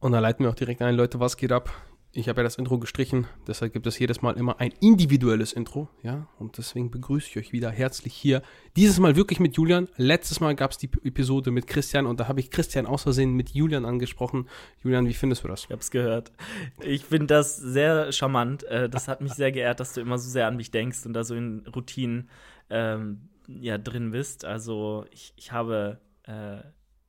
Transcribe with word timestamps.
Und 0.00 0.12
da 0.12 0.20
leiten 0.20 0.44
wir 0.44 0.50
auch 0.50 0.54
direkt 0.54 0.80
ein, 0.82 0.94
Leute, 0.94 1.18
was 1.18 1.36
geht 1.36 1.50
ab? 1.50 1.70
Ich 2.12 2.28
habe 2.28 2.40
ja 2.40 2.44
das 2.44 2.56
Intro 2.56 2.78
gestrichen, 2.78 3.26
deshalb 3.46 3.72
gibt 3.74 3.86
es 3.86 3.98
jedes 3.98 4.22
Mal 4.22 4.36
immer 4.38 4.60
ein 4.60 4.72
individuelles 4.80 5.52
Intro, 5.52 5.90
ja, 6.02 6.26
und 6.38 6.56
deswegen 6.56 6.90
begrüße 6.90 7.28
ich 7.28 7.36
euch 7.36 7.52
wieder 7.52 7.70
herzlich 7.70 8.14
hier. 8.14 8.42
Dieses 8.76 8.98
Mal 8.98 9.14
wirklich 9.14 9.40
mit 9.40 9.56
Julian. 9.56 9.88
Letztes 9.96 10.40
Mal 10.40 10.54
gab 10.54 10.70
es 10.70 10.78
die 10.78 10.88
Episode 11.04 11.50
mit 11.50 11.66
Christian 11.66 12.06
und 12.06 12.18
da 12.18 12.26
habe 12.26 12.40
ich 12.40 12.50
Christian 12.50 12.86
aus 12.86 13.02
Versehen 13.02 13.34
mit 13.34 13.50
Julian 13.50 13.84
angesprochen. 13.84 14.48
Julian, 14.82 15.06
wie 15.06 15.14
findest 15.14 15.44
du 15.44 15.48
das? 15.48 15.64
Ich 15.64 15.70
habe 15.70 15.80
es 15.80 15.90
gehört. 15.90 16.32
Ich 16.80 17.04
finde 17.04 17.26
das 17.26 17.56
sehr 17.56 18.10
charmant. 18.10 18.64
Äh, 18.64 18.88
das 18.88 19.06
hat 19.06 19.20
mich 19.20 19.34
sehr 19.34 19.52
geehrt, 19.52 19.78
dass 19.78 19.92
du 19.92 20.00
immer 20.00 20.16
so 20.18 20.30
sehr 20.30 20.46
an 20.46 20.56
mich 20.56 20.70
denkst 20.70 21.04
und 21.04 21.12
da 21.12 21.24
so 21.24 21.34
in 21.34 21.66
Routinen 21.66 22.30
ähm, 22.70 23.28
ja, 23.48 23.76
drin 23.76 24.12
bist. 24.12 24.46
Also 24.46 25.04
ich, 25.10 25.34
ich 25.36 25.52
habe 25.52 26.00
äh, 26.24 26.62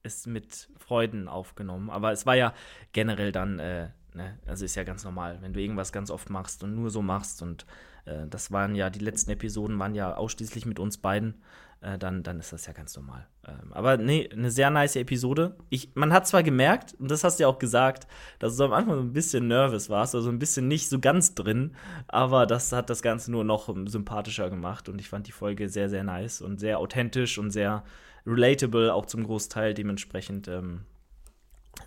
es 0.09 0.27
mit 0.27 0.69
Freuden 0.77 1.27
aufgenommen. 1.27 1.89
Aber 1.89 2.11
es 2.11 2.25
war 2.25 2.35
ja 2.35 2.53
generell 2.93 3.31
dann, 3.31 3.59
äh, 3.59 3.89
ne, 4.13 4.37
also 4.45 4.65
ist 4.65 4.75
ja 4.75 4.83
ganz 4.83 5.03
normal, 5.03 5.37
wenn 5.41 5.53
du 5.53 5.61
irgendwas 5.61 5.91
ganz 5.91 6.11
oft 6.11 6.29
machst 6.29 6.63
und 6.63 6.75
nur 6.75 6.89
so 6.89 7.01
machst 7.01 7.41
und 7.41 7.65
äh, 8.05 8.27
das 8.29 8.51
waren 8.51 8.75
ja, 8.75 8.89
die 8.89 8.99
letzten 8.99 9.31
Episoden 9.31 9.79
waren 9.79 9.95
ja 9.95 10.15
ausschließlich 10.15 10.65
mit 10.65 10.79
uns 10.79 10.97
beiden, 10.97 11.35
äh, 11.81 11.97
dann, 11.97 12.23
dann 12.23 12.39
ist 12.39 12.51
das 12.51 12.65
ja 12.65 12.73
ganz 12.73 12.95
normal. 12.95 13.25
Ähm, 13.47 13.71
aber 13.71 13.97
nee, 13.97 14.29
eine 14.31 14.51
sehr 14.51 14.69
nice 14.69 14.97
Episode. 14.97 15.55
Ich, 15.69 15.91
man 15.95 16.11
hat 16.11 16.27
zwar 16.27 16.43
gemerkt, 16.43 16.93
und 16.99 17.09
das 17.09 17.23
hast 17.23 17.39
du 17.39 17.43
ja 17.43 17.47
auch 17.47 17.59
gesagt, 17.59 18.07
dass 18.39 18.57
du 18.57 18.65
am 18.65 18.73
Anfang 18.73 18.95
so 18.95 19.01
ein 19.01 19.13
bisschen 19.13 19.47
nervös 19.47 19.89
warst, 19.89 20.15
also 20.15 20.29
ein 20.29 20.39
bisschen 20.39 20.67
nicht 20.67 20.89
so 20.89 20.99
ganz 20.99 21.35
drin, 21.35 21.75
aber 22.07 22.45
das 22.45 22.71
hat 22.71 22.89
das 22.89 23.01
Ganze 23.01 23.31
nur 23.31 23.43
noch 23.43 23.73
sympathischer 23.85 24.49
gemacht 24.49 24.89
und 24.89 24.99
ich 24.99 25.09
fand 25.09 25.27
die 25.27 25.31
Folge 25.31 25.69
sehr, 25.69 25.89
sehr 25.89 26.03
nice 26.03 26.41
und 26.41 26.59
sehr 26.59 26.79
authentisch 26.79 27.37
und 27.37 27.51
sehr 27.51 27.83
relatable, 28.25 28.93
auch 28.93 29.05
zum 29.05 29.23
Großteil. 29.23 29.73
Dementsprechend 29.73 30.47
ähm, 30.47 30.85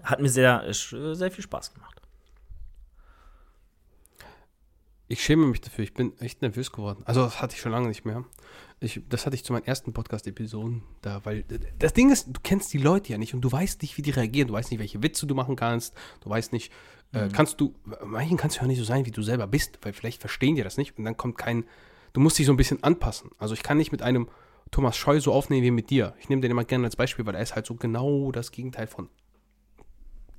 hat 0.02 0.20
mir 0.20 0.28
sehr, 0.28 0.64
äh, 0.64 0.72
sehr 0.72 1.30
viel 1.30 1.44
Spaß 1.44 1.74
gemacht. 1.74 2.02
Ich 5.08 5.22
schäme 5.22 5.46
mich 5.46 5.60
dafür, 5.60 5.84
ich 5.84 5.92
bin 5.92 6.18
echt 6.20 6.40
nervös 6.40 6.72
geworden. 6.72 7.02
Also, 7.04 7.22
das 7.22 7.42
hatte 7.42 7.54
ich 7.54 7.60
schon 7.60 7.72
lange 7.72 7.88
nicht 7.88 8.06
mehr. 8.06 8.24
Ich, 8.80 9.02
das 9.10 9.26
hatte 9.26 9.36
ich 9.36 9.44
zu 9.44 9.52
meinen 9.52 9.66
ersten 9.66 9.92
Podcast-Episoden, 9.92 10.82
da, 11.02 11.22
weil 11.24 11.44
das 11.78 11.92
Ding 11.92 12.10
ist, 12.10 12.28
du 12.28 12.40
kennst 12.42 12.72
die 12.72 12.78
Leute 12.78 13.12
ja 13.12 13.18
nicht 13.18 13.34
und 13.34 13.42
du 13.42 13.52
weißt 13.52 13.82
nicht, 13.82 13.98
wie 13.98 14.02
die 14.02 14.10
reagieren. 14.10 14.48
Du 14.48 14.54
weißt 14.54 14.70
nicht, 14.70 14.80
welche 14.80 15.02
Witze 15.02 15.26
du 15.26 15.34
machen 15.34 15.54
kannst. 15.54 15.94
Du 16.22 16.30
weißt 16.30 16.52
nicht, 16.52 16.72
äh, 17.12 17.24
mhm. 17.24 17.28
äh, 17.28 17.32
kannst 17.32 17.60
du, 17.60 17.74
manchen 18.02 18.38
kannst 18.38 18.56
du 18.56 18.62
ja 18.62 18.66
nicht 18.66 18.78
so 18.78 18.84
sein, 18.84 19.04
wie 19.04 19.10
du 19.10 19.20
selber 19.20 19.46
bist, 19.46 19.78
weil 19.82 19.92
vielleicht 19.92 20.20
verstehen 20.20 20.56
die 20.56 20.62
das 20.62 20.78
nicht 20.78 20.96
und 20.96 21.04
dann 21.04 21.18
kommt 21.18 21.36
kein, 21.36 21.66
du 22.14 22.20
musst 22.20 22.38
dich 22.38 22.46
so 22.46 22.52
ein 22.52 22.56
bisschen 22.56 22.82
anpassen. 22.82 23.32
Also, 23.38 23.52
ich 23.52 23.62
kann 23.62 23.76
nicht 23.76 23.92
mit 23.92 24.00
einem 24.00 24.28
Thomas 24.72 24.96
Scheu 24.96 25.20
so 25.20 25.32
aufnehmen 25.32 25.62
wie 25.62 25.70
mit 25.70 25.90
dir. 25.90 26.14
Ich 26.18 26.28
nehme 26.28 26.42
den 26.42 26.50
immer 26.50 26.64
gerne 26.64 26.86
als 26.86 26.96
Beispiel, 26.96 27.24
weil 27.24 27.36
er 27.36 27.42
ist 27.42 27.54
halt 27.54 27.66
so 27.66 27.74
genau 27.74 28.32
das 28.32 28.50
Gegenteil 28.50 28.88
von 28.88 29.08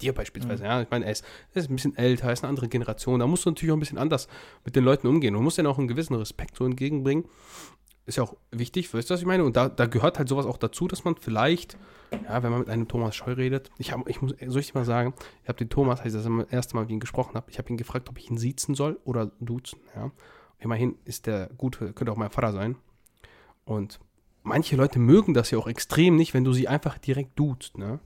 dir 0.01 0.13
beispielsweise. 0.13 0.63
Mhm. 0.63 0.69
Ja, 0.69 0.81
ich 0.81 0.89
meine, 0.89 1.05
er 1.05 1.11
ist, 1.11 1.23
er 1.53 1.61
ist 1.61 1.69
ein 1.69 1.75
bisschen 1.75 1.95
älter, 1.95 2.27
er 2.27 2.33
ist 2.33 2.43
eine 2.43 2.49
andere 2.49 2.67
Generation. 2.67 3.19
Da 3.19 3.27
musst 3.27 3.45
du 3.45 3.51
natürlich 3.51 3.71
auch 3.71 3.77
ein 3.77 3.79
bisschen 3.79 3.99
anders 3.99 4.27
mit 4.65 4.75
den 4.75 4.83
Leuten 4.83 5.07
umgehen. 5.07 5.35
Du 5.35 5.39
musst 5.39 5.57
denen 5.57 5.67
auch 5.67 5.77
einen 5.77 5.87
gewissen 5.87 6.15
Respekt 6.15 6.57
so 6.57 6.65
entgegenbringen. 6.65 7.25
Ist 8.05 8.17
ja 8.17 8.23
auch 8.23 8.35
wichtig, 8.51 8.93
weißt 8.93 9.09
du, 9.09 9.13
was 9.13 9.21
ich 9.21 9.25
meine? 9.25 9.45
Und 9.45 9.55
da, 9.55 9.69
da 9.69 9.85
gehört 9.85 10.17
halt 10.17 10.27
sowas 10.27 10.45
auch 10.45 10.57
dazu, 10.57 10.89
dass 10.89 11.05
man 11.05 11.15
vielleicht, 11.15 11.77
ja, 12.11 12.43
wenn 12.43 12.51
man 12.51 12.59
mit 12.59 12.69
einem 12.69 12.87
Thomas 12.89 13.15
Scheu 13.15 13.31
redet, 13.31 13.69
ich 13.77 13.93
habe, 13.93 14.09
ich 14.09 14.21
muss, 14.21 14.33
soll 14.45 14.59
ich 14.59 14.71
dir 14.71 14.79
mal 14.79 14.83
sagen, 14.83 15.13
ich 15.43 15.47
habe 15.47 15.57
den 15.57 15.69
Thomas, 15.69 16.01
als 16.01 16.13
ich 16.13 16.21
das 16.21 16.47
erste 16.49 16.75
Mal 16.75 16.81
mit 16.81 16.89
ihm 16.89 16.99
gesprochen 16.99 17.35
habe, 17.35 17.49
ich 17.49 17.59
habe 17.59 17.69
ihn 17.69 17.77
gefragt, 17.77 18.09
ob 18.09 18.17
ich 18.17 18.29
ihn 18.29 18.37
siezen 18.37 18.75
soll 18.75 18.99
oder 19.05 19.31
duzen, 19.39 19.79
ja. 19.95 20.11
Immerhin 20.59 20.95
ist 21.05 21.27
der 21.27 21.49
gute, 21.57 21.93
könnte 21.93 22.11
auch 22.11 22.17
mein 22.17 22.29
Vater 22.29 22.51
sein. 22.51 22.77
Und 23.65 23.99
manche 24.43 24.75
Leute 24.75 24.99
mögen 24.99 25.33
das 25.33 25.51
ja 25.51 25.57
auch 25.57 25.67
extrem 25.67 26.15
nicht, 26.15 26.33
wenn 26.33 26.43
du 26.43 26.53
sie 26.53 26.67
einfach 26.67 26.97
direkt 26.97 27.37
duzt, 27.39 27.77
ne? 27.77 27.99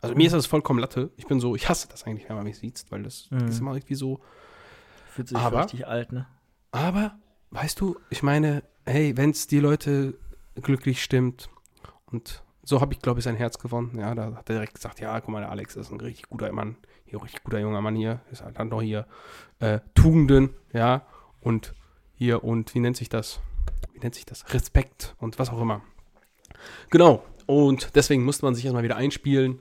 Also 0.00 0.16
mir 0.16 0.26
ist 0.26 0.32
das 0.32 0.46
vollkommen 0.46 0.80
Latte. 0.80 1.12
Ich 1.16 1.26
bin 1.26 1.38
so, 1.38 1.54
ich 1.54 1.68
hasse 1.68 1.86
das 1.88 2.04
eigentlich, 2.04 2.28
wenn 2.28 2.34
man 2.34 2.44
mich 2.44 2.58
sieht, 2.58 2.84
weil 2.90 3.04
das 3.04 3.30
mhm. 3.30 3.46
ist 3.46 3.60
immer 3.60 3.74
irgendwie 3.74 3.94
so. 3.94 4.20
Fühlt 5.10 5.28
sich 5.28 5.38
aber, 5.38 5.62
richtig 5.62 5.86
alt, 5.86 6.10
ne? 6.10 6.26
Aber, 6.72 7.16
weißt 7.50 7.80
du, 7.80 7.96
ich 8.10 8.22
meine, 8.22 8.64
hey, 8.84 9.16
wenn 9.16 9.30
es 9.30 9.46
die 9.46 9.60
Leute 9.60 10.14
glücklich 10.60 11.02
stimmt 11.02 11.50
und 12.06 12.42
so 12.64 12.80
habe 12.80 12.94
ich, 12.94 13.00
glaube 13.00 13.20
ich, 13.20 13.24
sein 13.24 13.36
Herz 13.36 13.58
gewonnen. 13.58 13.98
Ja, 13.98 14.14
da 14.14 14.34
hat 14.34 14.48
er 14.48 14.54
direkt 14.54 14.74
gesagt, 14.74 15.00
ja, 15.00 15.20
guck 15.20 15.30
mal, 15.30 15.40
der 15.40 15.50
Alex 15.50 15.76
ist 15.76 15.90
ein 15.90 16.00
richtig 16.00 16.28
guter 16.28 16.50
Mann, 16.52 16.76
hier 17.04 17.18
ein 17.18 17.22
richtig 17.22 17.44
guter 17.44 17.58
junger 17.58 17.80
Mann 17.80 17.96
hier, 17.96 18.20
ist 18.30 18.42
halt 18.42 18.58
dann 18.58 18.70
doch 18.70 18.82
hier 18.82 19.06
äh, 19.58 19.80
Tugenden, 19.94 20.50
ja, 20.72 21.06
und 21.40 21.74
hier 22.14 22.44
und 22.44 22.74
wie 22.74 22.80
nennt 22.80 22.96
sich 22.96 23.08
das? 23.08 23.40
Wie 23.92 23.98
nennt 24.00 24.14
sich 24.14 24.26
das? 24.26 24.52
Respekt 24.52 25.14
und 25.18 25.38
was 25.38 25.50
auch 25.50 25.60
immer. 25.60 25.82
Genau. 26.90 27.24
Und 27.46 27.94
deswegen 27.96 28.24
musste 28.24 28.44
man 28.44 28.54
sich 28.54 28.64
erstmal 28.64 28.84
wieder 28.84 28.96
einspielen. 28.96 29.60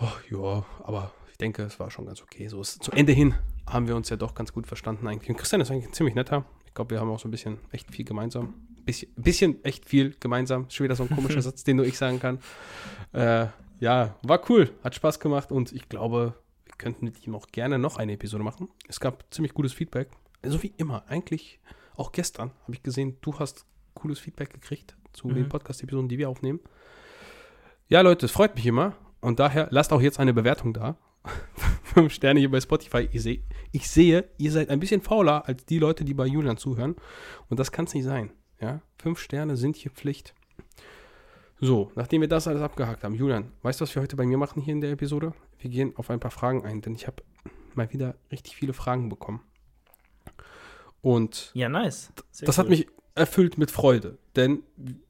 Oh, 0.00 0.08
ja, 0.30 0.64
aber 0.82 1.12
ich 1.30 1.38
denke, 1.38 1.62
es 1.62 1.78
war 1.80 1.90
schon 1.90 2.06
ganz 2.06 2.22
okay. 2.22 2.48
So 2.48 2.60
ist, 2.60 2.82
zu 2.82 2.92
Ende 2.92 3.12
hin 3.12 3.34
haben 3.66 3.88
wir 3.88 3.96
uns 3.96 4.08
ja 4.08 4.16
doch 4.16 4.34
ganz 4.34 4.52
gut 4.52 4.66
verstanden 4.66 5.06
eigentlich. 5.06 5.30
Und 5.30 5.36
Christian 5.36 5.60
ist 5.60 5.70
eigentlich 5.70 5.86
ein 5.86 5.92
ziemlich 5.92 6.14
netter. 6.14 6.44
Ich 6.66 6.74
glaube, 6.74 6.90
wir 6.90 7.00
haben 7.00 7.10
auch 7.10 7.18
so 7.18 7.28
ein 7.28 7.30
bisschen 7.30 7.58
echt 7.72 7.90
viel 7.90 8.04
gemeinsam. 8.04 8.54
Bisschen, 8.84 9.12
bisschen 9.16 9.64
echt 9.64 9.86
viel 9.86 10.16
gemeinsam. 10.20 10.68
Schon 10.70 10.84
wieder 10.84 10.96
so 10.96 11.04
ein 11.04 11.10
komischer 11.10 11.42
Satz, 11.42 11.64
den 11.64 11.76
nur 11.76 11.86
ich 11.86 11.98
sagen 11.98 12.20
kann. 12.20 12.38
Äh, 13.12 13.46
ja, 13.80 14.16
war 14.22 14.50
cool. 14.50 14.70
Hat 14.84 14.94
Spaß 14.94 15.20
gemacht 15.20 15.52
und 15.52 15.72
ich 15.72 15.88
glaube, 15.88 16.34
wir 16.64 16.74
könnten 16.78 17.04
mit 17.04 17.26
ihm 17.26 17.34
auch 17.34 17.46
gerne 17.48 17.78
noch 17.78 17.96
eine 17.96 18.12
Episode 18.12 18.44
machen. 18.44 18.68
Es 18.88 19.00
gab 19.00 19.24
ziemlich 19.30 19.54
gutes 19.54 19.72
Feedback. 19.72 20.08
So 20.44 20.62
wie 20.62 20.72
immer. 20.76 21.04
Eigentlich 21.08 21.60
auch 22.00 22.12
gestern 22.12 22.50
habe 22.62 22.72
ich 22.72 22.82
gesehen, 22.82 23.18
du 23.20 23.38
hast 23.38 23.66
cooles 23.94 24.18
Feedback 24.18 24.52
gekriegt 24.52 24.96
zu 25.12 25.28
mhm. 25.28 25.34
den 25.34 25.48
Podcast-Episoden, 25.48 26.08
die 26.08 26.18
wir 26.18 26.28
aufnehmen. 26.28 26.60
Ja, 27.88 28.00
Leute, 28.00 28.26
es 28.26 28.32
freut 28.32 28.54
mich 28.54 28.66
immer. 28.66 28.96
Und 29.20 29.38
daher 29.38 29.68
lasst 29.70 29.92
auch 29.92 30.00
jetzt 30.00 30.18
eine 30.18 30.32
Bewertung 30.32 30.72
da. 30.72 30.96
Fünf 31.82 32.12
Sterne 32.14 32.40
hier 32.40 32.50
bei 32.50 32.60
Spotify. 32.60 33.08
Ich, 33.12 33.22
seh, 33.22 33.42
ich 33.72 33.90
sehe, 33.90 34.30
ihr 34.38 34.50
seid 34.50 34.70
ein 34.70 34.80
bisschen 34.80 35.02
fauler 35.02 35.46
als 35.46 35.66
die 35.66 35.78
Leute, 35.78 36.04
die 36.04 36.14
bei 36.14 36.26
Julian 36.26 36.56
zuhören. 36.56 36.96
Und 37.48 37.60
das 37.60 37.70
kann 37.70 37.84
es 37.84 37.92
nicht 37.92 38.04
sein. 38.04 38.30
Ja? 38.60 38.80
Fünf 38.96 39.18
Sterne 39.18 39.56
sind 39.56 39.76
hier 39.76 39.90
Pflicht. 39.90 40.34
So, 41.60 41.92
nachdem 41.94 42.22
wir 42.22 42.28
das 42.28 42.48
alles 42.48 42.62
abgehakt 42.62 43.04
haben, 43.04 43.14
Julian, 43.14 43.52
weißt 43.60 43.80
du, 43.80 43.82
was 43.82 43.94
wir 43.94 44.00
heute 44.00 44.16
bei 44.16 44.24
mir 44.24 44.38
machen 44.38 44.62
hier 44.62 44.72
in 44.72 44.80
der 44.80 44.92
Episode? 44.92 45.34
Wir 45.58 45.68
gehen 45.68 45.92
auf 45.96 46.08
ein 46.08 46.20
paar 46.20 46.30
Fragen 46.30 46.64
ein, 46.64 46.80
denn 46.80 46.94
ich 46.94 47.06
habe 47.06 47.22
mal 47.74 47.92
wieder 47.92 48.14
richtig 48.32 48.56
viele 48.56 48.72
Fragen 48.72 49.10
bekommen. 49.10 49.42
Und 51.02 51.50
ja, 51.54 51.68
nice. 51.68 52.12
Sehr 52.30 52.46
das 52.46 52.58
cool. 52.58 52.64
hat 52.64 52.70
mich 52.70 52.86
erfüllt 53.14 53.58
mit 53.58 53.70
Freude. 53.70 54.18
Denn 54.36 54.62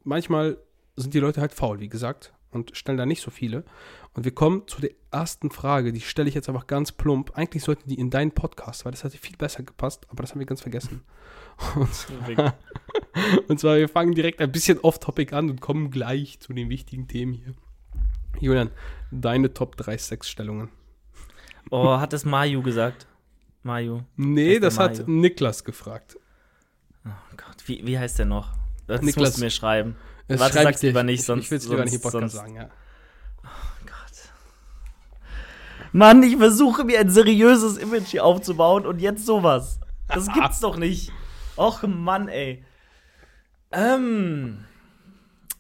manchmal 0.04 0.58
sind 0.96 1.14
die 1.14 1.20
Leute 1.20 1.40
halt 1.40 1.52
faul, 1.52 1.80
wie 1.80 1.88
gesagt, 1.88 2.32
und 2.50 2.76
stellen 2.76 2.98
da 2.98 3.06
nicht 3.06 3.22
so 3.22 3.30
viele. 3.30 3.64
Und 4.12 4.24
wir 4.24 4.34
kommen 4.34 4.66
zu 4.66 4.80
der 4.80 4.90
ersten 5.12 5.50
Frage, 5.50 5.92
die 5.92 6.00
stelle 6.00 6.28
ich 6.28 6.34
jetzt 6.34 6.48
einfach 6.48 6.66
ganz 6.66 6.92
plump. 6.92 7.36
Eigentlich 7.36 7.62
sollten 7.62 7.88
die 7.88 7.98
in 7.98 8.10
deinen 8.10 8.32
Podcast, 8.32 8.84
weil 8.84 8.92
das 8.92 9.04
hätte 9.04 9.18
viel 9.18 9.36
besser 9.36 9.62
gepasst, 9.62 10.06
aber 10.10 10.22
das 10.22 10.32
haben 10.32 10.40
wir 10.40 10.46
ganz 10.46 10.60
vergessen. 10.60 11.02
Und 11.76 11.94
zwar, 11.94 12.54
und 13.48 13.60
zwar 13.60 13.76
wir 13.76 13.88
fangen 13.88 14.14
direkt 14.14 14.40
ein 14.40 14.50
bisschen 14.50 14.80
off-topic 14.80 15.34
an 15.34 15.50
und 15.50 15.60
kommen 15.60 15.90
gleich 15.90 16.40
zu 16.40 16.52
den 16.52 16.70
wichtigen 16.70 17.06
Themen 17.06 17.34
hier. 17.34 17.54
Julian, 18.40 18.70
deine 19.10 19.52
Top 19.52 19.76
3 19.76 19.98
Sexstellungen. 19.98 20.70
Oh, 21.70 21.98
hat 21.98 22.12
es 22.12 22.24
Mayu 22.24 22.62
gesagt? 22.62 23.06
Mayu. 23.62 24.00
Nee, 24.16 24.58
das 24.58 24.76
Mayu. 24.76 24.88
hat 24.98 25.08
Niklas 25.08 25.64
gefragt. 25.64 26.16
Oh 27.06 27.10
Gott, 27.36 27.56
wie, 27.66 27.86
wie 27.86 27.98
heißt 27.98 28.18
der 28.18 28.26
noch? 28.26 28.52
Das 28.86 29.02
Niklas, 29.02 29.28
musst 29.28 29.38
du 29.38 29.44
mir 29.44 29.50
schreiben. 29.50 29.96
Das 30.28 30.40
Warte, 30.40 30.62
sag's 30.62 30.82
lieber 30.82 31.02
nicht, 31.02 31.24
sonst. 31.24 31.44
Ich 31.44 31.50
will 31.50 31.58
es 31.58 31.68
lieber 31.68 31.84
nicht 31.84 31.94
im 31.94 32.00
Podcast 32.00 32.34
sagen, 32.34 32.54
ja. 32.54 32.68
Oh 33.44 33.86
Gott. 33.86 35.32
Mann, 35.92 36.22
ich 36.22 36.36
versuche 36.36 36.84
mir 36.84 37.00
ein 37.00 37.10
seriöses 37.10 37.76
Image 37.78 38.08
hier 38.08 38.24
aufzubauen 38.24 38.86
und 38.86 39.00
jetzt 39.00 39.26
sowas. 39.26 39.80
Das 40.08 40.32
gibt's 40.32 40.60
doch 40.60 40.76
nicht. 40.76 41.12
Och 41.56 41.82
Mann, 41.82 42.28
ey. 42.28 42.64
Ähm. 43.72 44.64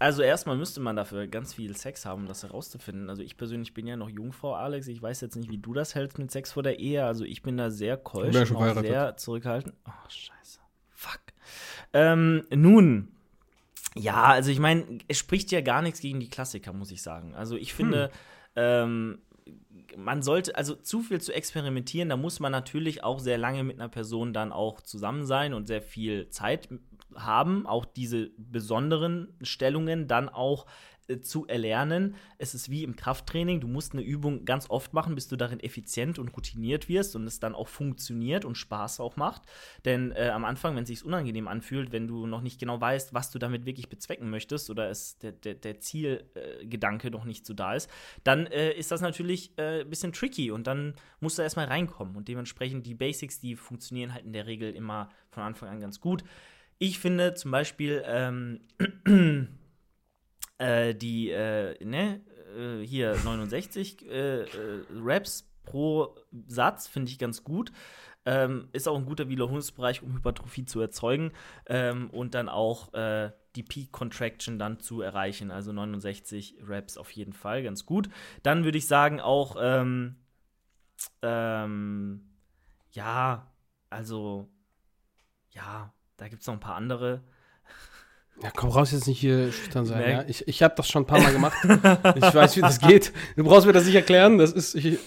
Also 0.00 0.22
erstmal 0.22 0.56
müsste 0.56 0.80
man 0.80 0.96
dafür 0.96 1.26
ganz 1.26 1.52
viel 1.52 1.76
Sex 1.76 2.06
haben, 2.06 2.22
um 2.22 2.26
das 2.26 2.42
herauszufinden. 2.42 3.10
Also 3.10 3.22
ich 3.22 3.36
persönlich 3.36 3.74
bin 3.74 3.86
ja 3.86 3.98
noch 3.98 4.08
Jungfrau, 4.08 4.54
Alex. 4.54 4.88
Ich 4.88 5.02
weiß 5.02 5.20
jetzt 5.20 5.36
nicht, 5.36 5.50
wie 5.50 5.58
du 5.58 5.74
das 5.74 5.94
hältst 5.94 6.18
mit 6.18 6.30
Sex 6.30 6.52
vor 6.52 6.62
der 6.62 6.78
Ehe. 6.78 7.04
Also 7.04 7.26
ich 7.26 7.42
bin 7.42 7.58
da 7.58 7.70
sehr 7.70 7.98
keusch 7.98 8.34
und 8.50 8.56
auch 8.56 8.80
sehr 8.80 9.18
zurückhaltend. 9.18 9.74
Oh, 9.86 10.08
scheiße. 10.08 10.60
Fuck. 10.88 11.20
Ähm, 11.92 12.46
nun, 12.50 13.08
ja, 13.94 14.24
also 14.24 14.50
ich 14.50 14.58
meine, 14.58 15.00
es 15.06 15.18
spricht 15.18 15.52
ja 15.52 15.60
gar 15.60 15.82
nichts 15.82 16.00
gegen 16.00 16.18
die 16.18 16.30
Klassiker, 16.30 16.72
muss 16.72 16.90
ich 16.90 17.02
sagen. 17.02 17.34
Also 17.34 17.56
ich 17.56 17.74
finde, 17.74 18.04
hm. 18.04 18.10
ähm, 18.56 19.18
man 19.98 20.22
sollte, 20.22 20.56
also 20.56 20.76
zu 20.76 21.02
viel 21.02 21.20
zu 21.20 21.34
experimentieren, 21.34 22.08
da 22.08 22.16
muss 22.16 22.40
man 22.40 22.52
natürlich 22.52 23.04
auch 23.04 23.18
sehr 23.18 23.36
lange 23.36 23.64
mit 23.64 23.78
einer 23.78 23.90
Person 23.90 24.32
dann 24.32 24.50
auch 24.50 24.80
zusammen 24.80 25.26
sein 25.26 25.52
und 25.52 25.66
sehr 25.66 25.82
viel 25.82 26.30
Zeit 26.30 26.70
haben, 27.16 27.66
auch 27.66 27.84
diese 27.84 28.30
besonderen 28.36 29.36
Stellungen 29.42 30.08
dann 30.08 30.28
auch 30.28 30.66
äh, 31.10 31.20
zu 31.20 31.46
erlernen. 31.46 32.14
Es 32.38 32.54
ist 32.54 32.70
wie 32.70 32.84
im 32.84 32.96
Krafttraining. 32.96 33.60
Du 33.60 33.68
musst 33.68 33.92
eine 33.92 34.02
Übung 34.02 34.44
ganz 34.44 34.70
oft 34.70 34.92
machen, 34.94 35.14
bis 35.14 35.28
du 35.28 35.36
darin 35.36 35.60
effizient 35.60 36.18
und 36.18 36.28
routiniert 36.28 36.88
wirst 36.88 37.16
und 37.16 37.26
es 37.26 37.40
dann 37.40 37.54
auch 37.54 37.68
funktioniert 37.68 38.44
und 38.44 38.56
Spaß 38.56 39.00
auch 39.00 39.16
macht. 39.16 39.42
Denn 39.84 40.12
äh, 40.12 40.28
am 40.28 40.44
Anfang, 40.44 40.76
wenn 40.76 40.84
es 40.84 40.88
sich 40.88 41.04
unangenehm 41.04 41.48
anfühlt, 41.48 41.92
wenn 41.92 42.06
du 42.06 42.26
noch 42.26 42.40
nicht 42.40 42.60
genau 42.60 42.80
weißt, 42.80 43.12
was 43.12 43.30
du 43.30 43.38
damit 43.38 43.66
wirklich 43.66 43.88
bezwecken 43.88 44.30
möchtest 44.30 44.70
oder 44.70 44.88
es 44.88 45.18
der, 45.18 45.32
der, 45.32 45.54
der 45.54 45.80
Zielgedanke 45.80 47.10
noch 47.10 47.24
nicht 47.24 47.44
so 47.44 47.54
da 47.54 47.74
ist, 47.74 47.90
dann 48.24 48.46
äh, 48.46 48.72
ist 48.72 48.90
das 48.90 49.00
natürlich 49.00 49.58
äh, 49.58 49.80
ein 49.80 49.90
bisschen 49.90 50.12
tricky 50.12 50.50
und 50.50 50.66
dann 50.66 50.94
musst 51.20 51.38
du 51.38 51.42
erstmal 51.42 51.66
reinkommen. 51.66 52.16
Und 52.16 52.28
dementsprechend 52.28 52.86
die 52.86 52.94
Basics, 52.94 53.40
die 53.40 53.56
funktionieren 53.56 54.14
halt 54.14 54.24
in 54.24 54.32
der 54.32 54.46
Regel 54.46 54.74
immer 54.74 55.10
von 55.30 55.42
Anfang 55.42 55.68
an 55.68 55.80
ganz 55.80 56.00
gut. 56.00 56.24
Ich 56.82 56.98
finde 56.98 57.34
zum 57.34 57.50
Beispiel 57.50 58.02
ähm, 58.06 58.60
äh, 60.58 60.94
die, 60.94 61.30
äh, 61.30 61.84
ne, 61.84 62.22
äh, 62.56 62.82
hier 62.82 63.14
69 63.22 64.08
äh, 64.08 64.40
äh, 64.44 64.46
Raps 64.96 65.46
pro 65.62 66.16
Satz 66.46 66.86
finde 66.88 67.12
ich 67.12 67.18
ganz 67.18 67.44
gut. 67.44 67.70
Ähm, 68.24 68.70
ist 68.72 68.88
auch 68.88 68.96
ein 68.96 69.04
guter 69.04 69.28
Wiederholungsbereich, 69.28 70.02
um 70.02 70.14
Hypertrophie 70.14 70.64
zu 70.64 70.80
erzeugen 70.80 71.32
ähm, 71.66 72.08
und 72.08 72.34
dann 72.34 72.48
auch 72.48 72.94
äh, 72.94 73.30
die 73.56 73.62
Peak 73.62 73.92
Contraction 73.92 74.58
dann 74.58 74.80
zu 74.80 75.02
erreichen. 75.02 75.50
Also 75.50 75.74
69 75.74 76.60
Reps 76.66 76.96
auf 76.96 77.10
jeden 77.10 77.34
Fall, 77.34 77.62
ganz 77.62 77.84
gut. 77.84 78.08
Dann 78.42 78.64
würde 78.64 78.78
ich 78.78 78.86
sagen 78.86 79.20
auch, 79.20 79.56
ähm, 79.60 80.16
ähm, 81.20 82.22
ja, 82.92 83.52
also, 83.90 84.48
ja, 85.50 85.92
da 86.20 86.28
gibt 86.28 86.42
es 86.42 86.46
noch 86.46 86.54
ein 86.54 86.60
paar 86.60 86.76
andere. 86.76 87.22
Ja, 88.42 88.50
komm 88.54 88.68
raus, 88.70 88.92
jetzt 88.92 89.06
nicht 89.06 89.20
hier 89.20 89.50
schüchtern 89.52 89.86
sein. 89.86 90.10
Ja? 90.10 90.24
Ich, 90.28 90.46
ich 90.46 90.62
habe 90.62 90.74
das 90.76 90.88
schon 90.88 91.02
ein 91.02 91.06
paar 91.06 91.20
Mal 91.20 91.32
gemacht. 91.32 91.56
ich 91.64 92.34
weiß, 92.34 92.56
wie 92.56 92.60
das 92.60 92.78
geht. 92.80 93.12
Du 93.36 93.44
brauchst 93.44 93.66
mir 93.66 93.72
das 93.72 93.86
nicht 93.86 93.94
erklären. 93.94 94.36
Das 94.36 94.52
ist. 94.52 94.74
Ich, 94.74 94.98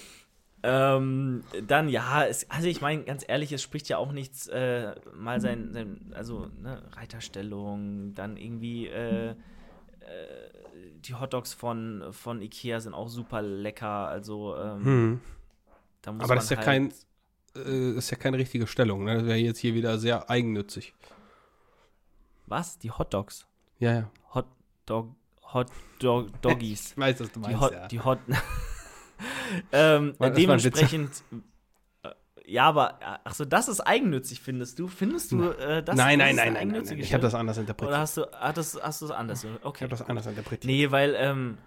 ähm, 0.63 1.43
dann 1.67 1.87
ja, 1.87 2.25
es, 2.25 2.49
also 2.49 2.67
ich 2.67 2.81
meine, 2.81 3.03
ganz 3.03 3.23
ehrlich, 3.27 3.51
es 3.51 3.61
spricht 3.61 3.89
ja 3.89 3.97
auch 3.97 4.11
nichts, 4.11 4.47
äh, 4.47 4.95
mal 5.13 5.39
sein, 5.39 5.71
sein 5.71 6.13
also 6.15 6.47
ne, 6.59 6.81
Reiterstellung, 6.93 8.15
dann 8.15 8.37
irgendwie 8.37 8.87
äh, 8.87 9.31
äh, 9.31 9.35
die 11.05 11.13
Hotdogs 11.13 11.53
von, 11.53 12.05
von 12.11 12.41
Ikea 12.41 12.79
sind 12.79 12.93
auch 12.93 13.09
super 13.09 13.41
lecker, 13.41 14.07
also 14.07 14.55
ähm, 14.55 14.85
hm. 14.85 15.21
da 16.01 16.13
muss 16.13 16.23
Aber 16.23 16.35
das 16.35 16.45
ist 16.45 16.51
ja 16.51 16.57
halt 16.57 16.65
kein, 16.65 16.93
äh, 17.55 17.91
ist 17.91 18.11
ja 18.11 18.17
keine 18.17 18.37
richtige 18.37 18.67
Stellung, 18.67 19.03
ne? 19.03 19.15
Das 19.15 19.25
wäre 19.25 19.37
jetzt 19.37 19.59
hier 19.59 19.73
wieder 19.73 19.97
sehr 19.97 20.29
eigennützig. 20.29 20.93
Was? 22.47 22.77
Die 22.77 22.91
Hotdogs? 22.91 23.47
Ja, 23.79 23.93
ja. 23.93 24.11
Hot 24.33 24.47
Dog, 24.85 25.15
Hot 25.53 25.67
Dog, 25.99 26.29
Doggies. 26.41 26.91
ich 26.91 26.97
weiß, 26.97 27.19
was 27.19 27.31
du 27.31 27.39
meinst, 27.39 27.55
die 27.55 27.59
Hot, 27.59 27.73
ja. 27.73 27.87
Die 27.87 27.99
Hot 28.01 28.19
ähm, 29.71 30.15
dementsprechend. 30.19 31.23
Äh, 32.03 32.09
ja, 32.45 32.65
aber 32.65 32.99
achso, 33.25 33.45
das 33.45 33.67
ist 33.67 33.79
eigennützig, 33.81 34.41
findest 34.41 34.77
du? 34.79 34.87
Findest 34.87 35.31
du 35.31 35.51
äh, 35.51 35.81
das? 35.83 35.95
Nein, 35.95 36.19
nein, 36.19 36.35
nein, 36.35 36.53
nein, 36.53 36.67
nein, 36.67 36.83
nein. 36.83 36.99
Ich 36.99 37.13
habe 37.13 37.21
das 37.21 37.33
anders 37.33 37.57
interpretiert. 37.57 37.91
Oder 37.91 37.99
hast 37.99 38.17
du, 38.17 38.33
ah, 38.33 38.51
das, 38.51 38.79
hast 38.81 39.01
du 39.01 39.05
es 39.05 39.11
anders? 39.11 39.45
Okay. 39.63 39.77
Ich 39.77 39.81
habe 39.83 39.97
das 39.97 40.01
anders 40.01 40.25
interpretiert. 40.25 40.65
Nee, 40.65 40.91
weil, 40.91 41.15
ähm, 41.17 41.57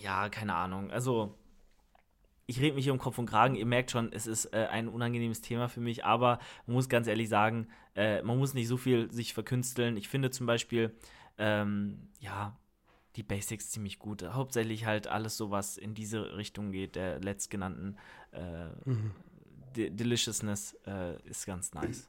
ja, 0.00 0.28
keine 0.28 0.54
Ahnung. 0.54 0.90
Also, 0.90 1.34
ich 2.50 2.60
rede 2.60 2.74
mich 2.74 2.84
hier 2.84 2.92
um 2.92 2.98
Kopf 2.98 3.16
und 3.18 3.26
Kragen. 3.26 3.54
Ihr 3.54 3.64
merkt 3.64 3.92
schon, 3.92 4.12
es 4.12 4.26
ist 4.26 4.46
äh, 4.46 4.66
ein 4.68 4.88
unangenehmes 4.88 5.40
Thema 5.40 5.68
für 5.68 5.80
mich, 5.80 6.04
aber 6.04 6.40
man 6.66 6.74
muss 6.74 6.88
ganz 6.88 7.06
ehrlich 7.06 7.28
sagen, 7.28 7.68
äh, 7.94 8.22
man 8.22 8.38
muss 8.38 8.54
nicht 8.54 8.66
so 8.66 8.76
viel 8.76 9.10
sich 9.12 9.34
verkünsteln. 9.34 9.96
Ich 9.96 10.08
finde 10.08 10.32
zum 10.32 10.46
Beispiel, 10.46 10.92
ähm, 11.38 12.08
ja, 12.18 12.58
die 13.14 13.22
Basics 13.22 13.70
ziemlich 13.70 14.00
gut. 14.00 14.24
Hauptsächlich 14.24 14.84
halt 14.84 15.06
alles 15.06 15.36
so, 15.36 15.52
was 15.52 15.76
in 15.76 15.94
diese 15.94 16.36
Richtung 16.36 16.72
geht, 16.72 16.96
der 16.96 17.20
letztgenannten 17.20 17.96
äh, 18.32 18.66
mhm. 18.84 19.12
De 19.76 19.88
Deliciousness 19.88 20.76
äh, 20.84 21.22
ist 21.22 21.46
ganz 21.46 21.72
nice. 21.72 22.08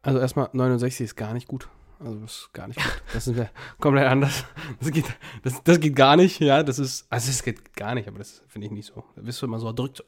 Also 0.00 0.18
erstmal 0.18 0.48
69 0.54 1.04
ist 1.04 1.16
gar 1.16 1.34
nicht 1.34 1.46
gut. 1.46 1.68
Also 2.04 2.18
das 2.18 2.32
ist 2.32 2.52
gar 2.52 2.66
nicht 2.66 2.82
gut. 2.82 3.02
Das 3.12 3.28
ist 3.28 3.36
ja 3.36 3.48
komplett 3.78 4.06
anders. 4.06 4.44
Das 4.80 4.90
geht, 4.90 5.04
das, 5.42 5.62
das 5.62 5.78
geht 5.78 5.94
gar 5.94 6.16
nicht, 6.16 6.40
ja. 6.40 6.62
Das 6.62 6.78
ist, 6.78 7.06
also 7.08 7.30
es 7.30 7.42
geht 7.42 7.74
gar 7.74 7.94
nicht, 7.94 8.08
aber 8.08 8.18
das 8.18 8.42
finde 8.48 8.66
ich 8.66 8.72
nicht 8.72 8.86
so. 8.86 9.04
Da 9.14 9.22
bist 9.22 9.40
du 9.40 9.46
immer 9.46 9.60
so 9.60 9.68
erdrückt. 9.68 9.98
So, 9.98 10.04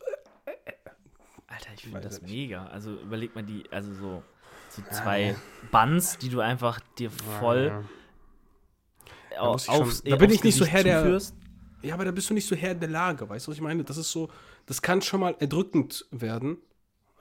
Alter, 1.47 1.71
ich 1.75 1.83
finde 1.83 2.01
das 2.01 2.21
mega. 2.23 2.67
Also 2.67 2.95
überleg 2.95 3.35
mal 3.35 3.45
die, 3.45 3.65
also 3.71 3.95
so, 3.95 4.23
so 4.71 4.83
zwei 4.91 5.21
ja, 5.21 5.29
ja. 5.29 5.37
Buns, 5.71 6.19
die 6.19 6.29
du 6.29 6.41
einfach 6.41 6.81
dir 6.99 7.11
voll 7.11 7.67
ja, 7.67 7.85
da, 9.31 9.41
aufs, 9.41 9.67
schon, 9.67 9.93
da 10.05 10.17
bin 10.17 10.31
ich 10.31 10.43
nicht 10.43 10.57
so 10.57 10.65
Herr 10.65 10.83
der. 10.83 11.21
Ja, 11.83 11.95
aber 11.95 12.07
da 12.07 12.11
bist 12.11 12.31
du 12.31 12.35
nicht 12.35 12.49
so 12.49 12.57
Herr 12.57 12.75
der 12.75 12.89
Lage, 12.89 13.29
weißt 13.29 13.47
du, 13.47 13.51
was 13.51 13.59
ich 13.59 13.63
meine? 13.63 13.85
Das 13.85 13.99
ist 13.99 14.11
so, 14.11 14.31
das 14.67 14.83
kann 14.83 15.03
schon 15.03 15.21
mal 15.21 15.37
erdrückend 15.39 16.07
werden. 16.11 16.57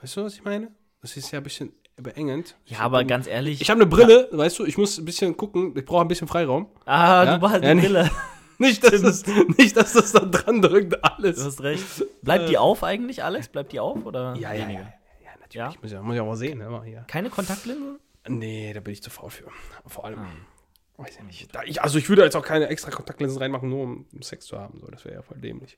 Weißt 0.01 0.17
du, 0.17 0.23
was 0.23 0.35
ich 0.35 0.43
meine? 0.43 0.71
Das 1.01 1.17
ist 1.17 1.31
ja 1.31 1.39
ein 1.39 1.43
bisschen 1.43 1.73
beengend. 1.97 2.55
Ja, 2.65 2.79
aber 2.79 2.99
hab, 2.99 3.07
ganz 3.07 3.27
ehrlich. 3.27 3.61
Ich 3.61 3.69
habe 3.69 3.81
eine 3.81 3.89
Brille, 3.89 4.29
ja. 4.31 4.37
weißt 4.37 4.59
du, 4.59 4.65
ich 4.65 4.77
muss 4.77 4.97
ein 4.97 5.05
bisschen 5.05 5.37
gucken, 5.37 5.73
ich 5.77 5.85
brauche 5.85 6.01
ein 6.01 6.07
bisschen 6.07 6.27
Freiraum. 6.27 6.67
Ah, 6.85 7.23
ja? 7.23 7.37
du 7.37 7.49
hast 7.49 7.63
eine 7.63 7.81
ja, 7.81 7.87
Brille. 7.87 8.11
Nicht, 8.59 8.83
dass 8.83 9.01
das, 9.01 9.25
nicht, 9.57 9.75
dass 9.75 9.93
das 9.93 10.11
da 10.11 10.19
dran 10.19 10.61
drückt, 10.61 11.03
alles. 11.03 11.37
Du 11.37 11.45
hast 11.45 11.61
recht. 11.63 12.05
Bleibt 12.21 12.49
die 12.49 12.53
äh. 12.53 12.57
auf 12.57 12.83
eigentlich, 12.83 13.23
Alex? 13.23 13.49
Bleibt 13.49 13.73
die 13.73 13.79
auf 13.79 14.05
oder 14.05 14.35
ja, 14.35 14.53
ja, 14.53 14.69
ja, 14.69 14.79
ja, 14.79 15.31
natürlich. 15.41 15.53
Ja? 15.53 15.73
Muss, 15.81 15.91
ja, 15.91 16.01
muss 16.01 16.15
ich 16.15 16.21
auch 16.21 16.27
mal 16.27 16.37
sehen. 16.37 16.61
Immer 16.61 16.79
ne, 16.79 16.85
hier. 16.85 17.05
Keine 17.07 17.29
Kontaktlinsen? 17.29 17.99
Nee, 18.27 18.71
da 18.71 18.79
bin 18.79 18.93
ich 18.93 19.03
zu 19.03 19.09
faul 19.09 19.31
für. 19.31 19.45
Vor 19.87 20.05
allem. 20.05 20.19
Ah. 20.19 20.29
Weiß 20.97 21.17
ich 21.17 21.23
nicht. 21.23 21.55
Da 21.55 21.63
ich, 21.63 21.81
also 21.81 21.97
ich 21.97 22.07
würde 22.07 22.23
jetzt 22.23 22.35
auch 22.35 22.45
keine 22.45 22.67
extra 22.67 22.91
Kontaktlinsen 22.91 23.39
reinmachen, 23.39 23.69
nur 23.69 23.83
um 23.83 24.05
Sex 24.21 24.45
zu 24.45 24.57
haben. 24.57 24.79
So, 24.79 24.87
das 24.87 25.03
wäre 25.03 25.15
ja 25.15 25.21
voll 25.23 25.39
dämlich. 25.39 25.77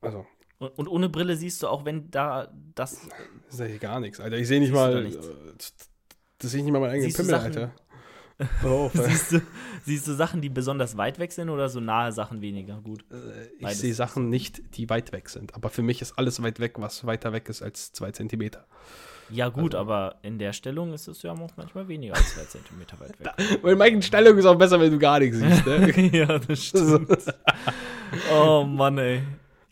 Also. 0.00 0.24
Und, 0.58 0.78
und, 0.78 0.88
ohne 0.88 1.08
Brille 1.08 1.36
siehst 1.36 1.62
du 1.62 1.68
auch, 1.68 1.84
wenn 1.84 2.10
da 2.10 2.48
das. 2.74 3.06
Sehe 3.48 3.74
ich 3.74 3.80
gar 3.80 4.00
nichts, 4.00 4.20
Alter. 4.20 4.38
Ich 4.38 4.48
sehe 4.48 4.60
nicht 4.60 4.72
mal. 4.72 5.06
Äh, 5.06 5.12
das 6.38 6.50
sehe 6.50 6.60
ich 6.60 6.64
nicht 6.64 6.72
mal 6.72 6.80
meinen 6.80 6.92
eigenen 6.92 7.12
Pimmel, 7.12 7.34
Alter. 7.34 7.72
Oh, 8.64 8.90
siehst, 8.94 9.32
du, 9.32 9.40
siehst 9.84 10.06
du 10.06 10.12
Sachen, 10.12 10.42
die 10.42 10.50
besonders 10.50 10.96
weit 10.96 11.18
weg 11.18 11.32
sind 11.32 11.48
oder 11.48 11.68
so 11.68 11.80
nahe 11.80 12.12
Sachen 12.12 12.42
weniger 12.42 12.80
gut? 12.82 13.04
Äh, 13.10 13.48
ich 13.58 13.78
sehe 13.78 13.94
Sachen 13.94 14.28
nicht, 14.28 14.76
die 14.76 14.90
weit 14.90 15.12
weg 15.12 15.30
sind. 15.30 15.54
Aber 15.54 15.70
für 15.70 15.82
mich 15.82 16.02
ist 16.02 16.18
alles 16.18 16.42
weit 16.42 16.60
weg, 16.60 16.74
was 16.76 17.06
weiter 17.06 17.32
weg 17.32 17.48
ist 17.48 17.62
als 17.62 17.92
zwei 17.92 18.12
Zentimeter. 18.12 18.66
Ja, 19.30 19.48
gut, 19.48 19.74
also, 19.74 19.78
aber 19.78 20.16
in 20.22 20.38
der 20.38 20.52
Stellung 20.52 20.92
ist 20.92 21.08
es 21.08 21.22
ja 21.22 21.32
auch 21.32 21.50
manchmal 21.56 21.88
weniger 21.88 22.14
als 22.14 22.34
zwei 22.34 22.44
Zentimeter 22.44 23.00
weit 23.00 23.18
weg. 23.18 23.58
Weil 23.62 23.74
meine 23.74 24.02
Stellung 24.02 24.36
ist 24.36 24.44
auch 24.44 24.54
besser, 24.54 24.78
wenn 24.80 24.92
du 24.92 24.98
gar 24.98 25.18
nichts 25.18 25.38
siehst. 25.38 25.66
Ne? 25.66 26.08
ja, 26.12 26.38
das 26.38 26.64
stimmt. 26.64 27.34
oh 28.32 28.64
Mann, 28.64 28.98
ey. 28.98 29.22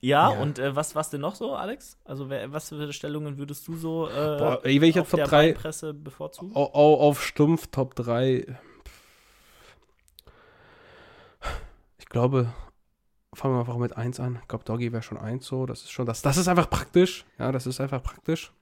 Ja, 0.04 0.32
ja. 0.32 0.38
und 0.38 0.58
äh, 0.58 0.76
was 0.76 0.94
was 0.94 1.08
denn 1.08 1.22
noch 1.22 1.34
so, 1.34 1.54
Alex? 1.54 1.96
Also 2.04 2.28
wer, 2.28 2.52
was 2.52 2.68
für 2.68 2.92
Stellungen 2.92 3.38
würdest 3.38 3.66
du 3.66 3.74
so 3.74 4.06
äh, 4.06 4.12
Boah, 4.12 4.60
ey, 4.62 4.78
wenn 4.78 4.90
ich 4.90 5.00
auf 5.00 5.10
der 5.10 5.26
drei, 5.26 5.54
Presse 5.54 5.94
bevorzugen? 5.94 6.54
Auf, 6.54 6.74
auf 6.74 7.22
Stumpf 7.24 7.68
Top 7.68 7.94
3. 7.94 8.58
Ich 11.98 12.06
glaube, 12.10 12.52
fangen 13.32 13.54
wir 13.54 13.60
einfach 13.60 13.78
mit 13.78 13.96
1 13.96 14.20
an. 14.20 14.40
Ich 14.42 14.48
glaube, 14.48 14.64
Doggy 14.64 14.92
wäre 14.92 15.02
schon 15.02 15.16
1 15.16 15.46
so. 15.46 15.64
Das 15.64 15.80
ist 15.80 15.90
schon 15.90 16.04
das. 16.04 16.20
Das 16.20 16.36
ist 16.36 16.48
einfach 16.48 16.68
praktisch. 16.68 17.24
Ja, 17.38 17.50
das 17.50 17.66
ist 17.66 17.80
einfach 17.80 18.02
praktisch. 18.02 18.52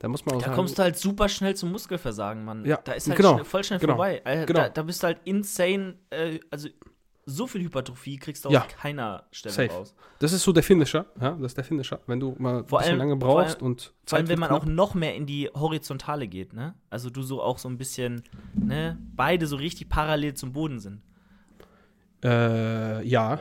Da 0.00 0.08
muss 0.08 0.26
man 0.26 0.34
auch 0.34 0.40
Da 0.40 0.46
sagen, 0.46 0.56
kommst 0.56 0.78
du 0.78 0.82
halt 0.82 0.98
super 0.98 1.28
schnell 1.28 1.54
zum 1.54 1.70
Muskelversagen, 1.70 2.44
Mann. 2.44 2.64
Ja, 2.64 2.80
da 2.82 2.92
ist 2.92 3.06
halt 3.06 3.16
genau, 3.16 3.34
schnell, 3.34 3.44
voll 3.44 3.62
schnell 3.62 3.78
genau, 3.78 3.92
vorbei. 3.94 4.20
Genau. 4.24 4.44
da, 4.46 4.68
da, 4.68 4.82
bist 4.82 5.02
du 5.04 5.06
halt 5.06 5.20
insane, 5.24 5.94
äh, 6.10 6.40
also 6.50 6.68
so 7.28 7.46
viel 7.46 7.62
Hypertrophie 7.62 8.16
kriegst 8.16 8.44
du 8.44 8.50
ja. 8.50 8.62
aus 8.62 8.68
keiner 8.68 9.24
Stelle 9.30 9.54
Safe. 9.54 9.70
raus. 9.70 9.94
Das 10.18 10.32
ist 10.32 10.42
so 10.42 10.52
der 10.52 10.62
Finisher, 10.62 11.06
ja, 11.20 11.32
das 11.32 11.52
ist 11.52 11.56
der 11.56 11.64
Finisher, 11.64 12.00
wenn 12.06 12.18
du 12.18 12.34
mal 12.38 12.64
vor 12.64 12.78
ein 12.78 12.82
bisschen 12.82 12.92
allem, 12.92 12.98
lange 12.98 13.16
brauchst 13.16 13.58
vor 13.58 13.62
allem, 13.62 13.72
und 13.72 13.80
Zeit 13.80 13.92
Vor 14.06 14.18
allem, 14.18 14.28
wenn 14.28 14.38
man 14.38 14.48
knapp. 14.48 14.62
auch 14.62 14.66
noch 14.66 14.94
mehr 14.94 15.14
in 15.14 15.26
die 15.26 15.48
Horizontale 15.54 16.26
geht, 16.26 16.54
ne? 16.54 16.74
Also 16.90 17.10
du 17.10 17.22
so 17.22 17.42
auch 17.42 17.58
so 17.58 17.68
ein 17.68 17.76
bisschen, 17.76 18.22
ne, 18.54 18.98
beide 19.14 19.46
so 19.46 19.56
richtig 19.56 19.88
parallel 19.88 20.34
zum 20.34 20.52
Boden 20.52 20.80
sind. 20.80 21.02
Äh, 22.24 23.06
ja. 23.06 23.36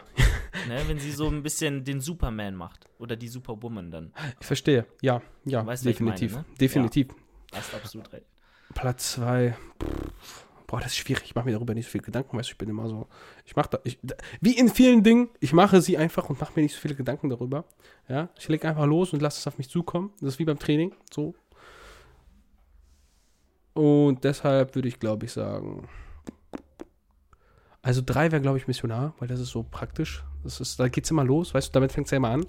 ne, 0.67 0.81
wenn 0.87 0.99
sie 0.99 1.11
so 1.11 1.27
ein 1.29 1.41
bisschen 1.41 1.83
den 1.83 2.01
Superman 2.01 2.55
macht 2.55 2.87
oder 2.99 3.15
die 3.15 3.29
Superwoman 3.29 3.89
dann. 3.89 4.13
Ich 4.39 4.45
verstehe, 4.45 4.85
ja, 5.01 5.21
ja, 5.45 5.65
weißt, 5.65 5.85
definitiv, 5.85 6.33
meine, 6.33 6.45
ne? 6.47 6.55
definitiv. 6.59 7.07
Ja, 7.53 7.59
hast 7.59 7.73
absolut 7.73 8.11
recht. 8.11 8.25
Platz 8.73 9.13
zwei, 9.13 9.57
boah, 10.67 10.79
das 10.79 10.91
ist 10.91 10.97
schwierig. 10.97 11.23
Ich 11.25 11.35
mache 11.35 11.45
mir 11.45 11.53
darüber 11.53 11.73
nicht 11.73 11.85
so 11.85 11.91
viel 11.91 12.01
Gedanken, 12.01 12.37
weißt 12.37 12.49
du, 12.49 12.51
ich 12.51 12.57
bin 12.57 12.69
immer 12.69 12.87
so, 12.89 13.07
ich 13.45 13.55
mache 13.55 13.69
da, 13.71 13.79
ich, 13.83 13.97
wie 14.41 14.57
in 14.57 14.69
vielen 14.69 15.01
Dingen, 15.01 15.29
ich 15.39 15.53
mache 15.53 15.81
sie 15.81 15.97
einfach 15.97 16.29
und 16.29 16.39
mache 16.39 16.51
mir 16.55 16.61
nicht 16.61 16.75
so 16.75 16.81
viele 16.81 16.95
Gedanken 16.95 17.29
darüber. 17.29 17.65
Ja, 18.09 18.29
ich 18.37 18.47
lege 18.49 18.67
einfach 18.67 18.85
los 18.85 19.13
und 19.13 19.21
lasse 19.21 19.39
es 19.39 19.47
auf 19.47 19.57
mich 19.57 19.69
zukommen. 19.69 20.11
Das 20.19 20.33
ist 20.33 20.39
wie 20.39 20.45
beim 20.45 20.59
Training, 20.59 20.93
so. 21.09 21.33
Und 23.73 24.23
deshalb 24.23 24.75
würde 24.75 24.87
ich, 24.87 24.99
glaube 24.99 25.25
ich, 25.25 25.31
sagen, 25.31 25.87
also 27.81 28.01
drei 28.05 28.31
wäre, 28.31 28.41
glaube 28.41 28.57
ich, 28.57 28.67
Missionar, 28.67 29.13
weil 29.19 29.29
das 29.29 29.39
ist 29.39 29.49
so 29.49 29.63
praktisch. 29.63 30.23
Das 30.43 30.59
ist, 30.59 30.79
da 30.79 30.87
es 30.87 31.11
immer 31.11 31.23
los, 31.23 31.53
weißt 31.53 31.69
du, 31.69 31.71
damit 31.73 31.93
fängt 31.93 32.07
es 32.07 32.11
ja 32.11 32.17
immer 32.17 32.31
an. 32.31 32.45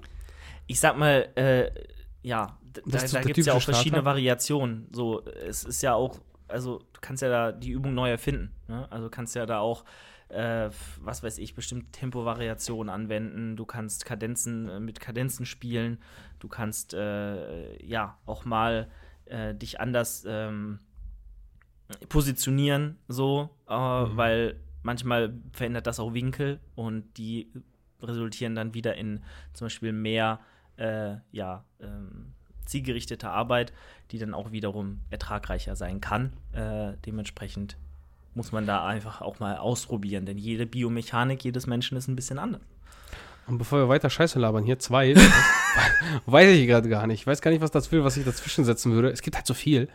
Ich 0.67 0.79
sag 0.79 0.97
mal, 0.97 1.29
äh, 1.35 1.71
ja, 2.23 2.57
da, 2.73 2.99
da 2.99 3.21
gibt 3.21 3.37
es 3.37 3.45
ja 3.45 3.53
auch 3.53 3.61
verschiedene 3.61 4.01
Starter. 4.01 4.05
Variationen. 4.05 4.89
So, 4.91 5.23
es 5.25 5.63
ist 5.63 5.81
ja 5.81 5.93
auch, 5.93 6.19
also 6.49 6.79
du 6.93 6.99
kannst 7.01 7.21
ja 7.21 7.29
da 7.29 7.51
die 7.51 7.71
Übung 7.71 7.93
neu 7.93 8.09
erfinden. 8.09 8.51
Ne? 8.67 8.91
Also 8.91 9.09
kannst 9.09 9.35
ja 9.35 9.45
da 9.45 9.59
auch 9.59 9.85
äh, 10.29 10.69
was 11.01 11.23
weiß 11.23 11.39
ich, 11.39 11.55
bestimmte 11.55 11.91
Tempovariationen 11.91 12.93
anwenden. 12.93 13.55
Du 13.55 13.65
kannst 13.65 14.05
Kadenzen 14.05 14.69
äh, 14.69 14.79
mit 14.79 14.99
Kadenzen 14.99 15.45
spielen. 15.45 15.99
Du 16.39 16.47
kannst 16.47 16.93
äh, 16.93 17.83
ja 17.83 18.17
auch 18.25 18.45
mal 18.45 18.89
äh, 19.25 19.55
dich 19.55 19.79
anders 19.79 20.25
ähm, 20.27 20.79
positionieren, 22.07 22.97
so, 23.07 23.49
äh, 23.67 23.73
mhm. 23.73 24.17
weil 24.17 24.59
manchmal 24.83 25.33
verändert 25.51 25.87
das 25.87 25.99
auch 25.99 26.13
Winkel 26.13 26.59
und 26.75 27.17
die 27.17 27.51
resultieren 28.01 28.55
dann 28.55 28.73
wieder 28.73 28.95
in 28.95 29.21
zum 29.53 29.65
Beispiel 29.65 29.91
mehr 29.91 30.39
äh, 30.77 31.17
ja, 31.31 31.65
ähm, 31.81 32.33
zielgerichtete 32.69 33.29
Arbeit, 33.29 33.73
die 34.11 34.19
dann 34.19 34.33
auch 34.33 34.51
wiederum 34.51 34.99
ertragreicher 35.09 35.75
sein 35.75 36.01
kann. 36.01 36.33
Äh, 36.53 36.93
dementsprechend 37.05 37.77
muss 38.33 38.51
man 38.51 38.65
da 38.65 38.85
einfach 38.85 39.21
auch 39.21 39.39
mal 39.39 39.57
ausprobieren, 39.57 40.25
denn 40.25 40.37
jede 40.37 40.65
Biomechanik 40.65 41.43
jedes 41.43 41.67
Menschen 41.67 41.97
ist 41.97 42.07
ein 42.07 42.15
bisschen 42.15 42.39
anders. 42.39 42.61
Und 43.47 43.57
bevor 43.57 43.79
wir 43.79 43.89
weiter 43.89 44.11
Scheiße 44.11 44.37
labern, 44.37 44.63
hier 44.63 44.77
zwei, 44.77 45.15
weiß 46.27 46.49
ich 46.55 46.67
gerade 46.67 46.87
gar 46.87 47.07
nicht. 47.07 47.21
Ich 47.21 47.27
weiß 47.27 47.41
gar 47.41 47.49
nicht, 47.49 47.61
was 47.61 47.71
das 47.71 47.91
will, 47.91 48.03
was 48.03 48.15
ich 48.15 48.23
dazwischen 48.23 48.63
setzen 48.63 48.91
würde. 48.91 49.09
Es 49.09 49.23
gibt 49.23 49.35
halt 49.35 49.47
so 49.47 49.55
viel. 49.55 49.89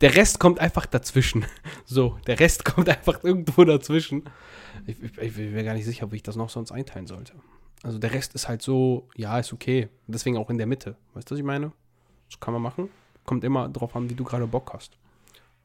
Der 0.00 0.14
Rest 0.14 0.38
kommt 0.38 0.60
einfach 0.60 0.86
dazwischen. 0.86 1.44
So, 1.84 2.18
der 2.28 2.38
Rest 2.38 2.64
kommt 2.64 2.88
einfach 2.88 3.24
irgendwo 3.24 3.64
dazwischen. 3.64 4.24
Ich, 4.86 5.02
ich, 5.02 5.18
ich 5.18 5.34
bin 5.34 5.52
mir 5.52 5.64
gar 5.64 5.74
nicht 5.74 5.86
sicher, 5.86 6.12
wie 6.12 6.16
ich 6.16 6.22
das 6.22 6.36
noch 6.36 6.50
sonst 6.50 6.70
einteilen 6.70 7.08
sollte. 7.08 7.32
Also 7.82 7.98
der 7.98 8.12
Rest 8.12 8.34
ist 8.34 8.48
halt 8.48 8.62
so, 8.62 9.08
ja, 9.16 9.38
ist 9.38 9.52
okay. 9.52 9.88
Deswegen 10.06 10.36
auch 10.36 10.50
in 10.50 10.58
der 10.58 10.66
Mitte. 10.66 10.96
Weißt 11.14 11.28
du, 11.28 11.34
was 11.34 11.38
ich 11.40 11.44
meine? 11.44 11.72
Das 12.28 12.40
kann 12.40 12.52
man 12.52 12.62
machen. 12.62 12.88
Kommt 13.24 13.44
immer 13.44 13.68
drauf 13.68 13.94
an, 13.96 14.08
wie 14.10 14.14
du 14.14 14.24
gerade 14.24 14.46
Bock 14.46 14.72
hast. 14.72 14.96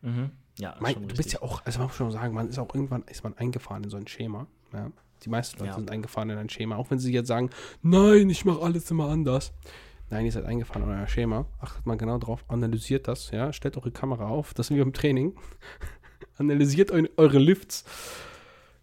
Mhm. 0.02 0.32
Ja, 0.60 0.76
mein, 0.80 1.08
du 1.08 1.16
bist 1.16 1.34
ja 1.34 1.42
auch, 1.42 1.66
also 1.66 1.80
man 1.80 1.88
muss 1.88 1.96
schon 1.96 2.12
sagen, 2.12 2.34
man 2.34 2.50
ist 2.50 2.60
auch 2.60 2.74
irgendwann 2.76 3.04
ist 3.04 3.24
man 3.24 3.36
eingefahren 3.38 3.84
in 3.84 3.90
so 3.90 3.98
ein 3.98 4.08
Schema. 4.08 4.48
Ja? 4.72 4.92
Die 5.24 5.30
meisten 5.30 5.58
Leute 5.60 5.72
ja. 5.72 5.76
sind 5.76 5.90
eingefahren 5.90 6.30
in 6.30 6.38
ein 6.38 6.50
Schema, 6.50 6.76
auch 6.76 6.92
wenn 6.92 7.00
sie 7.00 7.12
jetzt 7.12 7.28
sagen, 7.28 7.50
nein, 7.82 8.30
ich 8.30 8.46
mache 8.46 8.62
alles 8.62 8.92
immer 8.92 9.10
anders. 9.10 9.52
Nein, 10.10 10.26
ihr 10.26 10.32
seid 10.32 10.46
eingefahren 10.46 10.84
in 10.84 10.90
euer 10.90 11.08
Schema. 11.08 11.46
Achtet 11.60 11.86
mal 11.86 11.98
genau 11.98 12.20
drauf, 12.20 12.46
analysiert 12.50 13.08
das, 13.08 13.32
ja, 13.32 13.52
stellt 13.52 13.78
eure 13.78 13.92
Kamera 13.92 14.28
auf, 14.28 14.54
das 14.54 14.68
sind 14.68 14.78
wir 14.78 14.84
im 14.84 14.94
Training. 14.94 15.36
analysiert 16.38 16.92
eu 16.92 17.06
eure 17.18 17.40
Lifts. 17.40 17.86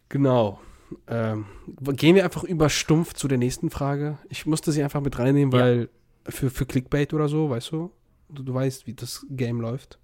Genau. 0.08 0.60
Ähm, 1.06 1.46
gehen 1.92 2.16
wir 2.16 2.24
einfach 2.24 2.42
über 2.42 2.68
stumpf 2.68 3.14
zu 3.14 3.28
der 3.28 3.38
nächsten 3.38 3.70
Frage. 3.70 4.18
Ich 4.28 4.44
musste 4.46 4.72
sie 4.72 4.82
einfach 4.82 5.00
mit 5.00 5.18
reinnehmen, 5.18 5.52
weil. 5.52 5.88
Für, 6.28 6.50
für 6.50 6.66
Clickbait 6.66 7.12
oder 7.14 7.28
so, 7.28 7.50
weißt 7.50 7.72
du? 7.72 7.90
du? 8.28 8.42
Du 8.42 8.54
weißt, 8.54 8.86
wie 8.86 8.94
das 8.94 9.26
Game 9.30 9.60
läuft. 9.60 9.98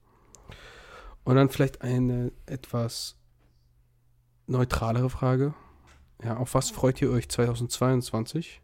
Und 1.24 1.36
dann 1.36 1.48
vielleicht 1.48 1.82
eine 1.82 2.32
etwas 2.46 3.16
neutralere 4.46 5.10
Frage. 5.10 5.54
Ja, 6.22 6.36
auf 6.36 6.54
was 6.54 6.70
freut 6.70 7.02
ihr 7.02 7.10
euch 7.10 7.28
2022? 7.28 8.62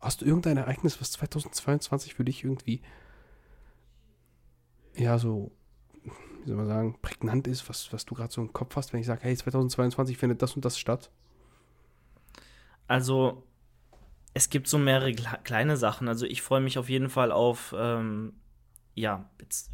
Hast 0.00 0.20
du 0.20 0.26
irgendein 0.26 0.58
Ereignis, 0.58 1.00
was 1.00 1.12
2022 1.12 2.14
für 2.14 2.24
dich 2.24 2.44
irgendwie 2.44 2.82
ja 4.98 5.18
so, 5.18 5.52
wie 6.02 6.48
soll 6.48 6.56
man 6.56 6.66
sagen, 6.66 6.98
prägnant 7.00 7.46
ist, 7.46 7.68
was, 7.68 7.92
was 7.92 8.04
du 8.04 8.14
gerade 8.14 8.32
so 8.32 8.40
im 8.40 8.52
Kopf 8.52 8.76
hast, 8.76 8.92
wenn 8.92 9.00
ich 9.00 9.06
sage, 9.06 9.22
hey, 9.22 9.36
2022 9.36 10.16
findet 10.16 10.42
das 10.42 10.54
und 10.54 10.64
das 10.64 10.78
statt? 10.78 11.10
Also, 12.86 13.44
es 14.34 14.50
gibt 14.50 14.68
so 14.68 14.78
mehrere 14.78 15.12
kleine 15.12 15.76
Sachen. 15.76 16.08
Also, 16.08 16.26
ich 16.26 16.42
freue 16.42 16.60
mich 16.60 16.78
auf 16.78 16.88
jeden 16.88 17.08
Fall 17.08 17.32
auf, 17.32 17.74
ähm, 17.76 18.32
ja, 18.94 19.30
jetzt, 19.40 19.70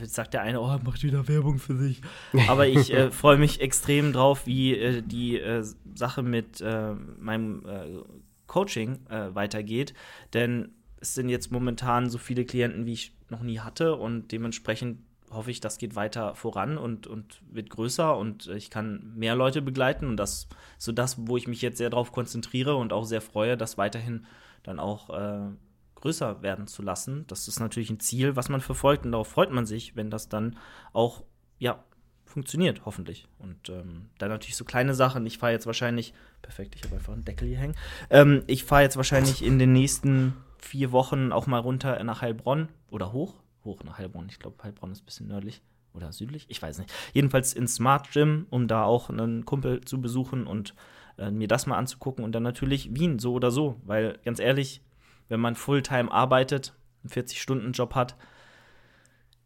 jetzt, 0.00 0.14
sagt 0.14 0.34
der 0.34 0.42
eine, 0.42 0.60
oh, 0.60 0.78
macht 0.82 1.02
wieder 1.02 1.28
Werbung 1.28 1.58
für 1.58 1.76
sich. 1.76 2.00
Aber 2.48 2.66
ich 2.66 2.92
äh, 2.92 3.10
freue 3.10 3.36
mich 3.36 3.60
extrem 3.60 4.12
drauf, 4.12 4.46
wie 4.46 4.76
äh, 4.76 5.02
die 5.02 5.38
äh, 5.38 5.62
Sache 5.94 6.22
mit 6.22 6.60
äh, 6.60 6.94
meinem 7.18 7.64
äh, 7.66 8.00
Coaching 8.46 9.06
äh, 9.08 9.34
weitergeht. 9.34 9.94
Denn 10.32 10.70
es 11.00 11.14
sind 11.14 11.28
jetzt 11.28 11.52
momentan 11.52 12.08
so 12.08 12.18
viele 12.18 12.44
Klienten, 12.44 12.86
wie 12.86 12.94
ich 12.94 13.14
noch 13.28 13.42
nie 13.42 13.60
hatte. 13.60 13.96
Und 13.96 14.32
dementsprechend 14.32 14.98
hoffe 15.32 15.50
ich, 15.50 15.60
das 15.60 15.78
geht 15.78 15.94
weiter 15.94 16.34
voran 16.34 16.78
und, 16.78 17.06
und 17.06 17.42
wird 17.50 17.70
größer 17.70 18.16
und 18.16 18.48
ich 18.48 18.70
kann 18.70 19.12
mehr 19.16 19.34
Leute 19.34 19.62
begleiten. 19.62 20.06
Und 20.06 20.16
das 20.16 20.48
so 20.78 20.92
das, 20.92 21.26
wo 21.26 21.36
ich 21.36 21.48
mich 21.48 21.62
jetzt 21.62 21.78
sehr 21.78 21.90
darauf 21.90 22.12
konzentriere 22.12 22.76
und 22.76 22.92
auch 22.92 23.04
sehr 23.04 23.20
freue, 23.20 23.56
das 23.56 23.78
weiterhin 23.78 24.26
dann 24.62 24.78
auch 24.78 25.10
äh, 25.10 25.50
größer 25.96 26.42
werden 26.42 26.66
zu 26.66 26.82
lassen. 26.82 27.24
Das 27.28 27.48
ist 27.48 27.60
natürlich 27.60 27.90
ein 27.90 28.00
Ziel, 28.00 28.36
was 28.36 28.48
man 28.48 28.60
verfolgt 28.60 29.04
und 29.04 29.12
darauf 29.12 29.28
freut 29.28 29.50
man 29.50 29.66
sich, 29.66 29.96
wenn 29.96 30.10
das 30.10 30.28
dann 30.28 30.58
auch, 30.92 31.24
ja, 31.58 31.84
funktioniert, 32.24 32.82
hoffentlich. 32.86 33.28
Und 33.38 33.68
ähm, 33.68 34.08
dann 34.18 34.30
natürlich 34.30 34.56
so 34.56 34.64
kleine 34.64 34.94
Sachen. 34.94 35.26
Ich 35.26 35.38
fahre 35.38 35.52
jetzt 35.52 35.66
wahrscheinlich, 35.66 36.14
perfekt, 36.40 36.74
ich 36.74 36.82
habe 36.82 36.96
einfach 36.96 37.12
einen 37.12 37.24
Deckel 37.24 37.46
hier 37.48 37.58
hängen. 37.58 37.76
Ähm, 38.08 38.42
ich 38.46 38.64
fahre 38.64 38.82
jetzt 38.82 38.96
wahrscheinlich 38.96 39.44
in 39.44 39.58
den 39.58 39.72
nächsten 39.72 40.34
vier 40.58 40.92
Wochen 40.92 41.30
auch 41.30 41.46
mal 41.46 41.58
runter 41.58 42.02
nach 42.04 42.22
Heilbronn 42.22 42.68
oder 42.90 43.12
hoch 43.12 43.41
hoch 43.64 43.82
nach 43.84 43.98
Heilbronn. 43.98 44.26
Ich 44.28 44.38
glaube, 44.38 44.62
Heilbronn 44.62 44.92
ist 44.92 45.02
ein 45.02 45.06
bisschen 45.06 45.28
nördlich 45.28 45.62
oder 45.94 46.12
südlich, 46.12 46.46
ich 46.48 46.60
weiß 46.60 46.78
nicht. 46.78 46.92
Jedenfalls 47.12 47.52
ins 47.52 47.74
Smart 47.74 48.10
Gym, 48.12 48.46
um 48.50 48.68
da 48.68 48.84
auch 48.84 49.10
einen 49.10 49.44
Kumpel 49.44 49.82
zu 49.82 50.00
besuchen 50.00 50.46
und 50.46 50.74
äh, 51.18 51.30
mir 51.30 51.48
das 51.48 51.66
mal 51.66 51.76
anzugucken. 51.76 52.24
Und 52.24 52.32
dann 52.32 52.42
natürlich 52.42 52.94
Wien, 52.94 53.18
so 53.18 53.34
oder 53.34 53.50
so. 53.50 53.76
Weil 53.84 54.18
ganz 54.24 54.38
ehrlich, 54.38 54.82
wenn 55.28 55.40
man 55.40 55.54
Fulltime 55.54 56.10
arbeitet, 56.10 56.74
einen 57.02 57.10
40-Stunden-Job 57.10 57.94
hat, 57.94 58.16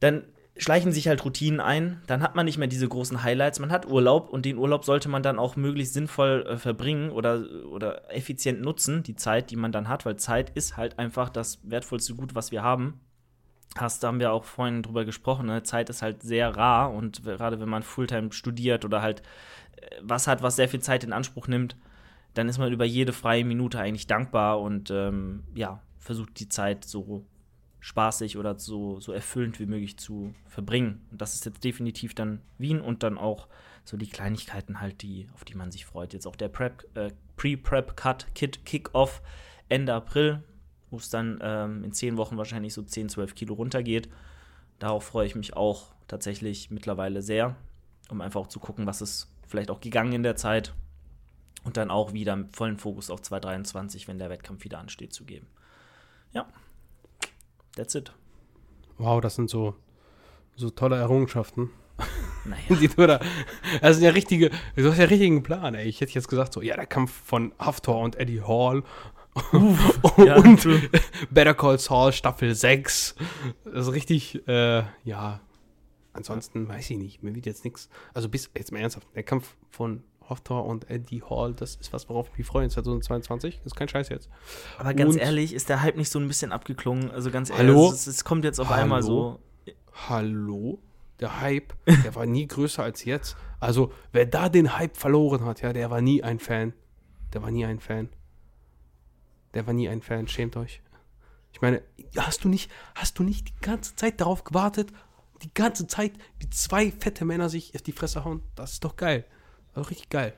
dann 0.00 0.24
schleichen 0.58 0.92
sich 0.92 1.06
halt 1.08 1.22
Routinen 1.24 1.60
ein, 1.60 2.00
dann 2.06 2.22
hat 2.22 2.34
man 2.34 2.46
nicht 2.46 2.56
mehr 2.56 2.68
diese 2.68 2.88
großen 2.88 3.22
Highlights, 3.22 3.60
man 3.60 3.70
hat 3.70 3.86
Urlaub 3.86 4.30
und 4.30 4.46
den 4.46 4.56
Urlaub 4.56 4.86
sollte 4.86 5.10
man 5.10 5.22
dann 5.22 5.38
auch 5.38 5.56
möglichst 5.56 5.92
sinnvoll 5.92 6.46
äh, 6.48 6.56
verbringen 6.56 7.10
oder, 7.10 7.44
oder 7.70 8.10
effizient 8.14 8.62
nutzen, 8.62 9.02
die 9.02 9.16
Zeit, 9.16 9.50
die 9.50 9.56
man 9.56 9.70
dann 9.70 9.88
hat, 9.88 10.06
weil 10.06 10.16
Zeit 10.16 10.50
ist 10.50 10.78
halt 10.78 10.98
einfach 10.98 11.28
das 11.28 11.58
wertvollste 11.62 12.14
Gut, 12.14 12.34
was 12.34 12.52
wir 12.52 12.62
haben 12.62 13.00
hast, 13.80 14.02
da 14.02 14.08
haben 14.08 14.20
wir 14.20 14.32
auch 14.32 14.44
vorhin 14.44 14.82
drüber 14.82 15.04
gesprochen, 15.04 15.46
ne? 15.46 15.62
Zeit 15.62 15.90
ist 15.90 16.02
halt 16.02 16.22
sehr 16.22 16.56
rar 16.56 16.92
und 16.92 17.22
gerade 17.24 17.60
wenn 17.60 17.68
man 17.68 17.82
Fulltime 17.82 18.32
studiert 18.32 18.84
oder 18.84 19.02
halt 19.02 19.22
äh, 19.76 19.86
was 20.02 20.26
hat, 20.26 20.42
was 20.42 20.56
sehr 20.56 20.68
viel 20.68 20.80
Zeit 20.80 21.04
in 21.04 21.12
Anspruch 21.12 21.48
nimmt, 21.48 21.76
dann 22.34 22.48
ist 22.48 22.58
man 22.58 22.72
über 22.72 22.84
jede 22.84 23.12
freie 23.12 23.44
Minute 23.44 23.78
eigentlich 23.78 24.06
dankbar 24.06 24.60
und 24.60 24.90
ähm, 24.90 25.44
ja, 25.54 25.80
versucht 25.98 26.38
die 26.38 26.48
Zeit 26.48 26.84
so 26.84 27.24
spaßig 27.80 28.36
oder 28.36 28.58
so, 28.58 29.00
so 29.00 29.12
erfüllend 29.12 29.60
wie 29.60 29.66
möglich 29.66 29.96
zu 29.96 30.34
verbringen. 30.46 31.06
Und 31.10 31.20
das 31.20 31.34
ist 31.34 31.46
jetzt 31.46 31.62
definitiv 31.62 32.14
dann 32.14 32.40
Wien 32.58 32.80
und 32.80 33.02
dann 33.02 33.16
auch 33.16 33.48
so 33.84 33.96
die 33.96 34.08
Kleinigkeiten 34.08 34.80
halt, 34.80 35.02
die, 35.02 35.28
auf 35.34 35.44
die 35.44 35.54
man 35.54 35.70
sich 35.70 35.86
freut. 35.86 36.12
Jetzt 36.12 36.26
auch 36.26 36.36
der 36.36 36.48
Prep, 36.48 36.84
äh, 36.96 37.12
Pre-Prep-Cut, 37.36 38.34
Kick-Off 38.34 39.22
Ende 39.68 39.94
April 39.94 40.42
wo 40.90 40.96
es 40.96 41.10
dann 41.10 41.38
ähm, 41.42 41.84
in 41.84 41.92
zehn 41.92 42.16
Wochen 42.16 42.36
wahrscheinlich 42.36 42.74
so 42.74 42.82
10, 42.82 43.08
12 43.08 43.34
Kilo 43.34 43.54
runtergeht. 43.54 44.08
Darauf 44.78 45.04
freue 45.04 45.26
ich 45.26 45.34
mich 45.34 45.56
auch 45.56 45.92
tatsächlich 46.08 46.70
mittlerweile 46.70 47.22
sehr, 47.22 47.56
um 48.10 48.20
einfach 48.20 48.40
auch 48.40 48.46
zu 48.48 48.60
gucken, 48.60 48.86
was 48.86 49.02
ist 49.02 49.28
vielleicht 49.46 49.70
auch 49.70 49.80
gegangen 49.80 50.12
in 50.12 50.22
der 50.22 50.36
Zeit 50.36 50.74
und 51.64 51.76
dann 51.76 51.90
auch 51.90 52.12
wieder 52.12 52.36
mit 52.36 52.56
vollen 52.56 52.78
Fokus 52.78 53.10
auf 53.10 53.22
2023, 53.22 54.06
wenn 54.06 54.18
der 54.18 54.30
Wettkampf 54.30 54.64
wieder 54.64 54.78
ansteht, 54.78 55.12
zu 55.12 55.24
geben. 55.24 55.46
Ja, 56.32 56.46
that's 57.74 57.94
it. 57.94 58.12
Wow, 58.98 59.20
das 59.20 59.34
sind 59.34 59.50
so, 59.50 59.74
so 60.54 60.70
tolle 60.70 60.96
Errungenschaften. 60.96 61.70
Naja. 62.44 62.62
Die 62.80 62.88
du 62.88 63.06
da, 63.06 63.20
das 63.80 63.96
ist 63.96 64.02
ja 64.02 64.10
richtige, 64.10 64.50
du 64.76 64.90
hast 64.90 64.98
ja 64.98 65.06
richtigen 65.06 65.42
Plan, 65.42 65.74
ey. 65.74 65.88
Ich 65.88 66.00
hätte 66.00 66.12
jetzt 66.12 66.28
gesagt, 66.28 66.52
so, 66.52 66.62
ja, 66.62 66.76
der 66.76 66.86
Kampf 66.86 67.12
von 67.12 67.52
Haftor 67.58 68.00
und 68.00 68.16
Eddie 68.16 68.42
Hall 68.42 68.82
Uff, 69.52 70.00
ja, 70.18 70.36
und 70.36 70.62
true. 70.62 70.80
Better 71.30 71.54
Call 71.54 71.78
Saul 71.78 72.12
Staffel 72.12 72.54
6. 72.54 73.14
Das 73.64 73.88
ist 73.88 73.92
richtig, 73.92 74.46
äh, 74.48 74.82
ja. 75.04 75.40
Ansonsten 76.12 76.66
weiß 76.66 76.90
ich 76.90 76.96
nicht, 76.96 77.22
mir 77.22 77.34
wird 77.34 77.44
jetzt 77.44 77.64
nichts. 77.64 77.90
Also 78.14 78.28
bis, 78.28 78.50
jetzt 78.56 78.72
mal 78.72 78.78
ernsthaft, 78.78 79.06
der 79.14 79.22
Kampf 79.22 79.54
von 79.70 80.02
Hoftor 80.28 80.64
und 80.64 80.90
Eddie 80.90 81.22
Hall, 81.22 81.54
das 81.54 81.76
ist 81.76 81.92
was, 81.92 82.08
worauf 82.08 82.28
ich 82.32 82.38
mich 82.38 82.46
freue 82.46 82.64
in 82.64 82.70
2022. 82.70 83.58
Das 83.58 83.66
ist 83.66 83.76
kein 83.76 83.88
Scheiß 83.88 84.08
jetzt. 84.08 84.28
Aber 84.78 84.94
ganz 84.94 85.14
und, 85.14 85.20
ehrlich, 85.20 85.52
ist 85.52 85.68
der 85.68 85.82
Hype 85.82 85.96
nicht 85.96 86.10
so 86.10 86.18
ein 86.18 86.26
bisschen 86.26 86.52
abgeklungen? 86.52 87.10
Also 87.10 87.30
ganz 87.30 87.50
ehrlich, 87.50 87.66
Hallo? 87.66 87.90
Es, 87.92 88.06
es 88.06 88.24
kommt 88.24 88.44
jetzt 88.44 88.58
auf 88.58 88.70
Hallo? 88.70 88.82
einmal 88.82 89.02
so. 89.02 89.40
Hallo? 90.08 90.78
Der 91.20 91.40
Hype, 91.40 91.72
der 91.86 92.14
war 92.14 92.26
nie 92.26 92.46
größer 92.46 92.82
als 92.82 93.04
jetzt. 93.04 93.36
Also, 93.58 93.90
wer 94.12 94.26
da 94.26 94.50
den 94.50 94.76
Hype 94.76 94.96
verloren 94.98 95.46
hat, 95.46 95.62
ja, 95.62 95.72
der 95.72 95.90
war 95.90 96.02
nie 96.02 96.22
ein 96.22 96.38
Fan. 96.38 96.74
Der 97.32 97.42
war 97.42 97.50
nie 97.50 97.64
ein 97.64 97.80
Fan. 97.80 98.10
Der 99.56 99.66
war 99.66 99.72
nie 99.72 99.88
ein 99.88 100.02
Fan, 100.02 100.28
schämt 100.28 100.54
euch. 100.58 100.82
Ich 101.50 101.62
meine, 101.62 101.80
hast 102.18 102.44
du 102.44 102.50
nicht, 102.50 102.70
hast 102.94 103.18
du 103.18 103.22
nicht 103.22 103.48
die 103.48 103.60
ganze 103.62 103.96
Zeit 103.96 104.20
darauf 104.20 104.44
gewartet, 104.44 104.92
die 105.42 105.54
ganze 105.54 105.86
Zeit, 105.86 106.12
wie 106.38 106.50
zwei 106.50 106.90
fette 106.90 107.24
Männer 107.24 107.48
sich 107.48 107.74
auf 107.74 107.80
die 107.80 107.92
Fresse 107.92 108.26
hauen? 108.26 108.42
Das 108.54 108.72
ist 108.72 108.84
doch 108.84 108.96
geil. 108.96 109.24
Also 109.72 109.88
richtig 109.88 110.10
geil. 110.10 110.34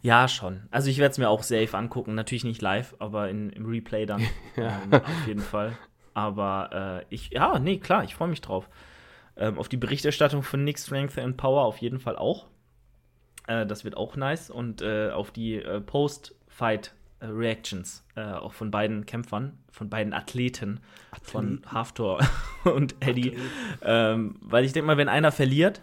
Ja, 0.00 0.26
schon. 0.26 0.62
Also 0.70 0.88
ich 0.88 0.96
werde 0.96 1.12
es 1.12 1.18
mir 1.18 1.28
auch 1.28 1.42
safe 1.42 1.76
angucken. 1.76 2.14
Natürlich 2.14 2.44
nicht 2.44 2.62
live, 2.62 2.96
aber 2.98 3.28
in, 3.28 3.50
im 3.50 3.66
Replay 3.66 4.06
dann. 4.06 4.26
ja. 4.56 4.80
ähm, 4.90 4.94
auf 4.94 5.26
jeden 5.26 5.42
Fall. 5.42 5.76
Aber 6.14 7.04
äh, 7.10 7.14
ich, 7.14 7.28
ja, 7.32 7.58
nee, 7.58 7.76
klar, 7.76 8.04
ich 8.04 8.14
freue 8.14 8.28
mich 8.28 8.40
drauf. 8.40 8.70
Ähm, 9.36 9.58
auf 9.58 9.68
die 9.68 9.76
Berichterstattung 9.76 10.42
von 10.42 10.64
Nick 10.64 10.78
Strength 10.78 11.18
and 11.18 11.36
Power 11.36 11.66
auf 11.66 11.76
jeden 11.76 12.00
Fall 12.00 12.16
auch. 12.16 12.46
Äh, 13.48 13.66
das 13.66 13.84
wird 13.84 13.98
auch 13.98 14.16
nice. 14.16 14.48
Und 14.48 14.80
äh, 14.80 15.10
auf 15.10 15.30
die 15.30 15.56
äh, 15.56 15.82
Post-Fight 15.82 16.94
Reactions, 17.22 18.04
äh, 18.16 18.22
auch 18.22 18.52
von 18.52 18.70
beiden 18.70 19.06
Kämpfern, 19.06 19.58
von 19.70 19.88
beiden 19.90 20.12
Athleten, 20.12 20.80
von 21.22 21.62
Haftor 21.66 22.20
und 22.64 22.94
Eddie. 23.00 23.36
Ähm, 23.82 24.36
weil 24.40 24.64
ich 24.64 24.72
denke 24.72 24.86
mal, 24.86 24.96
wenn 24.96 25.08
einer 25.08 25.32
verliert, 25.32 25.80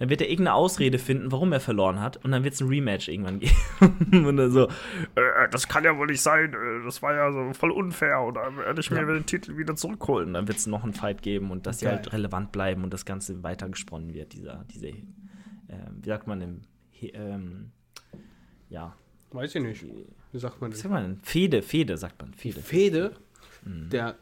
dann 0.00 0.08
wird 0.10 0.20
er 0.20 0.28
irgendeine 0.28 0.54
Ausrede 0.56 0.98
finden, 0.98 1.30
warum 1.30 1.52
er 1.52 1.60
verloren 1.60 2.00
hat, 2.00 2.16
und 2.24 2.32
dann 2.32 2.42
wird 2.42 2.54
es 2.54 2.60
ein 2.60 2.66
Rematch 2.68 3.06
irgendwann 3.08 3.38
geben. 3.80 4.26
und 4.26 4.36
dann 4.36 4.50
so, 4.50 4.66
äh, 5.14 5.48
das 5.52 5.68
kann 5.68 5.84
ja 5.84 5.96
wohl 5.96 6.08
nicht 6.08 6.20
sein, 6.20 6.52
äh, 6.52 6.84
das 6.84 7.00
war 7.00 7.14
ja 7.14 7.30
so 7.30 7.52
voll 7.52 7.70
unfair, 7.70 8.20
oder 8.22 8.56
werde 8.56 8.80
ich 8.80 8.90
mir 8.90 9.02
Ja. 9.02 9.06
den 9.06 9.24
Titel 9.24 9.56
wieder 9.56 9.76
zurückholen. 9.76 10.34
Dann 10.34 10.48
wird 10.48 10.58
es 10.58 10.66
noch 10.66 10.82
einen 10.82 10.94
Fight 10.94 11.22
geben 11.22 11.52
und 11.52 11.66
dass 11.66 11.78
sie 11.78 11.86
halt 11.86 12.12
relevant 12.12 12.50
bleiben 12.50 12.82
und 12.82 12.92
das 12.92 13.04
Ganze 13.04 13.42
weitergesponnen 13.44 14.12
wird, 14.14 14.32
dieser, 14.32 14.64
diese, 14.68 14.88
ähm, 14.88 15.04
wie 16.02 16.08
sagt 16.08 16.26
man 16.26 16.40
im, 16.42 16.60
ähm, 17.00 17.70
ja, 18.68 18.96
Weiß 19.30 19.54
ich 19.54 19.62
nicht. 19.62 19.84
Wie 20.34 20.40
sagt 20.40 20.60
man 20.60 20.70
was 20.72 20.78
das? 20.78 20.82
sagt 20.82 20.92
man 20.92 21.02
denn? 21.04 21.20
Fehde, 21.22 21.62
Fehde 21.62 21.96
sagt 21.96 22.20
man, 22.20 22.34
Fehde. 22.34 22.60
Fehde, 22.60 23.16
Mhm. 23.62 23.88
der, 23.90 24.16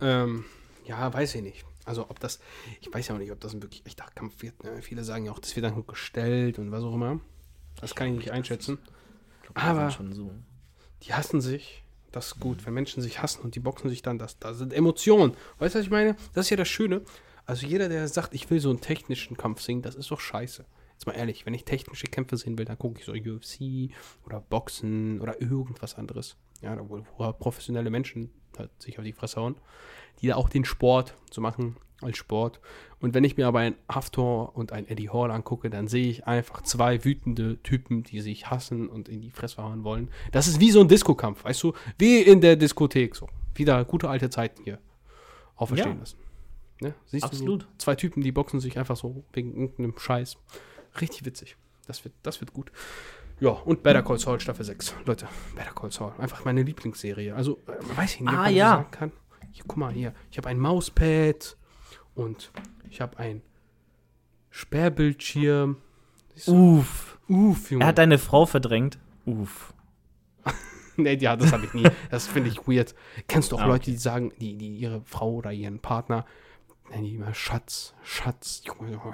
ähm, 0.00 0.44
ja, 0.86 1.12
weiß 1.12 1.34
ich 1.36 1.42
nicht. 1.42 1.64
Also 1.84 2.08
ob 2.10 2.18
das, 2.18 2.40
ich 2.80 2.92
weiß 2.92 3.08
ja 3.08 3.14
auch 3.14 3.18
nicht, 3.18 3.30
ob 3.30 3.40
das 3.40 3.52
ein 3.54 3.62
wirklich 3.62 3.84
echter 3.86 4.06
Kampf 4.14 4.42
wird. 4.42 4.64
Ne? 4.64 4.82
Viele 4.82 5.04
sagen 5.04 5.26
ja 5.26 5.32
auch, 5.32 5.38
das 5.38 5.54
wird 5.54 5.64
dann 5.66 5.74
nur 5.74 5.86
gestellt 5.86 6.58
und 6.58 6.72
was 6.72 6.82
auch 6.82 6.94
immer. 6.94 7.20
Das 7.80 7.94
kann 7.94 8.08
ich 8.08 8.14
nicht 8.16 8.30
einschätzen. 8.32 8.78
Ich 9.36 9.42
glaub, 9.42 9.54
die 9.56 9.60
Aber- 9.62 9.90
so. 10.14 10.30
Die 11.02 11.12
hassen 11.14 11.40
sich. 11.40 11.82
Das 12.10 12.28
ist 12.28 12.40
gut, 12.40 12.64
wenn 12.64 12.72
Menschen 12.72 13.02
sich 13.02 13.20
hassen 13.20 13.42
und 13.42 13.54
die 13.54 13.60
boxen 13.60 13.90
sich 13.90 14.00
dann, 14.00 14.18
das, 14.18 14.38
das 14.38 14.56
sind 14.56 14.72
Emotionen. 14.72 15.36
Weißt 15.58 15.74
du, 15.74 15.78
was 15.80 15.84
ich 15.84 15.90
meine? 15.90 16.16
Das 16.32 16.46
ist 16.46 16.50
ja 16.50 16.56
das 16.56 16.68
Schöne. 16.68 17.02
Also 17.44 17.66
jeder, 17.66 17.90
der 17.90 18.08
sagt, 18.08 18.34
ich 18.34 18.48
will 18.48 18.58
so 18.60 18.70
einen 18.70 18.80
technischen 18.80 19.36
Kampf 19.36 19.60
sehen, 19.60 19.82
das 19.82 19.94
ist 19.94 20.10
doch 20.10 20.18
scheiße. 20.20 20.64
Jetzt 20.96 21.06
mal 21.06 21.12
ehrlich, 21.12 21.46
wenn 21.46 21.54
ich 21.54 21.64
technische 21.64 22.06
Kämpfe 22.06 22.36
sehen 22.36 22.58
will, 22.58 22.64
dann 22.64 22.78
gucke 22.78 22.98
ich 22.98 23.04
so 23.04 23.12
UFC 23.12 23.90
oder 24.24 24.40
Boxen 24.40 25.20
oder 25.20 25.40
irgendwas 25.40 25.94
anderes. 25.96 26.36
Ja, 26.62 26.76
wo, 26.88 27.04
wo 27.18 27.32
professionelle 27.32 27.90
Menschen 27.90 28.30
halt 28.58 28.70
sich 28.82 28.98
auf 28.98 29.04
die 29.04 29.12
Fresse 29.12 29.40
hauen, 29.40 29.56
die 30.20 30.28
da 30.28 30.36
auch 30.36 30.48
den 30.48 30.64
Sport 30.64 31.14
so 31.30 31.40
machen 31.42 31.76
als 32.00 32.16
Sport. 32.16 32.60
Und 33.00 33.14
wenn 33.14 33.24
ich 33.24 33.36
mir 33.36 33.46
aber 33.46 33.60
einen 33.60 33.76
Haftor 33.90 34.56
und 34.56 34.72
einen 34.72 34.86
Eddie 34.88 35.10
Hall 35.10 35.30
angucke, 35.30 35.68
dann 35.70 35.86
sehe 35.88 36.08
ich 36.08 36.26
einfach 36.26 36.62
zwei 36.62 37.04
wütende 37.04 37.62
Typen, 37.62 38.02
die 38.02 38.20
sich 38.20 38.50
hassen 38.50 38.88
und 38.88 39.08
in 39.08 39.20
die 39.20 39.30
Fresse 39.30 39.62
hauen 39.62 39.84
wollen. 39.84 40.10
Das 40.32 40.46
ist 40.48 40.60
wie 40.60 40.70
so 40.70 40.80
ein 40.80 40.88
Disco-Kampf, 40.88 41.44
weißt 41.44 41.62
du? 41.62 41.74
Wie 41.98 42.20
in 42.22 42.40
der 42.40 42.56
Diskothek 42.56 43.14
so. 43.16 43.28
Wieder 43.54 43.84
gute 43.84 44.08
alte 44.08 44.30
Zeiten 44.30 44.62
hier 44.64 44.78
auferstehen 45.56 45.94
Ja. 45.94 46.00
lassen. 46.00 46.18
Ne? 46.80 46.94
Siehst 47.06 47.24
Absolut. 47.24 47.62
du 47.62 47.66
so 47.66 47.72
zwei 47.78 47.94
Typen, 47.94 48.22
die 48.22 48.32
boxen 48.32 48.60
sich 48.60 48.78
einfach 48.78 48.96
so 48.96 49.24
wegen 49.32 49.54
irgendeinem 49.54 49.98
Scheiß. 49.98 50.36
Richtig 51.00 51.24
witzig. 51.24 51.56
Das 51.86 52.04
wird, 52.04 52.14
das 52.22 52.40
wird 52.40 52.52
gut. 52.52 52.72
Ja, 53.38 53.50
und 53.50 53.82
Better 53.82 54.02
Call 54.02 54.18
Saul 54.18 54.40
Staffel 54.40 54.64
6. 54.64 54.94
Leute, 55.04 55.28
Better 55.54 55.72
Call 55.72 55.92
Saul. 55.92 56.12
Einfach 56.18 56.44
meine 56.44 56.62
Lieblingsserie. 56.62 57.34
Also, 57.34 57.58
äh, 57.66 57.96
weiß 57.96 58.14
ich 58.14 58.20
nicht, 58.22 58.32
ob 58.32 58.38
Ah, 58.38 58.48
ja. 58.48 58.68
sagen 58.70 58.90
kann. 58.90 59.12
Hier, 59.52 59.64
guck 59.66 59.76
mal 59.76 59.92
hier. 59.92 60.14
Ich 60.30 60.38
habe 60.38 60.48
ein 60.48 60.58
Mauspad 60.58 61.56
und 62.14 62.50
ich 62.88 63.00
habe 63.00 63.18
ein 63.18 63.42
Sperrbildschirm. 64.50 65.76
Uff. 66.46 67.18
Uff, 67.28 67.70
Junge. 67.70 67.84
Er 67.84 67.88
hat 67.88 67.98
deine 67.98 68.18
Frau 68.18 68.46
verdrängt. 68.46 68.98
Uff. 69.24 69.74
nee, 70.96 71.16
ja, 71.16 71.36
das 71.36 71.52
habe 71.52 71.66
ich 71.66 71.74
nie. 71.74 71.86
Das 72.10 72.26
finde 72.26 72.48
ich 72.50 72.66
weird. 72.66 72.94
Kennst 73.28 73.52
du 73.52 73.56
auch 73.56 73.62
Ah, 73.62 73.66
Leute, 73.66 73.90
die 73.90 73.96
sagen, 73.96 74.32
die, 74.40 74.56
die 74.56 74.76
ihre 74.76 75.02
Frau 75.04 75.34
oder 75.34 75.52
ihren 75.52 75.80
Partner 75.80 76.24
nennen 76.90 77.04
die 77.04 77.14
immer 77.14 77.34
Schatz, 77.34 77.94
Schatz. 78.02 78.62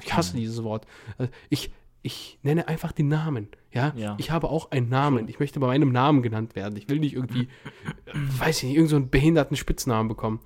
Ich 0.03 0.15
hasse 0.15 0.37
dieses 0.37 0.63
Wort. 0.63 0.87
Also 1.19 1.33
Ich, 1.51 1.73
ich 2.03 2.39
nenne 2.43 2.69
einfach 2.69 2.93
den 2.93 3.09
Namen. 3.09 3.49
Ja? 3.73 3.93
Ja. 3.97 4.17
Ich 4.19 4.31
habe 4.31 4.49
auch 4.51 4.71
einen 4.71 4.89
Namen. 4.89 5.29
Ich 5.29 5.39
möchte 5.39 5.61
bei 5.61 5.67
meinem 5.67 5.93
Namen 5.93 6.23
genannt 6.23 6.57
werden. 6.57 6.77
Ich 6.77 6.89
will 6.89 6.99
nicht 6.99 7.15
irgendwie, 7.15 7.43
äh, 8.07 8.13
weiß 8.15 8.59
ich 8.59 8.65
nicht, 8.65 8.77
irgendeinen 8.77 8.89
so 8.89 8.97
einen 8.97 9.11
behinderten 9.11 9.57
Spitznamen 9.57 10.09
bekommen. 10.09 10.41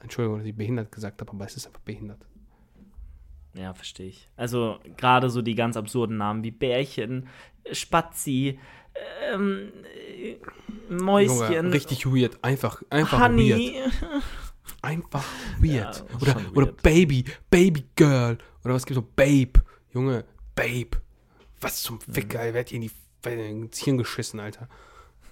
Entschuldigung, 0.00 0.38
dass 0.38 0.46
ich 0.46 0.56
behindert 0.56 0.92
gesagt 0.92 1.20
habe, 1.20 1.32
aber 1.32 1.44
es 1.44 1.56
ist 1.56 1.66
einfach 1.66 1.80
behindert. 1.80 2.24
Ja, 3.54 3.74
verstehe 3.74 4.06
ich. 4.08 4.28
Also 4.36 4.78
gerade 4.96 5.30
so 5.30 5.42
die 5.42 5.54
ganz 5.54 5.76
absurden 5.76 6.16
Namen 6.16 6.44
wie 6.44 6.52
Bärchen, 6.52 7.28
Spazi, 7.72 8.58
ähm, 9.32 9.72
äh, 10.16 10.36
Mäuschen, 10.92 11.52
Junge, 11.52 11.72
richtig 11.72 12.06
weird. 12.06 12.38
Einfach, 12.42 12.82
einfach 12.90 13.18
weird. 13.30 13.60
Einfach 14.82 15.24
weird. 15.60 16.04
Ja, 16.10 16.16
oder, 16.20 16.32
schon 16.32 16.46
oder 16.52 16.66
weird. 16.66 16.82
Baby, 16.82 17.24
Baby 17.50 17.84
Girl. 17.96 18.38
Oder 18.64 18.74
was 18.74 18.84
gibt's 18.86 19.02
so? 19.02 19.08
Babe. 19.16 19.60
Junge, 19.92 20.24
Babe. 20.54 20.90
Was 21.60 21.82
zum 21.82 21.98
Mhm. 22.06 22.12
Fick, 22.12 22.34
ey. 22.34 22.52
Wer 22.54 22.60
hat 22.60 22.68
hier 22.68 22.76
in 22.76 22.82
die 22.82 22.90
ins 23.30 23.78
Hirn 23.78 23.98
geschissen, 23.98 24.40
Alter? 24.40 24.68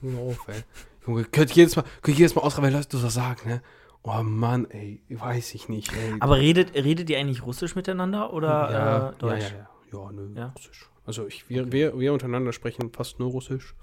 Junge, 0.02 0.18
auf, 0.18 0.48
ey. 0.48 0.62
Junge, 1.06 1.24
könnt 1.24 1.52
jedes 1.52 1.76
Mal, 1.76 1.84
könnt 2.02 2.18
jedes 2.18 2.34
Mal 2.34 2.42
ausraben, 2.42 2.66
wenn 2.66 2.74
Leute 2.74 2.98
das 3.00 3.14
sagen, 3.14 3.48
ne? 3.48 3.62
Oh 4.02 4.22
Mann, 4.22 4.70
ey. 4.70 5.02
Weiß 5.08 5.54
ich 5.54 5.68
nicht, 5.68 5.92
ey. 5.92 6.14
Aber 6.20 6.38
redet, 6.38 6.74
redet 6.74 7.10
ihr 7.10 7.18
eigentlich 7.18 7.44
Russisch 7.44 7.74
miteinander 7.74 8.32
oder 8.32 8.48
ja, 8.48 9.08
äh, 9.10 9.16
Deutsch? 9.18 9.42
Ja, 9.44 9.48
ja, 9.48 9.56
ja. 9.92 10.00
Ja, 10.04 10.12
nö, 10.12 10.28
Ja? 10.34 10.52
Russisch. 10.56 10.90
Also 11.04 11.26
ich, 11.26 11.48
wir, 11.48 11.70
wir, 11.70 11.98
wir 11.98 12.12
untereinander 12.12 12.52
sprechen 12.52 12.92
fast 12.92 13.18
nur 13.20 13.30
Russisch. 13.30 13.74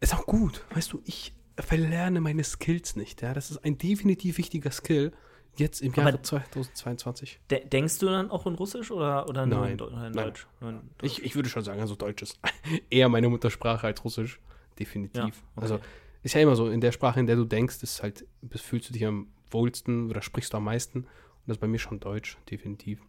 Ist 0.00 0.14
auch 0.14 0.26
gut. 0.26 0.64
Weißt 0.74 0.92
du, 0.92 1.00
ich 1.04 1.32
verlerne 1.62 2.20
meine 2.20 2.44
Skills 2.44 2.96
nicht. 2.96 3.22
Ja? 3.22 3.34
Das 3.34 3.50
ist 3.50 3.58
ein 3.64 3.78
definitiv 3.78 4.38
wichtiger 4.38 4.70
Skill. 4.70 5.12
Jetzt 5.56 5.80
im 5.82 5.92
Aber- 5.92 6.02
Jahre 6.02 6.22
2022. 6.22 7.40
De 7.50 7.66
denkst 7.66 7.98
du 7.98 8.06
dann 8.06 8.30
auch 8.30 8.46
in 8.46 8.54
Russisch 8.54 8.90
oder, 8.92 9.28
oder 9.28 9.44
nur 9.44 9.60
Nein, 9.62 9.72
in, 9.72 9.80
oder 9.80 10.06
in 10.06 10.12
nein. 10.12 10.26
Deutsch? 10.26 10.46
Nur 10.60 10.70
in 10.70 10.80
Ich, 11.02 11.22
ich 11.24 11.34
würde 11.34 11.48
schon 11.48 11.64
sagen, 11.64 11.80
also 11.80 11.96
Deutsch 11.96 12.22
ist 12.22 12.38
eher 12.90 13.08
meine 13.08 13.28
Muttersprache 13.28 13.86
als 13.88 14.04
Russisch. 14.04 14.40
Definitiv. 14.78 15.16
Ja, 15.18 15.24
okay. 15.24 15.34
Also 15.56 15.80
ist 16.22 16.34
ja 16.34 16.40
immer 16.40 16.54
so, 16.54 16.68
in 16.68 16.80
der 16.80 16.92
Sprache, 16.92 17.18
in 17.18 17.26
der 17.26 17.34
du 17.36 17.44
denkst, 17.44 17.82
ist 17.82 18.02
halt, 18.02 18.24
fühlst 18.54 18.88
du 18.88 18.92
dich 18.92 19.04
am 19.04 19.28
wohlsten 19.50 20.08
oder 20.10 20.22
sprichst 20.22 20.52
du 20.52 20.58
am 20.58 20.64
meisten. 20.64 21.00
Und 21.00 21.08
das 21.46 21.56
ist 21.56 21.60
bei 21.60 21.66
mir 21.66 21.78
schon 21.80 21.98
Deutsch, 21.98 22.36
definitiv. 22.50 23.00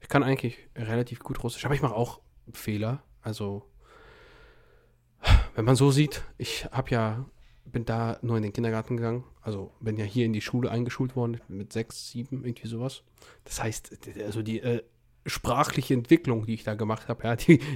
Ich 0.00 0.08
kann 0.08 0.22
eigentlich 0.22 0.56
relativ 0.76 1.18
gut 1.20 1.42
Russisch, 1.42 1.64
aber 1.66 1.74
ich 1.74 1.82
mache 1.82 1.94
auch 1.94 2.20
Fehler. 2.54 3.02
Also, 3.20 3.68
wenn 5.54 5.64
man 5.64 5.76
so 5.76 5.90
sieht, 5.90 6.22
ich 6.38 6.66
habe 6.70 6.90
ja, 6.90 7.26
bin 7.72 7.84
da 7.84 8.18
nur 8.22 8.36
in 8.36 8.42
den 8.42 8.52
Kindergarten 8.52 8.96
gegangen. 8.96 9.24
Also 9.40 9.72
bin 9.80 9.96
ja 9.96 10.04
hier 10.04 10.26
in 10.26 10.32
die 10.32 10.40
Schule 10.40 10.70
eingeschult 10.70 11.16
worden 11.16 11.40
mit 11.48 11.72
sechs, 11.72 12.10
sieben, 12.10 12.44
irgendwie 12.44 12.68
sowas. 12.68 13.02
Das 13.44 13.62
heißt, 13.62 13.98
also 14.24 14.42
die 14.42 14.60
äh, 14.60 14.82
sprachliche 15.26 15.94
Entwicklung, 15.94 16.46
die 16.46 16.54
ich 16.54 16.64
da 16.64 16.74
gemacht 16.74 17.08
habe, 17.08 17.24
ja, 17.24 17.36
die, 17.36 17.58
die, 17.58 17.66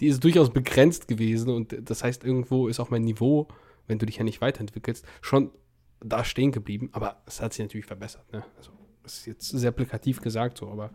die 0.00 0.06
ist 0.06 0.22
durchaus 0.24 0.50
begrenzt 0.50 1.08
gewesen. 1.08 1.50
Und 1.50 1.76
das 1.88 2.02
heißt, 2.02 2.24
irgendwo 2.24 2.68
ist 2.68 2.80
auch 2.80 2.90
mein 2.90 3.02
Niveau, 3.02 3.48
wenn 3.86 3.98
du 3.98 4.06
dich 4.06 4.16
ja 4.16 4.24
nicht 4.24 4.40
weiterentwickelst, 4.40 5.04
schon 5.20 5.50
da 6.00 6.24
stehen 6.24 6.52
geblieben. 6.52 6.90
Aber 6.92 7.22
es 7.26 7.40
hat 7.40 7.52
sich 7.52 7.64
natürlich 7.64 7.86
verbessert. 7.86 8.30
Ne? 8.32 8.44
Also, 8.56 8.72
das 9.02 9.18
ist 9.18 9.26
jetzt 9.26 9.48
sehr 9.48 9.70
plakativ 9.70 10.20
gesagt 10.20 10.58
so, 10.58 10.68
aber 10.68 10.90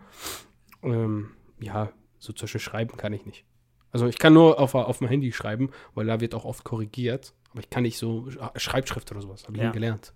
ähm, 0.84 1.32
ja, 1.60 1.92
so 2.20 2.34
Beispiel 2.34 2.60
schreiben 2.60 2.98
kann 2.98 3.14
ich 3.14 3.26
nicht. 3.26 3.46
Also 3.92 4.08
ich 4.08 4.18
kann 4.20 4.34
nur 4.34 4.60
auf, 4.60 4.74
auf 4.76 5.00
dem 5.00 5.08
Handy 5.08 5.32
schreiben, 5.32 5.70
weil 5.96 6.06
da 6.06 6.20
wird 6.22 6.34
auch 6.36 6.46
oft 6.46 6.64
korrigiert. 6.64 7.34
Aber 7.52 7.60
ich 7.60 7.70
kann 7.70 7.84
nicht 7.84 7.98
so 7.98 8.22
Sch- 8.30 8.60
Schreibschrift 8.60 9.12
oder 9.12 9.22
sowas, 9.22 9.44
habe 9.44 9.56
ich 9.58 9.62
Ja. 9.62 9.68
nie 9.68 9.74
gelernt. 9.74 10.14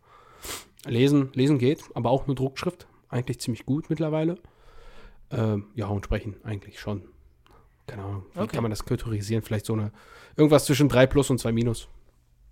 Lesen, 0.85 1.31
lesen 1.33 1.57
geht, 1.59 1.83
aber 1.93 2.09
auch 2.09 2.27
nur 2.27 2.35
Druckschrift. 2.35 2.87
Eigentlich 3.09 3.39
ziemlich 3.39 3.65
gut 3.65 3.89
mittlerweile. 3.89 4.37
Ähm, 5.31 5.67
ja, 5.75 5.87
und 5.87 6.05
sprechen 6.05 6.35
eigentlich 6.43 6.79
schon. 6.79 7.03
Keine 7.87 8.03
Ahnung. 8.03 8.25
Wie 8.33 8.39
Okay. 8.39 8.53
kann 8.55 8.61
man 8.63 8.69
das 8.71 8.85
kategorisieren? 8.85 9.43
Vielleicht 9.43 9.65
so 9.65 9.73
eine, 9.73 9.91
irgendwas 10.37 10.65
zwischen 10.65 10.87
3 10.89 11.07
plus 11.07 11.29
und 11.29 11.39
2 11.39 11.51
minus. 11.51 11.87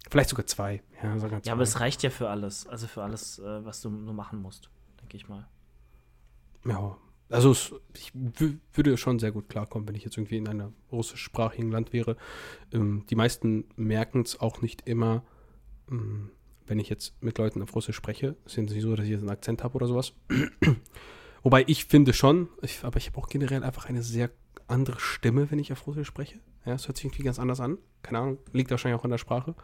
Vielleicht 0.09 0.29
sogar 0.29 0.45
2. 0.45 0.81
Ja, 1.01 1.17
sogar 1.19 1.41
Ja, 1.45 1.53
aber 1.53 1.63
es 1.63 1.79
reicht 1.79 2.03
ja 2.03 2.09
für 2.09 2.29
alles. 2.29 2.67
Also 2.67 2.87
für 2.87 3.03
alles, 3.03 3.39
äh, 3.39 3.63
was 3.65 3.81
du 3.81 3.89
nur 3.89 4.13
machen 4.13 4.41
musst, 4.41 4.69
denke 5.01 5.15
ich 5.17 5.29
mal. 5.29 5.47
Ja, 6.65 6.97
also 7.33 7.51
es, 7.51 7.73
ich 7.95 8.11
wü- 8.13 8.57
würde 8.73 8.95
schon 8.97 9.19
sehr 9.19 9.31
gut 9.31 9.49
klarkommen, 9.49 9.87
wenn 9.87 9.95
ich 9.95 10.03
jetzt 10.03 10.17
irgendwie 10.17 10.37
in 10.37 10.47
einem 10.47 10.73
russischsprachigen 10.91 11.71
Land 11.71 11.91
wäre. 11.93 12.15
Ähm, 12.71 13.03
die 13.09 13.15
meisten 13.15 13.65
merken 13.75 14.21
es 14.21 14.39
auch 14.39 14.61
nicht 14.61 14.87
immer, 14.87 15.23
ähm, 15.91 16.29
wenn 16.65 16.79
ich 16.79 16.89
jetzt 16.89 17.21
mit 17.21 17.37
Leuten 17.37 17.61
auf 17.61 17.75
Russisch 17.75 17.95
spreche. 17.95 18.35
Es 18.45 18.57
ist 18.57 18.69
nicht 18.69 18.81
so, 18.81 18.95
dass 18.95 19.05
ich 19.05 19.11
jetzt 19.11 19.21
einen 19.21 19.29
Akzent 19.29 19.63
habe 19.63 19.75
oder 19.75 19.87
sowas. 19.87 20.13
Wobei 21.43 21.63
ich 21.67 21.85
finde 21.85 22.13
schon, 22.13 22.47
ich, 22.61 22.83
aber 22.83 22.97
ich 22.97 23.07
habe 23.07 23.17
auch 23.17 23.27
generell 23.27 23.63
einfach 23.63 23.85
eine 23.85 24.01
sehr 24.01 24.29
andere 24.67 24.99
Stimme, 24.99 25.51
wenn 25.51 25.59
ich 25.59 25.73
auf 25.73 25.85
Russisch 25.87 26.07
spreche. 26.07 26.39
Ja, 26.65 26.73
es 26.73 26.87
hört 26.87 26.95
sich 26.95 27.05
irgendwie 27.05 27.23
ganz 27.23 27.37
anders 27.37 27.59
an. 27.59 27.77
Keine 28.01 28.19
Ahnung, 28.19 28.37
liegt 28.53 28.71
wahrscheinlich 28.71 28.97
auch 28.99 29.03
an 29.03 29.11
der 29.11 29.17
Sprache. 29.17 29.55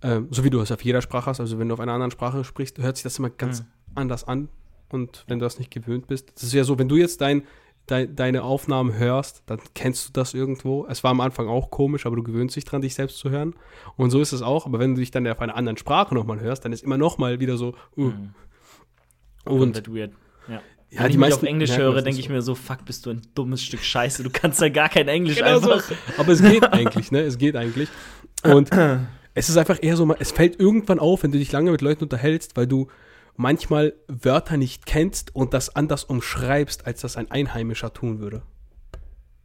Ähm, 0.00 0.28
so 0.30 0.44
wie 0.44 0.50
du 0.50 0.60
es 0.60 0.70
auf 0.70 0.84
jeder 0.84 1.02
Sprache 1.02 1.26
hast. 1.26 1.40
Also 1.40 1.58
wenn 1.58 1.68
du 1.68 1.74
auf 1.74 1.80
einer 1.80 1.92
anderen 1.92 2.12
Sprache 2.12 2.44
sprichst, 2.44 2.78
hört 2.78 2.96
sich 2.96 3.02
das 3.02 3.18
immer 3.18 3.30
ganz 3.30 3.62
Mhm. 3.62 3.66
anders 3.96 4.24
an. 4.24 4.48
Und 4.92 5.24
wenn 5.28 5.38
du 5.38 5.44
das 5.44 5.58
nicht 5.58 5.70
gewöhnt 5.70 6.06
bist, 6.06 6.32
das 6.34 6.44
ist 6.44 6.52
ja 6.52 6.64
so, 6.64 6.78
wenn 6.78 6.88
du 6.88 6.96
jetzt 6.96 7.20
dein, 7.20 7.44
dein, 7.86 8.14
deine 8.14 8.42
Aufnahmen 8.42 8.96
hörst, 8.96 9.42
dann 9.46 9.58
kennst 9.74 10.08
du 10.08 10.12
das 10.12 10.34
irgendwo. 10.34 10.86
Es 10.88 11.02
war 11.02 11.10
am 11.10 11.20
Anfang 11.20 11.48
auch 11.48 11.70
komisch, 11.70 12.06
aber 12.06 12.16
du 12.16 12.22
gewöhnst 12.22 12.56
dich 12.56 12.64
dran, 12.64 12.82
dich 12.82 12.94
selbst 12.94 13.18
zu 13.18 13.30
hören. 13.30 13.54
Und 13.96 14.10
so 14.10 14.20
ist 14.20 14.32
es 14.32 14.42
auch. 14.42 14.66
Aber 14.66 14.78
wenn 14.78 14.94
du 14.94 15.00
dich 15.00 15.10
dann 15.10 15.26
auf 15.26 15.40
einer 15.40 15.56
anderen 15.56 15.76
Sprache 15.76 16.14
nochmal 16.14 16.40
hörst, 16.40 16.64
dann 16.64 16.72
ist 16.72 16.84
immer 16.84 16.98
nochmal 16.98 17.40
wieder 17.40 17.56
so. 17.56 17.74
Uh. 17.96 18.12
Mhm. 18.12 18.34
Und 19.44 19.74
wird 19.74 19.92
weird. 19.92 20.12
Ja. 20.48 20.60
Ja, 20.90 21.00
Wenn 21.00 21.06
die 21.06 21.12
ich 21.12 21.18
meisten 21.18 21.46
auf 21.46 21.48
Englisch 21.48 21.76
höre, 21.76 22.02
denke 22.02 22.20
ich 22.20 22.28
mir 22.28 22.42
so, 22.42 22.54
fuck, 22.54 22.84
bist 22.84 23.06
du 23.06 23.10
ein 23.10 23.22
dummes 23.34 23.62
Stück 23.62 23.82
Scheiße. 23.82 24.22
Du 24.22 24.30
kannst 24.30 24.60
ja 24.60 24.68
gar 24.68 24.90
kein 24.90 25.08
Englisch 25.08 25.38
Genau 25.38 25.58
so. 25.58 25.72
einfach. 25.72 25.96
Aber 26.18 26.32
es 26.32 26.42
geht 26.42 26.70
eigentlich, 26.70 27.10
ne? 27.10 27.20
Es 27.20 27.38
geht 27.38 27.56
eigentlich. 27.56 27.88
Und 28.42 28.70
es 29.34 29.48
ist 29.48 29.56
einfach 29.56 29.78
eher 29.82 29.96
so, 29.96 30.14
es 30.18 30.32
fällt 30.32 30.60
irgendwann 30.60 30.98
auf, 30.98 31.22
wenn 31.22 31.32
du 31.32 31.38
dich 31.38 31.50
lange 31.50 31.70
mit 31.70 31.80
Leuten 31.80 32.04
unterhältst, 32.04 32.58
weil 32.58 32.66
du 32.66 32.88
manchmal 33.36 33.94
Wörter 34.08 34.56
nicht 34.56 34.86
kennst 34.86 35.34
und 35.34 35.54
das 35.54 35.74
anders 35.74 36.04
umschreibst, 36.04 36.86
als 36.86 37.00
das 37.00 37.16
ein 37.16 37.30
Einheimischer 37.30 37.92
tun 37.92 38.18
würde. 38.20 38.42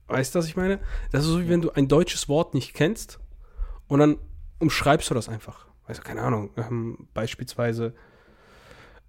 Weißt 0.08 0.34
du, 0.36 0.40
was 0.40 0.48
ich 0.48 0.56
meine? 0.56 0.80
Das 1.12 1.24
ist 1.26 1.32
so, 1.32 1.42
wie 1.42 1.50
wenn 1.50 1.62
du 1.62 1.72
ein 1.72 1.88
deutsches 1.88 2.30
Wort 2.30 2.54
nicht 2.54 2.74
kennst 2.74 3.20
und 3.88 4.00
dann 4.00 4.18
umschreibst 4.60 5.10
du 5.10 5.14
das 5.14 5.28
einfach. 5.30 5.68
Also, 5.86 6.02
keine 6.02 6.22
Ahnung, 6.22 6.52
ähm, 6.58 7.08
beispielsweise, 7.14 7.94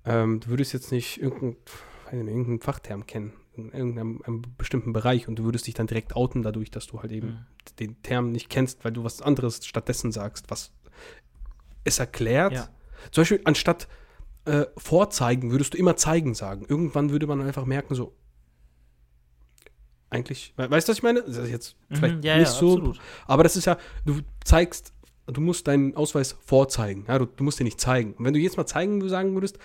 ähm, 0.04 0.40
du 0.40 0.48
würdest 0.48 0.72
jetzt 0.72 0.92
nicht 0.92 1.20
irgendeinen, 1.20 1.56
irgendeinen 2.12 2.60
Fachterm 2.60 3.06
kennen, 3.06 3.32
in 3.54 3.70
irgendeinem 3.72 4.22
einem 4.24 4.42
bestimmten 4.56 4.92
Bereich 4.92 5.28
und 5.28 5.36
du 5.36 5.44
würdest 5.44 5.66
dich 5.66 5.74
dann 5.74 5.86
direkt 5.88 6.14
outen 6.16 6.42
dadurch, 6.42 6.70
dass 6.70 6.86
du 6.86 7.00
halt 7.02 7.12
eben 7.12 7.26
Mhm. 7.28 7.46
den 7.80 8.02
Term 8.02 8.30
nicht 8.32 8.48
kennst, 8.48 8.84
weil 8.84 8.92
du 8.92 9.04
was 9.04 9.22
anderes 9.22 9.64
stattdessen 9.66 10.12
sagst, 10.12 10.50
was 10.50 10.72
es 11.84 11.98
erklärt. 11.98 12.52
Ja. 12.52 12.68
Zum 13.10 13.22
Beispiel 13.22 13.40
anstatt 13.44 13.88
äh, 14.48 14.66
vorzeigen, 14.76 15.50
würdest 15.50 15.74
du 15.74 15.78
immer 15.78 15.96
zeigen 15.96 16.34
sagen. 16.34 16.64
Irgendwann 16.68 17.10
würde 17.10 17.26
man 17.26 17.40
einfach 17.42 17.64
merken, 17.66 17.94
so, 17.94 18.14
eigentlich, 20.10 20.54
we- 20.56 20.70
weißt 20.70 20.88
du, 20.88 20.90
was 20.90 20.98
ich 20.98 21.02
meine? 21.02 21.22
Das 21.22 21.36
ist 21.36 21.50
jetzt 21.50 21.76
vielleicht 21.90 22.16
Mhm, 22.16 22.22
ja, 22.22 22.38
nicht 22.38 22.48
ja, 22.48 22.52
so, 22.52 22.72
absolut. 22.74 23.00
aber 23.26 23.42
das 23.42 23.56
ist 23.56 23.66
ja, 23.66 23.76
du 24.06 24.20
zeigst, 24.44 24.92
du 25.26 25.40
musst 25.42 25.68
deinen 25.68 25.94
Ausweis 25.96 26.36
vorzeigen. 26.44 27.04
Ja, 27.08 27.18
du, 27.18 27.26
du 27.26 27.44
musst 27.44 27.58
den 27.60 27.64
nicht 27.64 27.78
zeigen. 27.80 28.14
Und 28.14 28.24
wenn 28.24 28.32
du 28.32 28.40
jetzt 28.40 28.56
mal 28.56 28.64
zeigen 28.66 29.06
sagen 29.08 29.34
würdest, 29.34 29.58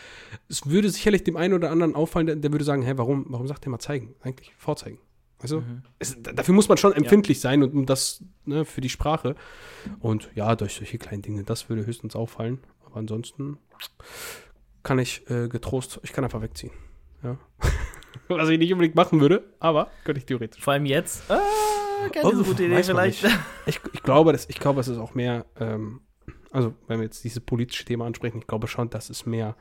es 0.49 0.65
würde 0.67 0.89
sicherlich 0.89 1.23
dem 1.23 1.37
einen 1.37 1.53
oder 1.53 1.71
anderen 1.71 1.95
auffallen, 1.95 2.27
der, 2.27 2.35
der 2.35 2.51
würde 2.51 2.65
sagen, 2.65 2.81
hä, 2.83 2.93
warum, 2.97 3.25
warum 3.29 3.47
sagt 3.47 3.63
der 3.63 3.71
mal 3.71 3.79
zeigen? 3.79 4.15
Eigentlich 4.21 4.53
vorzeigen. 4.57 4.99
Also, 5.39 5.61
Mhm. 5.61 5.83
es, 5.99 6.17
dafür 6.21 6.53
muss 6.53 6.67
man 6.69 6.77
schon 6.77 6.93
empfindlich 6.93 7.39
sein 7.39 7.63
und, 7.63 7.73
und 7.73 7.85
das 7.89 8.23
ne, 8.45 8.65
für 8.65 8.81
die 8.81 8.89
Sprache. 8.89 9.35
Und 9.99 10.29
ja, 10.35 10.55
durch 10.57 10.75
solche 10.75 10.97
kleinen 10.97 11.21
Dinge, 11.21 11.43
das 11.43 11.69
würde 11.69 11.85
höchstens 11.85 12.15
auffallen. 12.15 12.59
Aber 12.85 12.97
ansonsten 12.97 13.57
kann 14.83 14.99
ich 14.99 15.29
äh, 15.29 15.47
getrost, 15.47 15.99
ich 16.03 16.13
kann 16.13 16.23
einfach 16.23 16.41
wegziehen. 16.41 16.71
Ja. 17.23 17.37
Was 18.27 18.49
ich 18.49 18.59
nicht 18.59 18.71
unbedingt 18.71 18.95
machen 18.95 19.19
würde, 19.19 19.43
aber 19.59 19.89
könnte 20.03 20.19
ich 20.19 20.25
theoretisch. 20.25 20.61
Vor 20.61 20.73
allem 20.73 20.85
jetzt. 20.85 21.29
Ah, 21.29 21.41
keine 22.11 22.35
so 22.35 22.41
Oh, 22.41 22.43
gute 22.43 22.65
Idee 22.65 22.83
vielleicht. 22.83 23.25
Ich, 23.65 23.79
ich, 23.91 24.03
glaube, 24.03 24.31
das, 24.31 24.47
ich 24.49 24.59
glaube, 24.59 24.81
es 24.81 24.87
ist 24.87 24.97
auch 24.97 25.13
mehr, 25.13 25.45
ähm, 25.59 26.01
also 26.51 26.73
wenn 26.87 26.99
wir 26.99 27.05
jetzt 27.05 27.23
dieses 27.23 27.39
politische 27.39 27.85
Thema 27.85 28.05
ansprechen, 28.05 28.39
ich 28.39 28.47
glaube 28.47 28.67
schon, 28.67 28.89
dass 28.89 29.09
es 29.09 29.25
mehr 29.25 29.55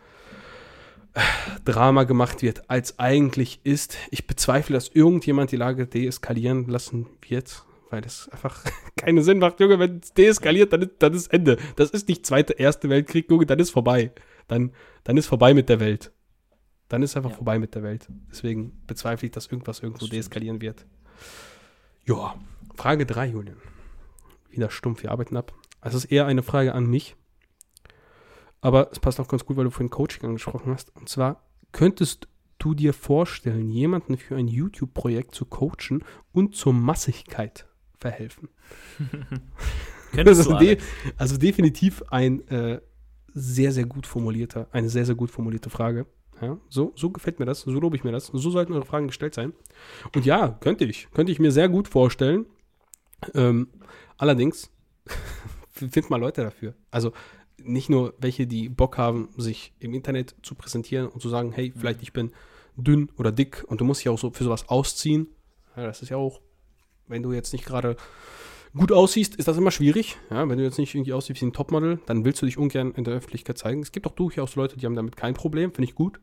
äh, 1.15 1.21
Drama 1.65 2.05
gemacht 2.05 2.43
wird, 2.43 2.69
als 2.71 2.99
eigentlich 2.99 3.61
ist. 3.65 3.97
Ich 4.11 4.27
bezweifle, 4.27 4.75
dass 4.75 4.89
irgendjemand 4.89 5.53
die 5.53 5.57
Lage 5.57 5.87
deeskalieren 5.87 6.69
lassen 6.69 7.07
wird, 7.29 7.65
weil 7.91 8.01
das 8.01 8.29
einfach 8.31 8.63
keinen 8.97 9.23
Sinn 9.23 9.39
macht. 9.39 9.61
Junge, 9.61 9.79
wenn 9.79 10.01
es 10.03 10.13
deeskaliert, 10.15 10.73
dann 10.73 10.83
ist, 10.83 10.93
dann 10.99 11.15
ist 11.15 11.33
Ende. 11.33 11.59
Das 11.77 11.91
ist 11.91 12.09
nicht 12.09 12.27
Zweite, 12.27 12.55
Erste 12.55 12.89
Weltkrieg, 12.89 13.31
Junge, 13.31 13.47
dann 13.47 13.59
ist 13.59 13.71
vorbei. 13.71 14.13
Dann, 14.49 14.73
dann 15.05 15.17
ist 15.17 15.27
vorbei 15.27 15.55
mit 15.55 15.69
der 15.69 15.81
Welt. 15.81 16.13
Dann 16.89 17.03
ist 17.03 17.17
einfach 17.17 17.31
Ja. 17.31 17.37
vorbei 17.37 17.59
mit 17.59 17.75
der 17.75 17.83
Welt. 17.83 18.07
Deswegen 18.31 18.83
bezweifle 18.87 19.27
ich, 19.27 19.33
dass 19.33 19.47
irgendwas 19.47 19.81
irgendwo 19.81 20.07
deeskalieren 20.07 20.61
wird. 20.61 20.87
Ja, 22.05 22.35
Frage 22.77 23.07
3, 23.07 23.29
Julian. 23.29 23.57
Wieder 24.51 24.71
stumpf, 24.71 25.03
wir 25.03 25.11
arbeiten 25.11 25.37
ab. 25.37 25.55
Also 25.81 25.97
es 25.99 26.05
ist 26.05 26.13
eher 26.13 26.27
eine 26.27 26.43
Frage 26.43 26.75
an 26.75 26.87
mich. 26.87 27.17
Aber 28.61 28.91
es 28.93 29.01
passt 29.01 29.19
auch 29.21 29.29
ganz 29.29 29.45
gut, 29.45 29.57
weil 29.57 29.65
du 29.65 29.71
vorhin 29.71 29.91
Coaching 29.91 30.25
angesprochen 30.25 30.73
hast. 30.73 30.95
Und 30.97 31.09
zwar, 31.09 31.43
könntest 31.73 32.29
du 32.59 32.75
dir 32.75 32.93
vorstellen, 32.95 33.69
jemanden 33.71 34.17
für 34.19 34.37
ein 34.37 34.47
YouTube-Projekt 34.47 35.35
zu 35.35 35.47
coachen 35.47 36.05
und 36.33 36.55
zur 36.55 36.73
Massigkeit 36.73 37.67
verhelfen? 37.99 38.51
Könntest 40.13 40.41
Das 40.41 40.49
du, 40.49 40.59
de 40.59 40.79
also 41.17 41.39
definitiv 41.39 42.03
ein 42.11 42.47
äh, 42.49 42.81
sehr, 43.35 43.73
sehr 43.73 43.87
gut 43.87 44.07
formulierter, 44.07 44.69
eine 44.73 44.89
sehr, 44.89 45.05
sehr 45.07 45.15
gut 45.15 45.31
formulierte 45.31 45.71
Frage. 45.71 46.07
Ja, 46.41 46.59
so, 46.69 46.93
so 46.97 47.11
gefällt 47.11 47.39
mir 47.39 47.47
das, 47.47 47.61
so 47.61 47.71
lobe 47.71 47.95
ich 47.97 48.03
mir 48.03 48.11
das. 48.11 48.27
So 48.27 48.51
sollten 48.51 48.73
eure 48.73 48.85
Fragen 48.85 49.07
gestellt 49.07 49.35
sein. 49.35 49.53
Und 50.15 50.27
ja, 50.27 50.49
könnte 50.49 50.85
ich. 50.85 51.09
Könnte 51.13 51.31
ich 51.31 51.39
mir 51.39 51.53
sehr 51.53 51.69
gut 51.69 51.87
vorstellen. 51.87 52.47
Ähm, 53.35 53.69
allerdings, 54.19 54.71
find 55.71 56.11
mal 56.11 56.21
Leute 56.21 56.43
dafür. 56.43 56.75
Also 56.91 57.13
nicht 57.63 57.91
nur 57.91 58.15
welche, 58.19 58.47
die 58.49 58.69
Bock 58.69 58.99
haben, 58.99 59.29
sich 59.37 59.73
im 59.79 59.95
Internet 59.95 60.35
zu 60.43 60.57
präsentieren 60.57 61.07
und 61.07 61.21
zu 61.21 61.29
sagen, 61.29 61.53
hey, 61.53 61.73
vielleicht 61.77 62.03
ich 62.03 62.13
bin 62.13 62.33
dünn 62.77 63.11
oder 63.17 63.31
dick 63.31 63.65
und 63.69 63.81
du 63.81 63.85
musst 63.85 64.01
dich 64.01 64.09
auch 64.09 64.19
so 64.19 64.31
für 64.31 64.45
sowas 64.45 64.69
ausziehen. 64.69 65.29
Ja, 65.77 65.85
das 65.87 66.03
ist 66.03 66.09
ja 66.09 66.17
auch, 66.17 66.41
wenn 67.07 67.23
du 67.23 67.33
jetzt 67.33 67.53
nicht 67.53 67.65
gerade 67.65 67.97
gut 68.77 68.93
aussiehst, 68.93 69.37
ist 69.37 69.49
das 69.49 69.57
immer 69.59 69.71
schwierig. 69.71 70.17
Ja, 70.31 70.49
wenn 70.49 70.59
du 70.59 70.65
jetzt 70.65 70.79
nicht 70.79 70.95
irgendwie 70.95 71.13
aussiehst 71.13 71.41
wie 71.41 71.47
ein 71.47 71.53
Topmodel, 71.53 72.01
dann 72.07 72.25
willst 72.25 72.41
du 72.43 72.47
dich 72.47 72.59
ungern 72.59 72.93
in 72.93 73.05
der 73.05 73.15
Öffentlichkeit 73.15 73.59
zeigen. 73.59 73.83
Es 73.83 73.93
gibt 73.93 74.07
auch 74.07 74.13
durchaus 74.13 74.57
Leute, 74.57 74.77
die 74.79 74.87
haben 74.87 74.95
damit 74.97 75.17
kein 75.17 75.35
Problem, 75.35 75.73
finde 75.73 75.89
ich 75.89 75.95
gut. 75.95 76.21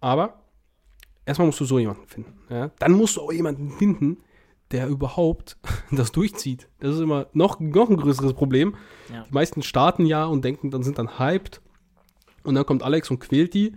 Aber 0.00 0.40
erstmal 1.26 1.46
musst 1.46 1.60
du 1.60 1.64
so 1.64 1.78
jemanden 1.78 2.06
finden. 2.06 2.34
Ja? 2.50 2.70
Dann 2.78 2.92
musst 2.92 3.16
du 3.16 3.22
auch 3.22 3.32
jemanden 3.32 3.70
finden, 3.70 4.18
der 4.70 4.88
überhaupt 4.88 5.56
das 5.92 6.10
durchzieht. 6.10 6.68
Das 6.80 6.94
ist 6.96 7.00
immer 7.00 7.26
noch, 7.32 7.60
noch 7.60 7.88
ein 7.90 7.96
größeres 7.96 8.34
Problem. 8.34 8.74
Ja. 9.12 9.24
Die 9.28 9.34
meisten 9.34 9.62
starten 9.62 10.06
ja 10.06 10.24
und 10.24 10.44
denken, 10.44 10.70
dann 10.70 10.82
sind 10.82 10.98
dann 10.98 11.18
hyped. 11.18 11.60
Und 12.42 12.56
dann 12.56 12.66
kommt 12.66 12.82
Alex 12.82 13.10
und 13.10 13.20
quält 13.20 13.54
die. 13.54 13.72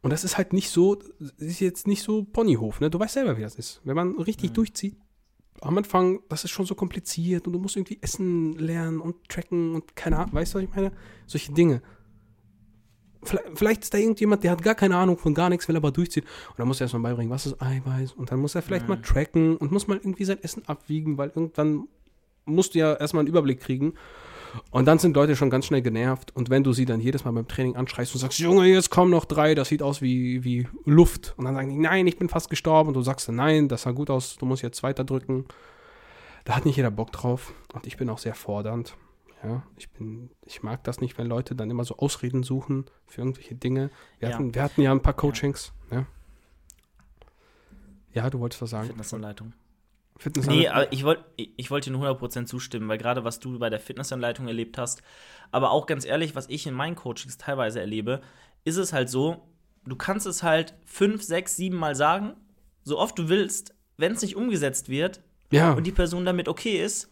Und 0.00 0.10
das 0.12 0.22
ist 0.22 0.38
halt 0.38 0.52
nicht 0.52 0.70
so, 0.70 0.94
das 0.94 1.30
ist 1.38 1.60
jetzt 1.60 1.86
nicht 1.88 2.02
so 2.04 2.22
Ponyhof, 2.22 2.80
ne? 2.80 2.88
Du 2.88 3.00
weißt 3.00 3.14
selber, 3.14 3.36
wie 3.36 3.42
das 3.42 3.56
ist. 3.56 3.80
Wenn 3.84 3.96
man 3.96 4.16
richtig 4.16 4.50
Mhm. 4.50 4.54
durchzieht, 4.54 4.96
am 5.62 5.76
Anfang, 5.78 6.20
das 6.28 6.44
ist 6.44 6.50
schon 6.50 6.66
so 6.66 6.74
kompliziert 6.74 7.46
und 7.46 7.52
du 7.52 7.58
musst 7.58 7.76
irgendwie 7.76 7.98
essen 8.00 8.52
lernen 8.58 9.00
und 9.00 9.28
tracken 9.28 9.74
und 9.74 9.96
keine 9.96 10.18
Ahnung, 10.18 10.32
weißt 10.34 10.54
du, 10.54 10.58
was 10.58 10.64
ich 10.64 10.70
meine? 10.70 10.92
Solche 11.26 11.52
Dinge. 11.52 11.82
Vielleicht, 13.54 13.82
ist 13.82 13.92
da 13.92 13.98
irgendjemand, 13.98 14.44
der 14.44 14.52
hat 14.52 14.62
gar 14.62 14.76
keine 14.76 14.96
Ahnung 14.96 15.18
von 15.18 15.34
gar 15.34 15.48
nichts, 15.48 15.66
will 15.66 15.76
aber 15.76 15.90
durchziehen. 15.90 16.24
Und 16.50 16.58
dann 16.58 16.68
muss 16.68 16.80
er 16.80 16.84
erstmal 16.84 17.02
beibringen, 17.02 17.30
was 17.32 17.46
ist 17.46 17.60
Eiweiß. 17.60 18.12
Und 18.12 18.30
dann 18.30 18.38
muss 18.38 18.54
er 18.54 18.62
vielleicht 18.62 18.84
Mhm. 18.84 18.90
mal 18.94 19.02
tracken 19.02 19.56
und 19.56 19.72
muss 19.72 19.88
mal 19.88 19.96
irgendwie 19.96 20.24
sein 20.24 20.42
Essen 20.42 20.62
abwiegen, 20.68 21.18
weil 21.18 21.30
irgendwann 21.34 21.88
musst 22.44 22.74
du 22.74 22.78
ja 22.78 22.94
erstmal 22.94 23.22
einen 23.22 23.28
Überblick 23.28 23.60
kriegen. 23.60 23.94
Und 24.70 24.86
dann 24.86 24.98
sind 24.98 25.14
Leute 25.16 25.36
schon 25.36 25.50
ganz 25.50 25.66
schnell 25.66 25.82
genervt. 25.82 26.34
Und 26.34 26.50
wenn 26.50 26.64
du 26.64 26.72
sie 26.72 26.84
dann 26.84 27.00
jedes 27.00 27.24
Mal 27.24 27.32
beim 27.32 27.48
Training 27.48 27.76
anschreist 27.76 28.14
und 28.14 28.20
sagst, 28.20 28.38
Junge, 28.38 28.66
jetzt 28.66 28.90
kommen 28.90 29.10
noch 29.10 29.24
drei, 29.24 29.54
das 29.54 29.68
sieht 29.68 29.82
aus 29.82 30.00
wie, 30.02 30.44
wie 30.44 30.66
Luft. 30.84 31.34
Und 31.36 31.44
dann 31.44 31.54
sagen 31.54 31.68
die, 31.70 31.76
nein, 31.78 32.06
ich 32.06 32.18
bin 32.18 32.28
fast 32.28 32.48
gestorben. 32.50 32.88
Und 32.88 32.94
du 32.94 33.02
sagst, 33.02 33.28
nein, 33.30 33.68
das 33.68 33.82
sah 33.82 33.90
gut 33.92 34.10
aus, 34.10 34.36
du 34.36 34.46
musst 34.46 34.62
jetzt 34.62 34.82
weiter 34.82 35.04
drücken. 35.04 35.44
Da 36.44 36.56
hat 36.56 36.64
nicht 36.64 36.76
jeder 36.76 36.90
Bock 36.90 37.12
drauf. 37.12 37.52
Und 37.74 37.86
ich 37.86 37.96
bin 37.96 38.08
auch 38.08 38.18
sehr 38.18 38.34
fordernd. 38.34 38.96
Ja, 39.44 39.62
ich 39.76 39.88
bin, 39.90 40.30
ich 40.44 40.62
mag 40.62 40.82
das 40.82 41.00
nicht, 41.00 41.16
wenn 41.16 41.26
Leute 41.28 41.54
dann 41.54 41.70
immer 41.70 41.84
so 41.84 41.96
Ausreden 41.98 42.42
suchen 42.42 42.86
für 43.06 43.20
irgendwelche 43.20 43.54
Dinge. 43.54 43.90
Wir, 44.18 44.30
Ja. 44.30 44.34
hatten, 44.34 44.54
wir 44.54 44.62
hatten 44.62 44.80
ja 44.82 44.90
ein 44.90 45.00
paar 45.02 45.12
Coachings. 45.12 45.72
Ja, 45.92 46.06
ja 48.12 48.30
du 48.30 48.40
wolltest 48.40 48.62
was 48.62 48.70
sagen. 48.70 48.88
Fitnessanleitung. 48.88 49.52
Fitness 50.18 50.46
Nee, 50.46 50.68
aber 50.68 50.92
ich 50.92 51.04
wollte 51.04 51.24
ich 51.36 51.70
wollte 51.70 51.90
dir 51.90 51.96
nur 51.96 52.08
100% 52.08 52.46
zustimmen, 52.46 52.88
weil 52.88 52.98
gerade 52.98 53.24
was 53.24 53.38
du 53.38 53.58
bei 53.58 53.70
der 53.70 53.80
Fitnessanleitung 53.80 54.48
erlebt 54.48 54.76
hast, 54.76 55.02
aber 55.52 55.70
auch 55.70 55.86
ganz 55.86 56.04
ehrlich, 56.04 56.34
was 56.34 56.48
ich 56.48 56.66
in 56.66 56.74
meinen 56.74 56.96
Coachings 56.96 57.38
teilweise 57.38 57.80
erlebe, 57.80 58.20
ist 58.64 58.76
es 58.76 58.92
halt 58.92 59.08
so, 59.08 59.48
du 59.84 59.96
kannst 59.96 60.26
es 60.26 60.42
halt 60.42 60.74
fünf, 60.84 61.22
sechs, 61.22 61.56
sieben 61.56 61.76
Mal 61.76 61.94
sagen, 61.94 62.34
so 62.82 62.98
oft 62.98 63.18
du 63.18 63.28
willst, 63.28 63.74
wenn 63.96 64.12
es 64.12 64.22
nicht 64.22 64.36
umgesetzt 64.36 64.88
wird 64.88 65.20
ja, 65.50 65.72
und 65.72 65.86
die 65.86 65.92
Person 65.92 66.24
damit 66.24 66.48
okay 66.48 66.82
ist 66.82 67.10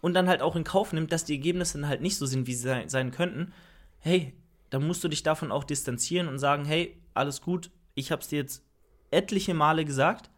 und 0.00 0.14
dann 0.14 0.28
halt 0.28 0.40
auch 0.40 0.56
in 0.56 0.64
Kauf 0.64 0.92
nimmt, 0.92 1.12
dass 1.12 1.24
die 1.24 1.34
Ergebnisse 1.34 1.78
dann 1.78 1.88
halt 1.88 2.00
nicht 2.00 2.16
so 2.16 2.26
sind, 2.26 2.46
wie 2.46 2.54
sie 2.54 2.62
sein, 2.68 2.88
sein 2.88 3.10
könnten, 3.10 3.52
hey, 3.98 4.32
dann 4.70 4.86
musst 4.86 5.04
du 5.04 5.08
dich 5.08 5.22
davon 5.22 5.52
auch 5.52 5.64
distanzieren 5.64 6.28
und 6.28 6.38
sagen, 6.38 6.64
hey, 6.64 6.96
alles 7.12 7.42
gut, 7.42 7.70
ich 7.94 8.10
habe 8.12 8.22
es 8.22 8.28
dir 8.28 8.38
jetzt 8.38 8.64
etliche 9.10 9.54
Male 9.54 9.84
gesagt, 9.84 10.30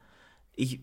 ich 0.54 0.81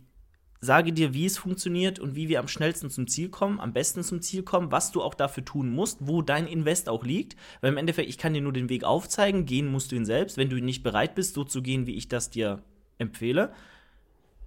sage 0.66 0.92
dir, 0.92 1.14
wie 1.14 1.26
es 1.26 1.38
funktioniert 1.38 2.00
und 2.00 2.16
wie 2.16 2.28
wir 2.28 2.40
am 2.40 2.48
schnellsten 2.48 2.90
zum 2.90 3.08
Ziel 3.08 3.30
kommen, 3.30 3.60
am 3.60 3.74
besten 3.74 4.04
zum 4.04 4.22
Ziel 4.22 4.44
kommen, 4.44 4.72
was 4.72 4.92
du 4.92 5.02
auch 5.02 5.14
dafür 5.14 5.46
tun 5.46 5.72
musst, 5.72 6.00
wo 6.02 6.22
dein 6.22 6.48
Invest 6.48 6.90
auch 6.90 7.04
liegt. 7.04 7.36
Weil 7.62 7.72
im 7.72 7.78
Endeffekt, 7.78 8.10
ich 8.10 8.18
kann 8.18 8.34
dir 8.34 8.42
nur 8.42 8.54
den 8.54 8.70
Weg 8.70 8.84
aufzeigen, 8.84 9.46
gehen 9.46 9.72
musst 9.72 9.92
du 9.92 9.96
ihn 9.96 10.06
selbst. 10.06 10.38
Wenn 10.38 10.50
du 10.50 10.58
nicht 10.58 10.84
bereit 10.84 11.16
bist, 11.16 11.36
so 11.36 11.44
zu 11.44 11.62
gehen, 11.62 11.88
wie 11.88 11.96
ich 11.96 12.10
das 12.10 12.30
dir 12.30 12.62
empfehle, 12.98 13.54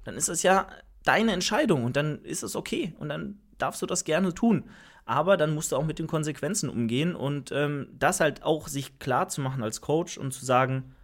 dann 0.04 0.16
ist 0.16 0.28
es 0.28 0.42
ja 0.42 0.68
deine 1.04 1.32
Entscheidung 1.32 1.84
und 1.84 1.96
dann 1.96 2.22
ist 2.24 2.42
es 2.42 2.56
okay 2.56 2.94
und 2.98 3.08
dann 3.08 3.38
darfst 3.58 3.80
du 3.82 3.86
das 3.86 4.04
gerne 4.04 4.34
tun. 4.34 4.64
Aber 5.04 5.36
dann 5.36 5.54
musst 5.54 5.72
du 5.72 5.76
auch 5.76 5.86
mit 5.86 5.98
den 5.98 6.06
Konsequenzen 6.06 6.68
umgehen 6.68 7.14
und 7.14 7.50
ähm, 7.52 7.88
das 7.98 8.20
halt 8.20 8.42
auch 8.42 8.68
sich 8.68 8.98
klar 8.98 9.28
zu 9.28 9.40
machen 9.40 9.62
als 9.62 9.80
Coach 9.80 10.18
und 10.18 10.32
zu 10.32 10.44
sagen, 10.44 10.94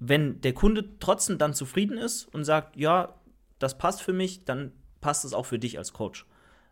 wenn 0.00 0.40
der 0.40 0.52
Kunde 0.52 0.98
trotzdem 0.98 1.38
dann 1.38 1.54
zufrieden 1.54 1.96
ist 1.96 2.24
und 2.34 2.44
sagt, 2.44 2.76
ja, 2.76 3.14
das 3.62 3.78
passt 3.78 4.02
für 4.02 4.12
mich, 4.12 4.44
dann 4.44 4.72
passt 5.00 5.24
es 5.24 5.32
auch 5.32 5.46
für 5.46 5.58
dich 5.58 5.78
als 5.78 5.92
Coach. 5.92 6.26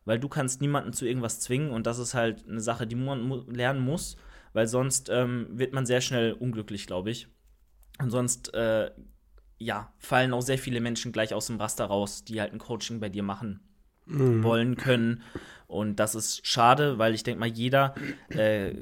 Weil 0.05 0.18
du 0.18 0.29
kannst 0.29 0.61
niemanden 0.61 0.92
zu 0.92 1.07
irgendwas 1.07 1.40
zwingen 1.40 1.70
und 1.70 1.87
das 1.87 1.98
ist 1.98 2.14
halt 2.14 2.48
eine 2.48 2.61
Sache, 2.61 2.87
die 2.87 2.96
man 2.96 3.44
lernen 3.48 3.81
muss, 3.81 4.16
weil 4.53 4.66
sonst 4.66 5.09
ähm, 5.11 5.46
wird 5.53 5.72
man 5.72 5.87
sehr 5.87 6.00
schnell 6.00 6.33
unglücklich, 6.33 6.87
glaube 6.87 7.11
ich. 7.11 7.29
Und 8.00 8.11
sonst 8.11 8.55
äh, 8.55 8.90
ja, 9.59 9.92
fallen 9.98 10.33
auch 10.33 10.40
sehr 10.40 10.59
viele 10.59 10.81
Menschen 10.81 11.12
gleich 11.12 11.35
aus 11.35 11.46
dem 11.46 11.61
Raster 11.61 11.85
raus, 11.85 12.24
die 12.24 12.40
halt 12.40 12.53
ein 12.53 12.59
Coaching 12.59 12.98
bei 12.98 13.11
dir 13.11 13.22
machen 13.22 13.61
mhm. 14.07 14.42
wollen 14.42 14.76
können. 14.76 15.22
Und 15.66 15.96
das 15.96 16.14
ist 16.14 16.46
schade, 16.46 16.98
weil 16.98 17.14
ich 17.14 17.22
denke 17.22 17.40
mal, 17.40 17.48
jeder 17.48 17.94
äh, 18.31 18.74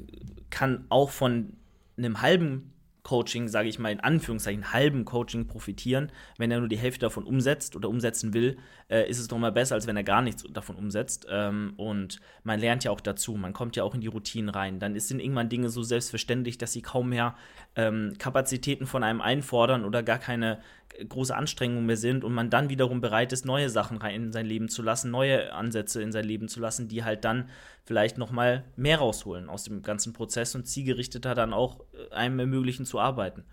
kann 0.49 0.85
auch 0.89 1.09
von 1.09 1.57
einem 1.97 2.21
halben 2.21 2.73
Coaching, 3.09 3.47
sage 3.47 3.67
ich 3.67 3.79
mal 3.79 3.91
in 3.91 4.01
Anführungszeichen, 4.01 4.71
halben 4.71 5.03
Coaching 5.03 5.47
profitieren. 5.47 6.11
Wenn 6.37 6.51
er 6.51 6.59
nur 6.59 6.69
die 6.69 6.77
Hälfte 6.77 7.07
davon 7.07 7.23
umsetzt 7.23 7.75
oder 7.75 7.89
umsetzen 7.89 8.35
will, 8.35 8.59
äh, 8.87 9.09
ist 9.09 9.17
es 9.17 9.27
doch 9.27 9.39
mal 9.39 9.51
besser, 9.51 9.73
als 9.73 9.87
wenn 9.87 9.97
er 9.97 10.03
gar 10.03 10.21
nichts 10.21 10.43
davon 10.53 10.75
umsetzt. 10.75 11.25
Ähm, 11.27 11.73
und 11.75 12.19
man 12.43 12.59
lernt 12.59 12.83
ja 12.83 12.91
auch 12.91 13.01
dazu, 13.01 13.33
man 13.33 13.51
kommt 13.51 13.75
ja 13.75 13.83
auch 13.83 13.95
in 13.95 14.01
die 14.01 14.07
Routinen 14.07 14.49
rein. 14.49 14.77
Dann 14.77 14.99
sind 14.99 15.21
irgendwann 15.21 15.49
Dinge 15.49 15.69
so 15.69 15.81
selbstverständlich, 15.81 16.59
dass 16.59 16.71
sie 16.71 16.83
kaum 16.83 17.09
mehr 17.09 17.35
ähm, 17.75 18.13
Kapazitäten 18.17 18.87
von 18.87 19.03
einem 19.03 19.21
einfordern 19.21 19.85
oder 19.85 20.03
gar 20.03 20.19
keine 20.19 20.59
große 21.07 21.35
Anstrengung 21.35 21.85
mehr 21.85 21.97
sind 21.97 22.23
und 22.23 22.33
man 22.33 22.49
dann 22.49 22.69
wiederum 22.69 22.99
bereit 22.99 23.31
ist, 23.31 23.45
neue 23.45 23.69
Sachen 23.69 23.97
rein 23.97 24.15
in 24.15 24.31
sein 24.31 24.45
Leben 24.45 24.69
zu 24.69 24.81
lassen, 24.81 25.11
neue 25.11 25.53
Ansätze 25.53 26.01
in 26.01 26.11
sein 26.11 26.25
Leben 26.25 26.49
zu 26.49 26.59
lassen, 26.59 26.87
die 26.87 27.03
halt 27.03 27.23
dann 27.23 27.49
vielleicht 27.85 28.17
noch 28.17 28.31
mal 28.31 28.65
mehr 28.75 28.97
rausholen 28.97 29.49
aus 29.49 29.63
dem 29.63 29.81
ganzen 29.81 30.13
Prozess 30.13 30.55
und 30.55 30.65
zielgerichteter 30.65 31.35
dann 31.35 31.53
auch 31.53 31.81
äh, 31.93 32.13
einem 32.13 32.39
ermöglichen 32.39 32.85
zu 32.85 32.99
arbeiten. 32.99 33.45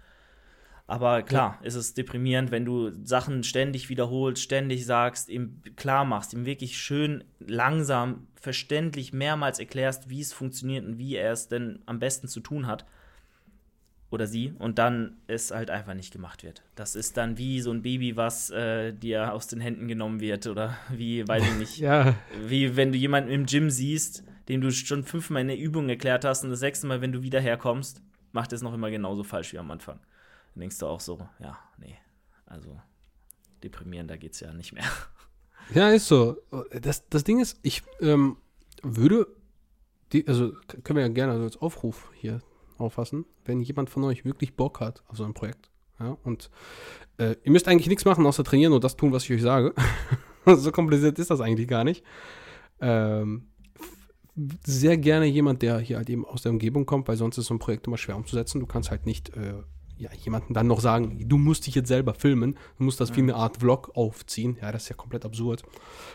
Aber 0.88 1.22
klar, 1.22 1.58
ja. 1.60 1.66
ist 1.66 1.74
es 1.74 1.94
deprimierend, 1.94 2.52
wenn 2.52 2.64
du 2.64 2.92
Sachen 3.04 3.42
ständig 3.42 3.88
wiederholst, 3.88 4.42
ständig 4.42 4.86
sagst, 4.86 5.28
ihm 5.28 5.60
klar 5.74 6.04
machst, 6.04 6.32
ihm 6.32 6.46
wirklich 6.46 6.78
schön 6.78 7.24
langsam, 7.40 8.28
verständlich 8.40 9.12
mehrmals 9.12 9.58
erklärst, 9.58 10.08
wie 10.10 10.20
es 10.20 10.32
funktioniert 10.32 10.86
und 10.86 10.98
wie 10.98 11.16
er 11.16 11.32
es 11.32 11.48
denn 11.48 11.80
am 11.86 11.98
besten 11.98 12.28
zu 12.28 12.40
tun 12.40 12.68
hat 12.68 12.86
oder 14.10 14.26
sie 14.26 14.54
und 14.58 14.78
dann 14.78 15.16
es 15.26 15.50
halt 15.50 15.70
einfach 15.70 15.94
nicht 15.94 16.12
gemacht 16.12 16.44
wird. 16.44 16.62
Das 16.74 16.94
ist 16.94 17.16
dann 17.16 17.38
wie 17.38 17.60
so 17.60 17.72
ein 17.72 17.82
Baby, 17.82 18.16
was 18.16 18.50
äh, 18.50 18.92
dir 18.92 19.32
aus 19.32 19.48
den 19.48 19.60
Händen 19.60 19.88
genommen 19.88 20.20
wird 20.20 20.46
oder 20.46 20.76
wie, 20.90 21.26
weiß 21.26 21.42
ich 21.42 21.54
nicht, 21.56 21.78
ja. 21.78 22.14
wie 22.46 22.76
wenn 22.76 22.92
du 22.92 22.98
jemanden 22.98 23.30
im 23.30 23.46
Gym 23.46 23.70
siehst, 23.70 24.22
dem 24.48 24.60
du 24.60 24.70
schon 24.70 25.02
fünfmal 25.02 25.42
in 25.42 25.48
der 25.48 25.58
Übung 25.58 25.88
erklärt 25.88 26.24
hast 26.24 26.44
und 26.44 26.50
das 26.50 26.60
sechste 26.60 26.86
Mal, 26.86 27.00
wenn 27.00 27.12
du 27.12 27.22
wieder 27.22 27.40
herkommst, 27.40 28.00
macht 28.32 28.52
es 28.52 28.62
noch 28.62 28.74
immer 28.74 28.90
genauso 28.90 29.24
falsch 29.24 29.52
wie 29.52 29.58
am 29.58 29.70
Anfang. 29.70 29.98
Dann 30.54 30.60
denkst 30.60 30.78
du 30.78 30.86
auch 30.86 31.00
so, 31.00 31.18
ja, 31.40 31.58
nee, 31.78 31.96
also 32.46 32.80
deprimierender 33.62 34.16
geht's 34.16 34.40
ja 34.40 34.52
nicht 34.52 34.72
mehr. 34.72 34.84
Ja, 35.74 35.90
ist 35.90 36.06
so. 36.06 36.36
Das, 36.80 37.08
das 37.08 37.24
Ding 37.24 37.40
ist, 37.40 37.58
ich 37.62 37.82
ähm, 38.00 38.36
würde, 38.84 39.26
die, 40.12 40.24
also 40.28 40.52
können 40.84 40.96
wir 40.96 41.02
ja 41.02 41.08
gerne 41.08 41.32
als 41.42 41.56
Aufruf 41.56 42.08
hier 42.14 42.40
auffassen, 42.78 43.24
wenn 43.44 43.60
jemand 43.60 43.90
von 43.90 44.04
euch 44.04 44.24
wirklich 44.24 44.54
Bock 44.54 44.80
hat 44.80 45.02
auf 45.08 45.16
so 45.16 45.24
ein 45.24 45.34
Projekt. 45.34 45.70
Ja, 45.98 46.16
und 46.24 46.50
äh, 47.18 47.36
ihr 47.42 47.52
müsst 47.52 47.68
eigentlich 47.68 47.88
nichts 47.88 48.04
machen, 48.04 48.26
außer 48.26 48.44
trainieren 48.44 48.72
und 48.72 48.84
das 48.84 48.96
tun, 48.96 49.12
was 49.12 49.24
ich 49.24 49.32
euch 49.32 49.42
sage. 49.42 49.74
so 50.46 50.70
kompliziert 50.70 51.18
ist 51.18 51.30
das 51.30 51.40
eigentlich 51.40 51.68
gar 51.68 51.84
nicht. 51.84 52.04
Ähm, 52.80 53.48
sehr 54.66 54.98
gerne 54.98 55.24
jemand, 55.24 55.62
der 55.62 55.78
hier 55.78 55.96
halt 55.96 56.10
eben 56.10 56.26
aus 56.26 56.42
der 56.42 56.52
Umgebung 56.52 56.84
kommt, 56.84 57.08
weil 57.08 57.16
sonst 57.16 57.38
ist 57.38 57.46
so 57.46 57.54
ein 57.54 57.58
Projekt 57.58 57.86
immer 57.86 57.96
schwer 57.96 58.16
umzusetzen. 58.16 58.60
Du 58.60 58.66
kannst 58.66 58.90
halt 58.90 59.06
nicht 59.06 59.34
äh, 59.34 59.54
ja, 59.96 60.10
jemanden 60.22 60.52
dann 60.52 60.66
noch 60.66 60.80
sagen, 60.80 61.26
du 61.26 61.38
musst 61.38 61.66
dich 61.66 61.74
jetzt 61.74 61.88
selber 61.88 62.12
filmen, 62.12 62.58
du 62.76 62.84
musst 62.84 63.00
das 63.00 63.10
ja. 63.10 63.16
wie 63.16 63.20
eine 63.22 63.34
Art 63.34 63.58
Vlog 63.58 63.92
aufziehen. 63.94 64.58
Ja, 64.60 64.72
das 64.72 64.84
ist 64.84 64.88
ja 64.90 64.96
komplett 64.96 65.24
absurd. 65.24 65.62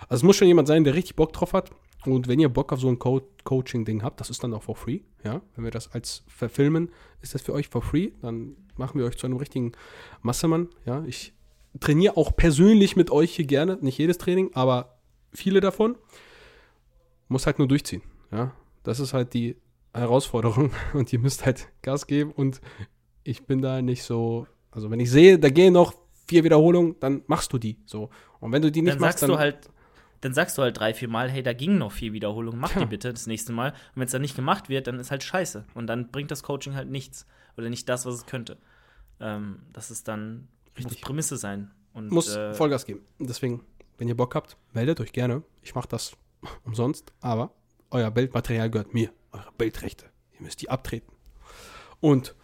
Also 0.07 0.21
es 0.21 0.23
muss 0.23 0.35
schon 0.35 0.47
jemand 0.47 0.67
sein, 0.67 0.83
der 0.83 0.93
richtig 0.93 1.15
Bock 1.15 1.33
drauf 1.33 1.53
hat 1.53 1.71
und 2.05 2.27
wenn 2.27 2.39
ihr 2.39 2.49
Bock 2.49 2.73
auf 2.73 2.79
so 2.79 2.87
ein 2.87 2.99
Co 2.99 3.21
Coaching-Ding 3.43 4.03
habt, 4.03 4.19
das 4.19 4.29
ist 4.29 4.43
dann 4.43 4.53
auch 4.53 4.63
for 4.63 4.75
free. 4.75 4.99
Ja, 5.23 5.41
wenn 5.55 5.63
wir 5.63 5.71
das 5.71 5.91
als 5.93 6.23
verfilmen, 6.27 6.89
ist 7.21 7.33
das 7.35 7.41
für 7.41 7.53
euch 7.53 7.69
for 7.69 7.81
free. 7.81 8.11
Dann 8.21 8.55
machen 8.75 8.99
wir 8.99 9.05
euch 9.05 9.17
zu 9.17 9.27
einem 9.27 9.37
richtigen 9.37 9.73
Massemann. 10.21 10.69
Ja, 10.85 11.03
ich 11.05 11.33
trainiere 11.79 12.17
auch 12.17 12.35
persönlich 12.35 12.95
mit 12.95 13.11
euch 13.11 13.35
hier 13.35 13.45
gerne. 13.45 13.77
Nicht 13.81 13.97
jedes 13.97 14.17
Training, 14.17 14.51
aber 14.53 14.97
viele 15.33 15.59
davon. 15.59 15.95
Muss 17.27 17.45
halt 17.45 17.59
nur 17.59 17.67
durchziehen. 17.67 18.01
Ja, 18.31 18.53
das 18.83 18.99
ist 18.99 19.13
halt 19.13 19.33
die 19.33 19.57
Herausforderung. 19.93 20.71
Und 20.93 21.11
ihr 21.13 21.19
müsst 21.19 21.45
halt 21.45 21.67
Gas 21.81 22.07
geben. 22.07 22.31
Und 22.31 22.61
ich 23.23 23.45
bin 23.45 23.61
da 23.61 23.81
nicht 23.81 24.03
so. 24.03 24.47
Also, 24.71 24.89
wenn 24.89 24.99
ich 24.99 25.11
sehe, 25.11 25.37
da 25.37 25.49
gehen 25.49 25.73
noch 25.73 25.93
vier 26.27 26.43
Wiederholungen, 26.43 26.95
dann 26.99 27.23
machst 27.27 27.53
du 27.53 27.57
die. 27.57 27.77
So. 27.85 28.09
Und 28.39 28.51
wenn 28.51 28.61
du 28.61 28.71
die 28.71 28.81
nicht 28.81 28.95
dann 28.95 29.01
machst, 29.01 29.21
dann. 29.21 29.29
Sagst 29.29 29.39
du 29.39 29.43
halt 29.43 29.69
dann 30.21 30.33
sagst 30.33 30.57
du 30.57 30.61
halt 30.61 30.79
drei, 30.79 30.93
vier 30.93 31.09
Mal, 31.09 31.29
hey, 31.29 31.43
da 31.43 31.53
ging 31.53 31.77
noch 31.77 31.91
vier 31.91 32.13
Wiederholungen, 32.13 32.59
mach 32.59 32.73
die 32.77 32.85
bitte 32.85 33.11
das 33.11 33.27
nächste 33.27 33.51
Mal. 33.51 33.71
Und 33.71 33.95
wenn 33.95 34.05
es 34.05 34.11
dann 34.11 34.21
nicht 34.21 34.35
gemacht 34.35 34.69
wird, 34.69 34.87
dann 34.87 34.99
ist 34.99 35.11
halt 35.11 35.23
scheiße. 35.23 35.65
Und 35.73 35.87
dann 35.87 36.09
bringt 36.09 36.31
das 36.31 36.43
Coaching 36.43 36.75
halt 36.75 36.89
nichts. 36.89 37.25
Oder 37.57 37.69
nicht 37.69 37.89
das, 37.89 38.05
was 38.05 38.15
es 38.15 38.25
könnte. 38.25 38.57
Ähm, 39.19 39.63
das 39.73 39.91
ist 39.91 40.07
dann, 40.07 40.47
Richtig. 40.77 40.99
muss 40.99 41.01
Prämisse 41.01 41.37
sein. 41.37 41.71
Und, 41.93 42.11
muss 42.11 42.35
äh, 42.35 42.53
Vollgas 42.53 42.85
geben. 42.85 43.01
Deswegen, 43.19 43.65
wenn 43.97 44.07
ihr 44.07 44.15
Bock 44.15 44.35
habt, 44.35 44.57
meldet 44.73 44.99
euch 45.01 45.11
gerne. 45.11 45.43
Ich 45.63 45.75
mache 45.75 45.89
das 45.89 46.15
umsonst, 46.63 47.11
aber 47.19 47.51
euer 47.89 48.11
Bildmaterial 48.11 48.69
gehört 48.69 48.93
mir, 48.93 49.11
eure 49.31 49.51
Bildrechte. 49.57 50.05
Ihr 50.33 50.41
müsst 50.41 50.61
die 50.61 50.69
abtreten. 50.69 51.11
Und 51.99 52.35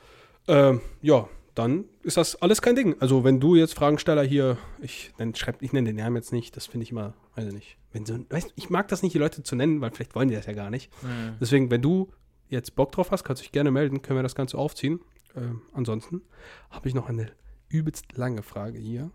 ähm, 0.47 0.81
ja, 1.01 1.27
dann 1.57 1.85
ist 2.03 2.17
das 2.17 2.35
alles 2.35 2.61
kein 2.61 2.75
Ding. 2.75 2.95
Also 2.99 3.23
wenn 3.23 3.39
du 3.39 3.55
jetzt 3.55 3.73
Fragensteller 3.73 4.21
hier, 4.23 4.57
ich, 4.79 5.11
dann 5.17 5.33
schreib, 5.33 5.61
ich 5.61 5.73
nenne 5.73 5.89
den 5.89 5.95
Namen 5.95 6.15
jetzt 6.15 6.31
nicht, 6.31 6.55
das 6.55 6.67
finde 6.67 6.83
ich 6.83 6.91
immer, 6.91 7.15
weiß 7.35 7.47
ich 7.47 7.53
nicht. 7.53 7.77
Wenn 7.91 8.05
so, 8.05 8.19
weißt, 8.29 8.53
ich 8.55 8.69
mag 8.69 8.87
das 8.89 9.01
nicht, 9.01 9.15
die 9.15 9.19
Leute 9.19 9.41
zu 9.41 9.55
nennen, 9.55 9.81
weil 9.81 9.89
vielleicht 9.91 10.13
wollen 10.13 10.27
die 10.29 10.35
das 10.35 10.45
ja 10.45 10.53
gar 10.53 10.69
nicht. 10.69 10.91
Mhm. 11.01 11.37
Deswegen, 11.41 11.71
wenn 11.71 11.81
du 11.81 12.11
jetzt 12.49 12.75
Bock 12.75 12.91
drauf 12.91 13.09
hast, 13.09 13.23
kannst 13.23 13.41
du 13.41 13.43
dich 13.43 13.51
gerne 13.51 13.71
melden, 13.71 14.03
können 14.03 14.19
wir 14.19 14.23
das 14.23 14.35
Ganze 14.35 14.57
aufziehen. 14.57 14.99
Ähm, 15.35 15.63
ansonsten 15.73 16.21
habe 16.69 16.87
ich 16.87 16.93
noch 16.93 17.09
eine 17.09 17.31
übelst 17.69 18.15
lange 18.15 18.43
Frage 18.43 18.77
hier, 18.77 19.09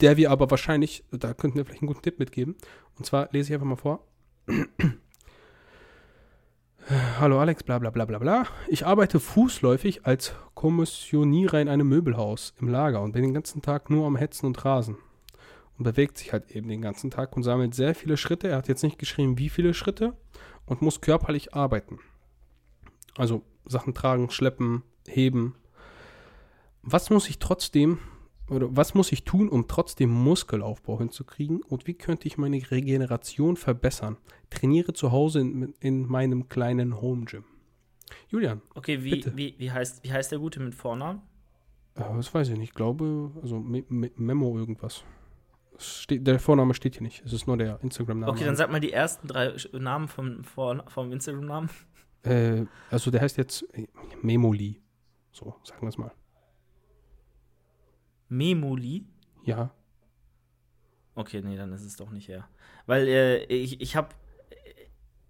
der 0.00 0.18
wir 0.18 0.30
aber 0.30 0.50
wahrscheinlich, 0.50 1.04
da 1.10 1.32
könnten 1.32 1.56
wir 1.56 1.64
vielleicht 1.64 1.82
einen 1.82 1.88
guten 1.88 2.02
Tipp 2.02 2.18
mitgeben. 2.18 2.54
Und 2.96 3.06
zwar 3.06 3.30
lese 3.32 3.48
ich 3.48 3.54
einfach 3.54 3.66
mal 3.66 3.76
vor. 3.76 4.06
Hallo 7.20 7.38
Alex, 7.38 7.64
bla 7.64 7.78
bla 7.78 7.90
bla 7.90 8.06
bla 8.06 8.18
bla. 8.18 8.46
Ich 8.66 8.86
arbeite 8.86 9.20
fußläufig 9.20 10.06
als 10.06 10.34
Kommissionierer 10.58 11.60
in 11.60 11.68
einem 11.68 11.88
Möbelhaus 11.88 12.52
im 12.60 12.66
Lager 12.66 13.00
und 13.00 13.12
bin 13.12 13.22
den 13.22 13.32
ganzen 13.32 13.62
Tag 13.62 13.90
nur 13.90 14.08
am 14.08 14.16
Hetzen 14.16 14.44
und 14.44 14.64
Rasen. 14.64 14.96
Und 15.76 15.84
bewegt 15.84 16.18
sich 16.18 16.32
halt 16.32 16.50
eben 16.50 16.68
den 16.68 16.82
ganzen 16.82 17.12
Tag 17.12 17.36
und 17.36 17.44
sammelt 17.44 17.76
sehr 17.76 17.94
viele 17.94 18.16
Schritte. 18.16 18.48
Er 18.48 18.56
hat 18.56 18.66
jetzt 18.66 18.82
nicht 18.82 18.98
geschrieben, 18.98 19.38
wie 19.38 19.50
viele 19.50 19.72
Schritte 19.72 20.16
und 20.66 20.82
muss 20.82 21.00
körperlich 21.00 21.54
arbeiten. 21.54 22.00
Also 23.16 23.44
Sachen 23.66 23.94
tragen, 23.94 24.30
schleppen, 24.30 24.82
heben. 25.06 25.54
Was 26.82 27.08
muss 27.08 27.28
ich 27.28 27.38
trotzdem 27.38 27.98
oder 28.50 28.66
was 28.76 28.94
muss 28.94 29.12
ich 29.12 29.22
tun, 29.22 29.48
um 29.48 29.68
trotzdem 29.68 30.10
Muskelaufbau 30.10 30.98
hinzukriegen 30.98 31.62
und 31.62 31.86
wie 31.86 31.94
könnte 31.94 32.26
ich 32.26 32.36
meine 32.36 32.60
Regeneration 32.68 33.56
verbessern? 33.56 34.16
Trainiere 34.50 34.92
zu 34.92 35.12
Hause 35.12 35.38
in, 35.38 35.74
in 35.78 36.08
meinem 36.08 36.48
kleinen 36.48 37.00
Home 37.00 37.26
Gym. 37.26 37.44
Julian. 38.28 38.62
Okay, 38.74 39.02
wie, 39.02 39.24
wie, 39.34 39.54
wie, 39.58 39.70
heißt, 39.70 40.04
wie 40.04 40.12
heißt 40.12 40.32
der 40.32 40.38
Gute 40.38 40.60
mit 40.60 40.74
Vornamen? 40.74 41.22
Ja, 41.96 42.14
das 42.14 42.32
weiß 42.32 42.48
ich 42.48 42.58
nicht. 42.58 42.70
Ich 42.70 42.74
glaube, 42.74 43.32
also 43.42 43.58
Memo 43.58 44.58
irgendwas. 44.58 45.04
Steht, 45.78 46.26
der 46.26 46.40
Vorname 46.40 46.74
steht 46.74 46.94
hier 46.94 47.02
nicht. 47.02 47.24
Es 47.24 47.32
ist 47.32 47.46
nur 47.46 47.56
der 47.56 47.80
Instagram-Name. 47.82 48.32
Okay, 48.32 48.44
dann 48.44 48.56
sag 48.56 48.70
mal 48.70 48.80
die 48.80 48.92
ersten 48.92 49.28
drei 49.28 49.54
Namen 49.72 50.08
vom, 50.08 50.42
vom 50.44 51.12
Instagram-Namen. 51.12 51.70
Äh, 52.24 52.64
also 52.90 53.10
der 53.10 53.20
heißt 53.20 53.36
jetzt 53.36 53.64
Memoli. 54.22 54.80
So, 55.30 55.54
sagen 55.62 55.82
wir 55.82 55.88
es 55.88 55.98
mal. 55.98 56.12
Memoli? 58.28 59.06
Ja. 59.44 59.72
Okay, 61.14 61.42
nee, 61.42 61.56
dann 61.56 61.72
ist 61.72 61.84
es 61.84 61.96
doch 61.96 62.10
nicht 62.10 62.28
er. 62.28 62.48
Weil 62.86 63.08
äh, 63.08 63.44
ich, 63.44 63.80
ich 63.80 63.96
habe 63.96 64.10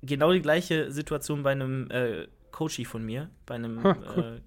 genau 0.03 0.33
die 0.33 0.43
gleiche 0.43 0.91
Situation 0.91 1.43
bei 1.43 1.53
einem 1.53 1.91
äh, 1.91 2.27
Coachie 2.51 2.85
von 2.85 3.05
mir, 3.05 3.31
bei 3.47 3.55
einem 3.55 3.83
ha, 3.83 3.97
cool. 4.17 4.41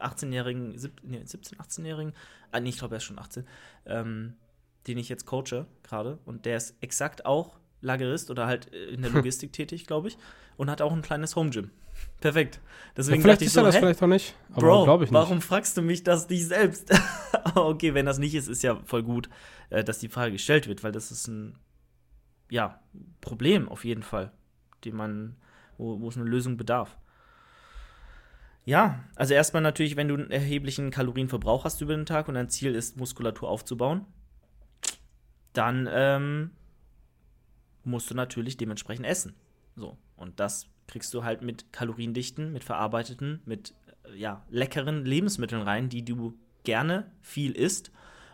äh, 0.00 0.02
18-jährigen, 0.02 0.74
nee, 1.02 1.22
17, 1.24 1.58
18-jährigen, 1.58 2.12
ah, 2.52 2.60
nee, 2.60 2.70
ich 2.70 2.78
glaube, 2.78 2.94
er 2.94 2.98
ist 2.98 3.04
schon 3.04 3.18
18, 3.18 3.46
ähm, 3.86 4.34
den 4.86 4.98
ich 4.98 5.08
jetzt 5.08 5.26
coache 5.26 5.66
gerade. 5.82 6.18
Und 6.24 6.46
der 6.46 6.56
ist 6.56 6.76
exakt 6.80 7.26
auch 7.26 7.58
Lagerist 7.80 8.30
oder 8.30 8.46
halt 8.46 8.72
äh, 8.72 8.86
in 8.86 9.02
der 9.02 9.10
Logistik 9.12 9.52
tätig, 9.52 9.86
glaube 9.86 10.08
ich, 10.08 10.18
und 10.56 10.70
hat 10.70 10.82
auch 10.82 10.92
ein 10.92 11.02
kleines 11.02 11.36
Home 11.36 11.50
Gym. 11.50 11.70
Perfekt. 12.20 12.60
Deswegen 12.96 13.18
ja, 13.18 13.22
vielleicht 13.22 13.42
ist 13.42 13.52
so, 13.52 13.60
er 13.60 13.64
das 13.66 13.76
hä? 13.76 13.80
vielleicht 13.80 14.02
auch 14.02 14.08
nicht. 14.08 14.34
Aber 14.52 14.60
Bro, 14.60 14.94
ich 14.96 15.00
nicht. 15.02 15.12
warum 15.12 15.40
fragst 15.40 15.76
du 15.76 15.82
mich 15.82 16.04
das 16.04 16.28
nicht 16.28 16.46
selbst? 16.46 16.92
okay, 17.54 17.94
wenn 17.94 18.06
das 18.06 18.18
nicht 18.18 18.34
ist, 18.34 18.48
ist 18.48 18.62
ja 18.62 18.80
voll 18.84 19.02
gut, 19.02 19.28
äh, 19.70 19.82
dass 19.82 19.98
die 19.98 20.08
Frage 20.08 20.32
gestellt 20.32 20.68
wird, 20.68 20.84
weil 20.84 20.92
das 20.92 21.10
ist 21.10 21.26
ein 21.26 21.58
ja, 22.50 22.80
Problem 23.20 23.68
auf 23.68 23.84
jeden 23.84 24.02
Fall, 24.02 24.32
die 24.84 24.92
man, 24.92 25.36
wo, 25.76 26.00
wo 26.00 26.08
es 26.08 26.16
eine 26.16 26.24
Lösung 26.24 26.56
bedarf. 26.56 26.96
Ja, 28.68 29.02
also 29.16 29.32
erstmal 29.32 29.62
natürlich, 29.62 29.96
wenn 29.96 30.08
du 30.08 30.14
einen 30.14 30.30
erheblichen 30.30 30.90
Kalorienverbrauch 30.90 31.64
hast 31.64 31.80
über 31.80 31.96
den 31.96 32.04
Tag 32.04 32.28
und 32.28 32.34
dein 32.34 32.50
Ziel 32.50 32.74
ist, 32.74 32.98
Muskulatur 32.98 33.48
aufzubauen, 33.48 34.04
dann 35.54 35.88
ähm, 35.90 36.50
musst 37.82 38.10
du 38.10 38.14
natürlich 38.14 38.58
dementsprechend 38.58 39.06
essen. 39.06 39.34
So, 39.74 39.96
und 40.16 40.38
das 40.38 40.66
kriegst 40.86 41.14
du 41.14 41.24
halt 41.24 41.40
mit 41.40 41.72
kaloriendichten, 41.72 42.52
mit 42.52 42.62
verarbeiteten, 42.62 43.40
mit 43.46 43.72
äh, 44.04 44.14
ja, 44.18 44.44
leckeren 44.50 45.06
Lebensmitteln 45.06 45.62
rein, 45.62 45.88
die 45.88 46.04
du 46.04 46.38
gerne 46.64 47.10
viel 47.22 47.52
isst 47.52 47.90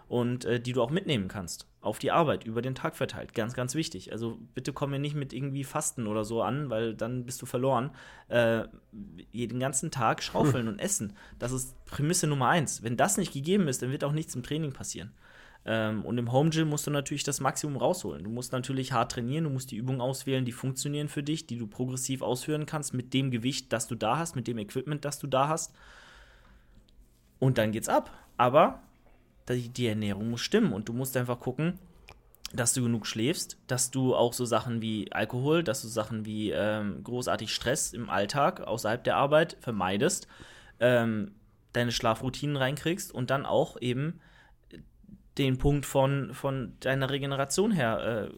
und 0.08 0.44
äh, 0.44 0.60
die 0.60 0.72
du 0.72 0.82
auch 0.82 0.90
mitnehmen 0.90 1.28
kannst 1.28 1.66
auf 1.84 1.98
die 1.98 2.10
Arbeit 2.10 2.44
über 2.44 2.62
den 2.62 2.74
Tag 2.74 2.96
verteilt. 2.96 3.34
Ganz, 3.34 3.52
ganz 3.52 3.74
wichtig. 3.74 4.10
Also 4.10 4.38
bitte 4.54 4.72
komm 4.72 4.90
mir 4.90 4.98
nicht 4.98 5.14
mit 5.14 5.34
irgendwie 5.34 5.64
Fasten 5.64 6.06
oder 6.06 6.24
so 6.24 6.42
an, 6.42 6.70
weil 6.70 6.94
dann 6.94 7.26
bist 7.26 7.42
du 7.42 7.46
verloren. 7.46 7.90
Äh, 8.28 8.64
jeden 9.32 9.60
ganzen 9.60 9.90
Tag 9.90 10.22
schaufeln 10.22 10.66
hm. 10.66 10.72
und 10.72 10.78
essen. 10.78 11.12
Das 11.38 11.52
ist 11.52 11.84
Prämisse 11.84 12.26
Nummer 12.26 12.48
eins. 12.48 12.82
Wenn 12.82 12.96
das 12.96 13.18
nicht 13.18 13.34
gegeben 13.34 13.68
ist, 13.68 13.82
dann 13.82 13.90
wird 13.90 14.02
auch 14.02 14.12
nichts 14.12 14.34
im 14.34 14.42
Training 14.42 14.72
passieren. 14.72 15.12
Ähm, 15.66 16.04
und 16.06 16.16
im 16.16 16.32
Home 16.32 16.48
Gym 16.48 16.68
musst 16.68 16.86
du 16.86 16.90
natürlich 16.90 17.22
das 17.22 17.40
Maximum 17.40 17.76
rausholen. 17.76 18.24
Du 18.24 18.30
musst 18.30 18.52
natürlich 18.52 18.92
hart 18.92 19.12
trainieren, 19.12 19.44
du 19.44 19.50
musst 19.50 19.70
die 19.70 19.76
Übungen 19.76 20.00
auswählen, 20.00 20.46
die 20.46 20.52
funktionieren 20.52 21.08
für 21.08 21.22
dich, 21.22 21.46
die 21.46 21.58
du 21.58 21.66
progressiv 21.66 22.22
ausführen 22.22 22.64
kannst 22.64 22.94
mit 22.94 23.12
dem 23.12 23.30
Gewicht, 23.30 23.72
das 23.74 23.86
du 23.88 23.94
da 23.94 24.16
hast, 24.16 24.36
mit 24.36 24.46
dem 24.46 24.56
Equipment, 24.56 25.04
das 25.04 25.18
du 25.18 25.26
da 25.26 25.48
hast. 25.48 25.74
Und 27.38 27.58
dann 27.58 27.72
geht's 27.72 27.90
ab. 27.90 28.10
Aber 28.38 28.82
die, 29.48 29.68
die 29.68 29.86
Ernährung 29.86 30.30
muss 30.30 30.40
stimmen 30.40 30.72
und 30.72 30.88
du 30.88 30.92
musst 30.92 31.16
einfach 31.16 31.40
gucken, 31.40 31.78
dass 32.52 32.72
du 32.72 32.82
genug 32.82 33.06
schläfst, 33.06 33.58
dass 33.66 33.90
du 33.90 34.14
auch 34.14 34.32
so 34.32 34.44
Sachen 34.44 34.80
wie 34.80 35.10
Alkohol, 35.12 35.62
dass 35.64 35.82
du 35.82 35.88
Sachen 35.88 36.24
wie 36.24 36.50
ähm, 36.50 37.02
großartig 37.02 37.52
Stress 37.52 37.92
im 37.92 38.08
Alltag 38.08 38.60
außerhalb 38.60 39.02
der 39.02 39.16
Arbeit 39.16 39.56
vermeidest, 39.60 40.28
ähm, 40.80 41.32
deine 41.72 41.90
Schlafroutinen 41.90 42.56
reinkriegst 42.56 43.12
und 43.12 43.30
dann 43.30 43.44
auch 43.44 43.80
eben 43.80 44.20
den 45.38 45.58
Punkt 45.58 45.84
von, 45.84 46.32
von 46.32 46.76
deiner 46.80 47.10
Regeneration 47.10 47.72
her 47.72 48.30
äh, 48.30 48.34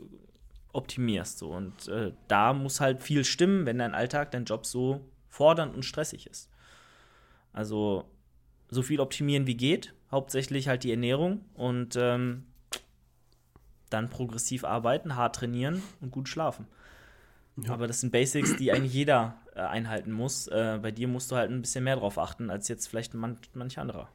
optimierst. 0.73 1.39
So. 1.39 1.51
Und 1.51 1.89
äh, 1.89 2.13
da 2.29 2.53
muss 2.55 2.81
halt 2.81 3.03
viel 3.03 3.25
stimmen, 3.25 3.67
wenn 3.67 3.79
dein 3.79 3.95
Alltag, 3.95 4.31
dein 4.31 4.45
Job 4.45 4.65
so 4.65 5.07
fordernd 5.29 5.75
und 5.75 5.85
stressig 5.85 6.27
ist. 6.27 6.51
Also 7.53 8.11
so 8.71 8.83
viel 8.83 9.01
optimieren 9.01 9.47
wie 9.47 9.57
geht, 9.57 9.95
hauptsächlich 10.11 10.69
halt 10.69 10.85
die 10.85 10.91
Ernährung 10.91 11.45
und 11.55 11.97
ähm, 11.97 12.45
dann 13.91 14.11
progressiv 14.11 14.65
arbeiten, 14.65 15.17
hart 15.17 15.37
trainieren 15.37 15.83
und 16.01 16.11
gut 16.11 16.29
schlafen. 16.29 16.67
Ja. 17.57 17.73
Aber 17.73 17.87
das 17.87 18.01
sind 18.01 18.13
Basics, 18.13 18.57
die 18.57 18.73
eigentlich 18.73 18.93
jeder 18.93 19.39
äh, 19.55 19.61
einhalten 19.61 20.13
muss. 20.13 20.47
Äh, 20.49 20.79
bei 20.83 20.91
dir 20.91 21.09
musst 21.09 21.31
du 21.31 21.37
halt 21.37 21.51
ein 21.51 21.63
bisschen 21.63 21.85
mehr 21.85 21.97
drauf 21.97 22.19
achten, 22.19 22.51
als 22.51 22.69
jetzt 22.69 22.87
vielleicht 22.87 23.15
man, 23.15 23.39
manch 23.55 23.79
anderer. 23.79 24.09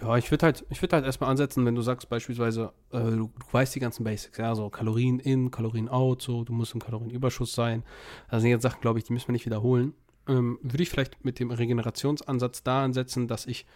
Ja, 0.00 0.16
ich 0.16 0.30
würde 0.30 0.46
halt, 0.46 0.64
ich 0.70 0.80
halt 0.80 1.04
erstmal 1.04 1.28
ansetzen, 1.28 1.66
wenn 1.66 1.74
du 1.74 1.82
sagst 1.82 2.08
beispielsweise, 2.08 2.72
äh, 2.90 3.00
du, 3.00 3.10
du, 3.10 3.32
weißt 3.52 3.74
die 3.74 3.80
ganzen 3.80 4.02
Basics, 4.02 4.38
ja, 4.38 4.54
so 4.54 4.70
Kalorien 4.70 5.18
in, 5.18 5.50
Kalorien 5.50 5.90
out, 5.90 6.22
so, 6.22 6.42
du 6.42 6.54
musst 6.54 6.72
im 6.72 6.80
Kalorienüberschuss 6.80 7.54
sein. 7.54 7.82
Das 8.30 8.40
sind 8.40 8.50
jetzt 8.50 8.62
Sachen, 8.62 8.80
glaube 8.80 8.98
ich, 8.98 9.04
die 9.04 9.12
müssen 9.12 9.28
wir 9.28 9.34
nicht 9.34 9.44
wiederholen. 9.44 9.92
Ähm, 10.26 10.58
würde 10.62 10.82
ich 10.82 10.88
vielleicht 10.88 11.22
mit 11.22 11.38
dem 11.38 11.50
Regenerationsansatz 11.50 12.62
da 12.62 12.82
ansetzen, 12.82 13.28
dass 13.28 13.46
ich 13.46 13.66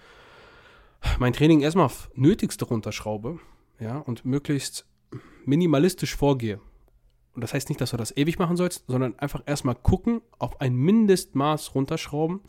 mein 1.18 1.32
Training 1.32 1.60
erstmal 1.60 1.86
auf 1.86 2.10
Nötigste 2.14 2.64
runterschraube, 2.64 3.38
ja, 3.78 3.98
und 3.98 4.24
möglichst 4.24 4.86
minimalistisch 5.44 6.16
vorgehe. 6.16 6.60
Und 7.34 7.42
das 7.42 7.52
heißt 7.52 7.68
nicht, 7.68 7.80
dass 7.80 7.90
du 7.90 7.96
das 7.96 8.16
ewig 8.16 8.38
machen 8.38 8.56
sollst, 8.56 8.84
sondern 8.86 9.18
einfach 9.18 9.42
erstmal 9.46 9.74
gucken, 9.74 10.20
auf 10.38 10.60
ein 10.60 10.74
Mindestmaß 10.74 11.74
runterschrauben, 11.74 12.40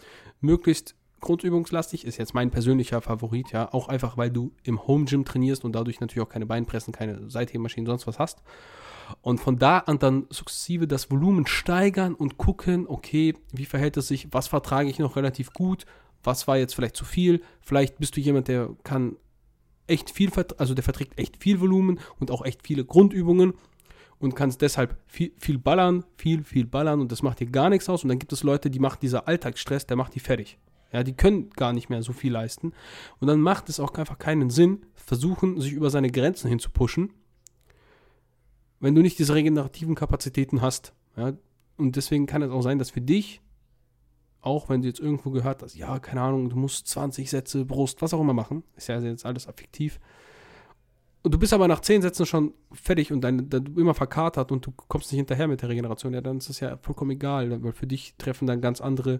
möglichst 0.42 0.96
grundübungslastig, 1.22 2.06
ist 2.06 2.18
jetzt 2.18 2.36
mein 2.36 2.52
persönlicher 2.52 3.02
Favorit, 3.02 3.52
ja, 3.52 3.74
auch 3.74 3.88
einfach, 3.88 4.16
weil 4.18 4.30
du 4.30 4.52
im 4.64 4.86
Home 4.88 5.06
Gym 5.06 5.26
trainierst 5.26 5.66
und 5.66 5.74
dadurch 5.74 6.00
natürlich 6.00 6.26
auch 6.26 6.30
keine 6.32 6.46
Beinpressen, 6.46 6.94
keine 6.94 7.30
Seithebmaschinen, 7.30 7.88
sonst 7.88 8.06
was 8.06 8.20
hast. 8.20 8.44
Und 9.22 9.40
von 9.40 9.58
da 9.58 9.80
an 9.80 10.00
dann 10.00 10.28
sukzessive 10.30 10.88
das 10.88 11.12
Volumen 11.12 11.48
steigern 11.48 12.14
und 12.14 12.38
gucken, 12.38 12.86
okay, 12.88 13.36
wie 13.52 13.66
verhält 13.66 13.98
es 13.98 14.08
sich, 14.08 14.28
was 14.32 14.48
vertrage 14.48 14.90
ich 14.90 15.00
noch 15.00 15.16
relativ 15.16 15.52
gut, 15.54 15.86
was 16.26 16.48
war 16.48 16.58
jetzt 16.58 16.76
vielleicht 16.76 16.96
zu 16.96 17.06
viel, 17.06 17.42
vielleicht 17.62 17.98
bist 18.00 18.16
du 18.16 18.22
jemand, 18.22 18.48
der 18.48 18.70
kann 18.84 19.18
echt 19.88 20.10
viel, 20.10 20.32
also 20.58 20.74
der 20.74 20.84
verträgt 20.84 21.20
echt 21.20 21.42
viel 21.42 21.60
Volumen 21.60 22.00
und 22.20 22.32
auch 22.32 22.44
echt 22.44 22.66
viele 22.66 22.86
Grundübungen 22.86 23.54
und 24.20 24.36
kannst 24.36 24.62
deshalb 24.62 24.98
viel, 25.08 25.32
viel 25.38 25.58
ballern, 25.58 26.04
viel, 26.18 26.44
viel 26.44 26.66
ballern 26.66 27.02
und 27.02 27.12
das 27.12 27.22
macht 27.22 27.40
dir 27.40 27.48
gar 27.48 27.70
nichts 27.70 27.90
aus. 27.90 28.04
Und 28.04 28.10
dann 28.10 28.20
gibt 28.20 28.34
es 28.34 28.44
Leute, 28.44 28.70
die 28.70 28.80
macht 28.80 29.02
dieser 29.02 29.28
Alltagsstress, 29.28 29.86
der 29.86 29.98
macht 29.98 30.16
die 30.16 30.20
fertig. 30.20 30.58
Ja, 30.92 31.04
die 31.04 31.14
können 31.14 31.50
gar 31.50 31.74
nicht 31.74 31.90
mehr 31.90 32.02
so 32.04 32.14
viel 32.14 32.32
leisten. 32.32 32.72
Und 33.20 33.28
dann 33.28 33.42
macht 33.42 33.70
es 33.70 33.80
auch 33.80 33.94
einfach 33.96 34.18
keinen 34.18 34.50
Sinn, 34.50 34.86
versuchen, 34.94 35.60
sich 35.60 35.74
über 35.74 35.90
seine 35.90 36.10
Grenzen 36.10 36.48
hinzupushen, 36.48 37.12
wenn 38.80 38.96
du 38.96 39.02
nicht 39.02 39.20
diese 39.20 39.34
regenerativen 39.34 39.96
Kapazitäten 39.96 40.62
hast. 40.62 40.94
Ja, 41.18 41.34
und 41.78 41.96
deswegen 41.96 42.28
kann 42.28 42.42
es 42.42 42.52
auch 42.52 42.62
sein, 42.62 42.80
dass 42.80 42.92
für 42.92 43.02
dich 43.02 43.42
auch 44.46 44.70
wenn 44.70 44.82
du 44.82 44.88
jetzt 44.88 45.00
irgendwo 45.00 45.32
gehört 45.32 45.64
hast, 45.64 45.76
ja, 45.76 46.00
keine 46.00 46.22
Ahnung, 46.22 46.50
du 46.50 46.56
musst 46.56 46.88
20 46.88 47.30
Sätze 47.30 47.66
Brust, 47.66 48.02
was 48.02 48.14
auch 48.14 48.22
immer 48.22 48.34
machen, 48.34 48.64
ist 48.76 48.88
ja 48.88 49.00
jetzt 49.00 49.26
alles 49.26 49.48
affektiv. 49.48 50.00
Und 51.24 51.34
du 51.34 51.40
bist 51.40 51.54
aber 51.54 51.68
nach 51.68 51.80
10 51.80 52.04
Sätzen 52.04 52.28
schon 52.28 52.54
fertig 52.72 53.12
und 53.12 53.22
dein, 53.22 53.50
dein, 53.50 53.66
immer 53.76 53.96
verkatert 53.96 54.52
und 54.52 54.68
du 54.68 54.72
kommst 54.72 55.12
nicht 55.12 55.18
hinterher 55.18 55.48
mit 55.48 55.64
der 55.64 55.70
Regeneration, 55.70 56.14
ja, 56.14 56.22
dann 56.22 56.38
ist 56.38 56.50
das 56.50 56.60
ja 56.60 56.78
vollkommen 56.78 57.12
egal, 57.12 57.64
weil 57.64 57.74
für 57.74 57.88
dich 57.88 58.14
treffen 58.18 58.46
dann 58.46 58.62
ganz 58.62 58.82
andere 58.82 59.20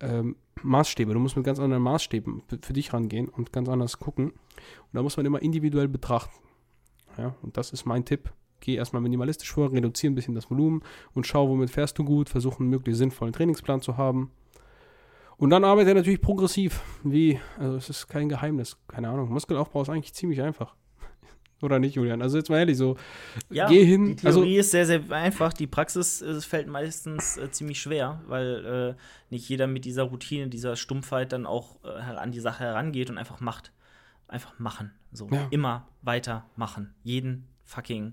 ähm, 0.00 0.36
Maßstäbe. 0.62 1.14
Du 1.14 1.18
musst 1.18 1.36
mit 1.36 1.46
ganz 1.46 1.58
anderen 1.58 1.82
Maßstäben 1.82 2.42
für 2.60 2.72
dich 2.74 2.92
rangehen 2.92 3.28
und 3.28 3.54
ganz 3.54 3.70
anders 3.70 3.98
gucken. 3.98 4.30
Und 4.32 4.92
da 4.92 5.02
muss 5.02 5.16
man 5.16 5.24
immer 5.24 5.40
individuell 5.40 5.88
betrachten. 5.88 6.36
Ja, 7.16 7.34
und 7.40 7.56
das 7.56 7.72
ist 7.72 7.86
mein 7.86 8.04
Tipp. 8.04 8.30
Geh 8.60 8.74
erstmal 8.74 9.00
minimalistisch 9.00 9.50
vor, 9.50 9.72
reduziere 9.72 10.12
ein 10.12 10.14
bisschen 10.14 10.34
das 10.34 10.50
Volumen 10.50 10.82
und 11.14 11.26
schau, 11.26 11.48
womit 11.48 11.70
fährst 11.70 11.98
du 11.98 12.04
gut, 12.04 12.28
versuche 12.28 12.60
einen 12.60 12.68
möglichst 12.68 12.98
sinnvollen 12.98 13.32
Trainingsplan 13.32 13.80
zu 13.80 13.96
haben 13.96 14.30
und 15.40 15.48
dann 15.48 15.64
arbeitet 15.64 15.88
er 15.88 15.94
natürlich 15.94 16.20
progressiv. 16.20 16.82
Wie, 17.02 17.40
also 17.58 17.78
es 17.78 17.88
ist 17.88 18.08
kein 18.08 18.28
Geheimnis, 18.28 18.76
keine 18.86 19.08
Ahnung. 19.08 19.32
Muskelaufbau 19.32 19.80
ist 19.80 19.88
eigentlich 19.88 20.12
ziemlich 20.12 20.42
einfach. 20.42 20.74
Oder 21.62 21.78
nicht, 21.78 21.94
Julian? 21.94 22.20
Also 22.20 22.36
jetzt 22.36 22.50
mal 22.50 22.58
ehrlich, 22.58 22.76
so 22.76 22.98
ja, 23.48 23.66
geh 23.66 23.82
hin. 23.82 24.16
Die 24.16 24.26
also 24.26 24.40
Theorie 24.40 24.58
also, 24.58 24.60
ist 24.60 24.70
sehr, 24.70 24.84
sehr 24.84 25.10
einfach. 25.10 25.54
Die 25.54 25.66
Praxis 25.66 26.20
äh, 26.20 26.42
fällt 26.42 26.68
meistens 26.68 27.38
äh, 27.38 27.50
ziemlich 27.50 27.80
schwer, 27.80 28.20
weil 28.26 28.96
äh, 28.98 29.32
nicht 29.32 29.48
jeder 29.48 29.66
mit 29.66 29.86
dieser 29.86 30.02
Routine, 30.02 30.48
dieser 30.48 30.76
Stumpfheit 30.76 31.32
dann 31.32 31.46
auch 31.46 31.76
äh, 31.84 31.88
an 31.88 32.32
die 32.32 32.40
Sache 32.40 32.64
herangeht 32.64 33.08
und 33.08 33.16
einfach 33.16 33.40
macht. 33.40 33.72
Einfach 34.28 34.58
machen. 34.58 34.92
So 35.10 35.26
ja. 35.32 35.48
immer 35.50 35.88
weiter 36.02 36.44
machen. 36.54 36.92
Jeden 37.02 37.46
fucking 37.64 38.12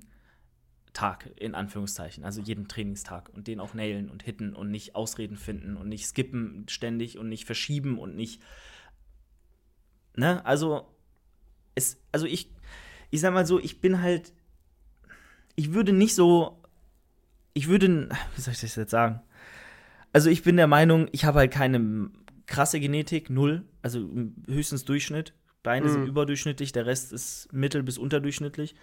Tag, 0.98 1.30
in 1.36 1.54
Anführungszeichen, 1.54 2.24
also 2.24 2.42
jeden 2.42 2.68
Trainingstag 2.68 3.30
und 3.30 3.46
den 3.46 3.60
auch 3.60 3.76
nailen 3.76 4.10
und 4.10 4.24
hitten 4.24 4.56
und 4.56 4.72
nicht 4.72 4.96
Ausreden 4.96 5.38
finden 5.38 5.78
und 5.78 5.88
nicht 5.90 6.08
skippen 6.08 6.66
ständig 6.70 7.20
und 7.20 7.30
nicht 7.30 7.46
verschieben 7.46 8.00
und 8.00 8.16
nicht. 8.16 8.42
Ne, 10.16 10.44
also, 10.44 10.92
es, 11.76 12.02
also 12.12 12.26
ich, 12.26 12.50
ich 13.12 13.22
sag 13.22 13.32
mal 13.32 13.46
so, 13.46 13.60
ich 13.60 13.80
bin 13.80 14.02
halt, 14.02 14.34
ich 15.56 15.72
würde 15.72 15.94
nicht 15.94 16.16
so, 16.16 16.64
ich 17.54 17.68
würde, 17.68 18.10
wie 18.36 18.42
soll 18.42 18.56
ich 18.56 18.62
das 18.62 18.76
jetzt 18.76 18.90
sagen? 18.90 19.22
Also 20.14 20.32
ich 20.32 20.42
bin 20.42 20.58
der 20.58 20.66
Meinung, 20.66 21.10
ich 21.12 21.26
habe 21.26 21.38
halt 21.38 21.52
keine 21.52 22.10
krasse 22.48 22.80
Genetik, 22.80 23.30
null, 23.30 23.66
also 23.84 24.10
höchstens 24.48 24.84
Durchschnitt. 24.84 25.36
Beine 25.62 25.86
mhm. 25.86 25.92
sind 25.92 26.08
überdurchschnittlich, 26.08 26.72
der 26.72 26.88
Rest 26.88 27.14
ist 27.14 27.54
mittel- 27.54 27.84
bis 27.84 28.00
unterdurchschnittlich 28.00 28.74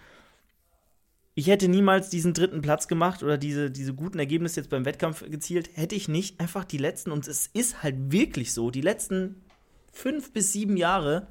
ich 1.37 1.47
hätte 1.47 1.67
niemals 1.67 2.09
diesen 2.09 2.33
dritten 2.33 2.61
Platz 2.61 2.87
gemacht 2.87 3.21
oder 3.21 3.37
diese, 3.37 3.69
diese 3.69 3.93
guten 3.93 4.19
Ergebnisse 4.19 4.61
jetzt 4.61 4.69
beim 4.69 4.85
Wettkampf 4.85 5.29
gezielt, 5.29 5.69
hätte 5.73 5.93
ich 5.93 6.07
nicht 6.07 6.39
einfach 6.39 6.63
die 6.63 6.77
letzten, 6.77 7.11
und 7.11 7.27
es 7.27 7.47
ist 7.47 7.83
halt 7.83 8.11
wirklich 8.11 8.53
so, 8.53 8.71
die 8.71 8.81
letzten 8.81 9.43
fünf 9.91 10.31
bis 10.31 10.53
sieben 10.53 10.77
Jahre 10.77 11.27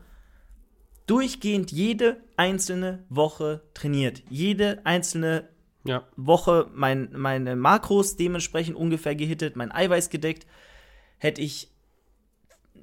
durchgehend 1.07 1.73
jede 1.73 2.23
einzelne 2.37 3.05
Woche 3.09 3.63
trainiert. 3.73 4.23
Jede 4.29 4.85
einzelne 4.85 5.49
ja. 5.85 6.07
Woche 6.17 6.71
mein, 6.75 7.11
meine 7.13 7.57
Makros 7.57 8.17
dementsprechend 8.17 8.77
ungefähr 8.77 9.15
gehittet, 9.15 9.57
mein 9.57 9.73
Eiweiß 9.73 10.11
gedeckt. 10.11 10.47
Hätte 11.19 11.41
ich 11.41 11.69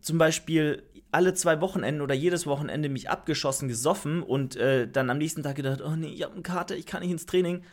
zum 0.01 0.17
Beispiel 0.17 0.83
alle 1.11 1.33
zwei 1.33 1.59
Wochenenden 1.61 2.01
oder 2.01 2.15
jedes 2.15 2.47
Wochenende 2.47 2.89
mich 2.89 3.09
abgeschossen, 3.09 3.67
gesoffen 3.67 4.23
und 4.23 4.55
äh, 4.55 4.89
dann 4.89 5.09
am 5.09 5.17
nächsten 5.17 5.43
Tag 5.43 5.55
gedacht, 5.55 5.81
oh 5.81 5.95
nee, 5.95 6.07
ich 6.07 6.23
habe 6.23 6.33
eine 6.33 6.41
Karte, 6.41 6.75
ich 6.75 6.85
kann 6.85 7.01
nicht 7.01 7.11
ins 7.11 7.25
Training, 7.25 7.63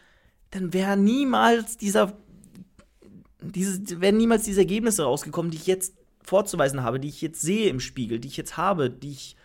dann 0.51 0.73
wäre 0.73 0.97
niemals 0.97 1.77
dieser, 1.77 2.17
diese, 3.41 4.01
wären 4.01 4.17
niemals 4.17 4.45
diese 4.45 4.61
Ergebnisse 4.61 5.05
rausgekommen, 5.05 5.53
die 5.53 5.59
ich 5.59 5.67
jetzt 5.67 5.95
vorzuweisen 6.23 6.83
habe, 6.83 6.99
die 6.99 7.09
ich 7.09 7.23
jetzt 7.23 7.41
sehe 7.41 7.71
im 7.71 7.81
Spiegel, 7.81 8.19
die 8.19 8.29
ich 8.29 8.37
jetzt 8.37 8.57
habe, 8.57 8.91
die 8.91 9.13
ich, 9.13 9.37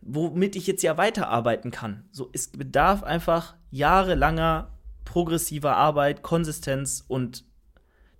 womit 0.00 0.56
ich 0.56 0.66
jetzt 0.66 0.82
ja 0.82 0.98
weiterarbeiten 0.98 1.70
kann. 1.70 2.04
So, 2.10 2.28
es 2.32 2.48
bedarf 2.48 3.02
einfach 3.04 3.54
jahrelanger 3.70 4.72
progressiver 5.04 5.76
Arbeit, 5.76 6.22
Konsistenz 6.22 7.04
und 7.06 7.44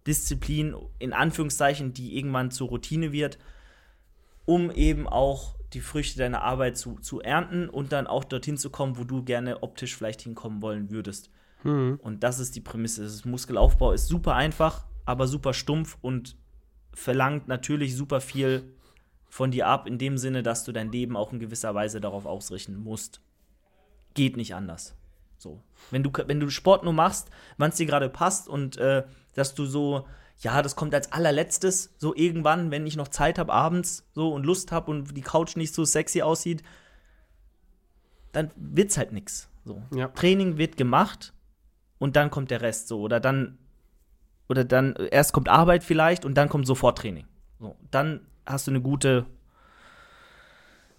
Disziplin, 0.06 0.74
in 0.98 1.12
Anführungszeichen, 1.12 1.92
die 1.92 2.16
irgendwann 2.16 2.50
zur 2.50 2.68
Routine 2.68 3.12
wird 3.12 3.38
um 4.50 4.72
eben 4.72 5.06
auch 5.06 5.54
die 5.72 5.80
Früchte 5.80 6.18
deiner 6.18 6.42
Arbeit 6.42 6.76
zu, 6.76 6.98
zu 6.98 7.20
ernten 7.20 7.68
und 7.68 7.92
dann 7.92 8.08
auch 8.08 8.24
dorthin 8.24 8.58
zu 8.58 8.68
kommen, 8.68 8.98
wo 8.98 9.04
du 9.04 9.22
gerne 9.22 9.62
optisch 9.62 9.94
vielleicht 9.94 10.22
hinkommen 10.22 10.60
wollen 10.60 10.90
würdest. 10.90 11.30
Mhm. 11.62 12.00
Und 12.02 12.24
das 12.24 12.40
ist 12.40 12.56
die 12.56 12.60
Prämisse. 12.60 13.04
Das 13.04 13.24
Muskelaufbau 13.24 13.92
ist 13.92 14.08
super 14.08 14.34
einfach, 14.34 14.86
aber 15.04 15.28
super 15.28 15.54
stumpf 15.54 15.98
und 16.00 16.36
verlangt 16.92 17.46
natürlich 17.46 17.94
super 17.94 18.20
viel 18.20 18.74
von 19.28 19.52
dir 19.52 19.68
ab, 19.68 19.86
in 19.86 19.98
dem 19.98 20.18
Sinne, 20.18 20.42
dass 20.42 20.64
du 20.64 20.72
dein 20.72 20.90
Leben 20.90 21.16
auch 21.16 21.32
in 21.32 21.38
gewisser 21.38 21.72
Weise 21.76 22.00
darauf 22.00 22.26
ausrichten 22.26 22.74
musst. 22.74 23.20
Geht 24.14 24.36
nicht 24.36 24.56
anders. 24.56 24.96
So. 25.38 25.62
Wenn 25.92 26.02
du, 26.02 26.10
wenn 26.26 26.40
du 26.40 26.50
Sport 26.50 26.82
nur 26.82 26.92
machst, 26.92 27.30
wann 27.56 27.70
es 27.70 27.76
dir 27.76 27.86
gerade 27.86 28.08
passt 28.08 28.48
und 28.48 28.78
äh, 28.78 29.04
dass 29.34 29.54
du 29.54 29.64
so, 29.64 30.08
ja, 30.40 30.62
das 30.62 30.74
kommt 30.74 30.94
als 30.94 31.12
allerletztes, 31.12 31.94
so 31.98 32.14
irgendwann, 32.14 32.70
wenn 32.70 32.86
ich 32.86 32.96
noch 32.96 33.08
Zeit 33.08 33.38
habe 33.38 33.52
abends 33.52 34.08
so 34.14 34.32
und 34.32 34.44
Lust 34.44 34.72
habe 34.72 34.90
und 34.90 35.16
die 35.16 35.22
Couch 35.22 35.56
nicht 35.56 35.74
so 35.74 35.84
sexy 35.84 36.22
aussieht, 36.22 36.62
dann 38.32 38.50
wird's 38.56 38.96
halt 38.96 39.12
nix. 39.12 39.50
So. 39.64 39.82
Ja. 39.94 40.08
Training 40.08 40.56
wird 40.56 40.76
gemacht 40.78 41.34
und 41.98 42.16
dann 42.16 42.30
kommt 42.30 42.50
der 42.50 42.62
Rest 42.62 42.88
so. 42.88 43.00
Oder 43.00 43.20
dann, 43.20 43.58
oder 44.48 44.64
dann, 44.64 44.96
erst 45.10 45.32
kommt 45.34 45.48
Arbeit 45.48 45.84
vielleicht 45.84 46.24
und 46.24 46.34
dann 46.34 46.48
kommt 46.48 46.66
sofort 46.66 46.98
Training. 46.98 47.26
So. 47.58 47.76
Dann 47.90 48.26
hast 48.46 48.66
du 48.66 48.70
eine 48.70 48.80
gute 48.80 49.26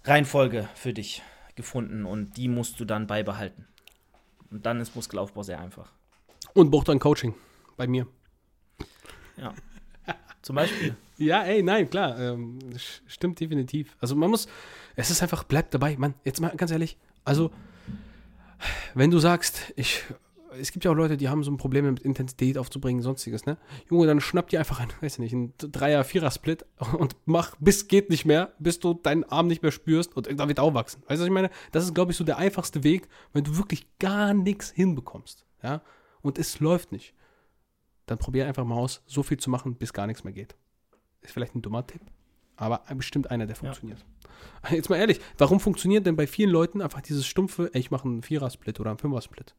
Reihenfolge 0.04 0.68
für 0.74 0.92
dich 0.92 1.22
gefunden 1.56 2.04
und 2.04 2.36
die 2.36 2.46
musst 2.46 2.78
du 2.78 2.84
dann 2.84 3.08
beibehalten. 3.08 3.66
Und 4.50 4.66
dann 4.66 4.80
ist 4.80 4.94
Muskelaufbau 4.94 5.42
sehr 5.42 5.58
einfach. 5.58 5.90
Und 6.54 6.70
braucht 6.70 6.88
dann 6.88 7.00
Coaching 7.00 7.34
bei 7.76 7.88
mir. 7.88 8.06
Ja. 9.36 9.54
Zum 10.42 10.56
Beispiel. 10.56 10.96
Ja, 11.18 11.44
ey, 11.44 11.62
nein, 11.62 11.88
klar. 11.88 12.18
Ähm, 12.18 12.58
stimmt 13.06 13.38
definitiv. 13.38 13.96
Also 14.00 14.16
man 14.16 14.28
muss, 14.28 14.48
es 14.96 15.08
ist 15.08 15.22
einfach, 15.22 15.44
bleib 15.44 15.70
dabei, 15.70 15.96
Mann. 15.96 16.14
Jetzt 16.24 16.40
mal 16.40 16.48
ganz 16.56 16.72
ehrlich. 16.72 16.96
Also, 17.24 17.52
wenn 18.94 19.12
du 19.12 19.20
sagst, 19.20 19.72
ich, 19.76 20.02
es 20.58 20.72
gibt 20.72 20.84
ja 20.84 20.90
auch 20.90 20.96
Leute, 20.96 21.16
die 21.16 21.28
haben 21.28 21.44
so 21.44 21.50
ein 21.52 21.58
Problem 21.58 21.84
mit 21.84 22.00
Intensität 22.00 22.58
aufzubringen, 22.58 23.02
sonstiges, 23.02 23.46
ne? 23.46 23.56
Junge, 23.88 24.08
dann 24.08 24.20
schnapp 24.20 24.48
dir 24.48 24.58
einfach 24.58 24.80
ein, 24.80 24.88
weiß 25.00 25.18
nicht, 25.18 25.32
ein 25.32 25.52
Dreier, 25.58 26.02
Vierer-Split 26.02 26.64
und 26.98 27.14
mach 27.24 27.54
bis 27.60 27.86
geht 27.86 28.10
nicht 28.10 28.24
mehr, 28.24 28.52
bis 28.58 28.80
du 28.80 28.94
deinen 28.94 29.22
Arm 29.24 29.46
nicht 29.46 29.62
mehr 29.62 29.70
spürst 29.70 30.16
und 30.16 30.26
irgendwann 30.26 30.48
wird 30.48 30.58
auch 30.58 30.74
wachsen. 30.74 31.02
Weißt 31.02 31.20
du, 31.20 31.22
was 31.22 31.26
ich 31.26 31.32
meine? 31.32 31.50
Das 31.70 31.84
ist, 31.84 31.94
glaube 31.94 32.10
ich, 32.10 32.18
so 32.18 32.24
der 32.24 32.38
einfachste 32.38 32.82
Weg, 32.82 33.06
wenn 33.32 33.44
du 33.44 33.56
wirklich 33.58 33.86
gar 34.00 34.34
nichts 34.34 34.70
hinbekommst, 34.70 35.44
ja? 35.62 35.82
Und 36.20 36.38
es 36.38 36.58
läuft 36.58 36.90
nicht. 36.90 37.14
Dann 38.06 38.18
probier 38.18 38.46
einfach 38.46 38.64
mal 38.64 38.76
aus, 38.76 39.02
so 39.06 39.22
viel 39.22 39.38
zu 39.38 39.50
machen, 39.50 39.74
bis 39.74 39.92
gar 39.92 40.06
nichts 40.06 40.24
mehr 40.24 40.32
geht. 40.32 40.56
Ist 41.20 41.32
vielleicht 41.32 41.54
ein 41.54 41.62
dummer 41.62 41.86
Tipp, 41.86 42.02
aber 42.56 42.82
bestimmt 42.96 43.30
einer, 43.30 43.46
der 43.46 43.56
funktioniert. 43.56 44.04
Jetzt 44.70 44.90
mal 44.90 44.96
ehrlich, 44.96 45.20
warum 45.38 45.60
funktioniert 45.60 46.04
denn 46.06 46.16
bei 46.16 46.26
vielen 46.26 46.50
Leuten 46.50 46.80
einfach 46.80 47.00
dieses 47.00 47.26
stumpfe, 47.26 47.70
ey, 47.72 47.80
ich 47.80 47.90
mache 47.90 48.08
einen 48.08 48.22
Vierer-Split 48.22 48.80
oder 48.80 48.90
einen 48.90 48.98
Fünfer-Split? 48.98 49.54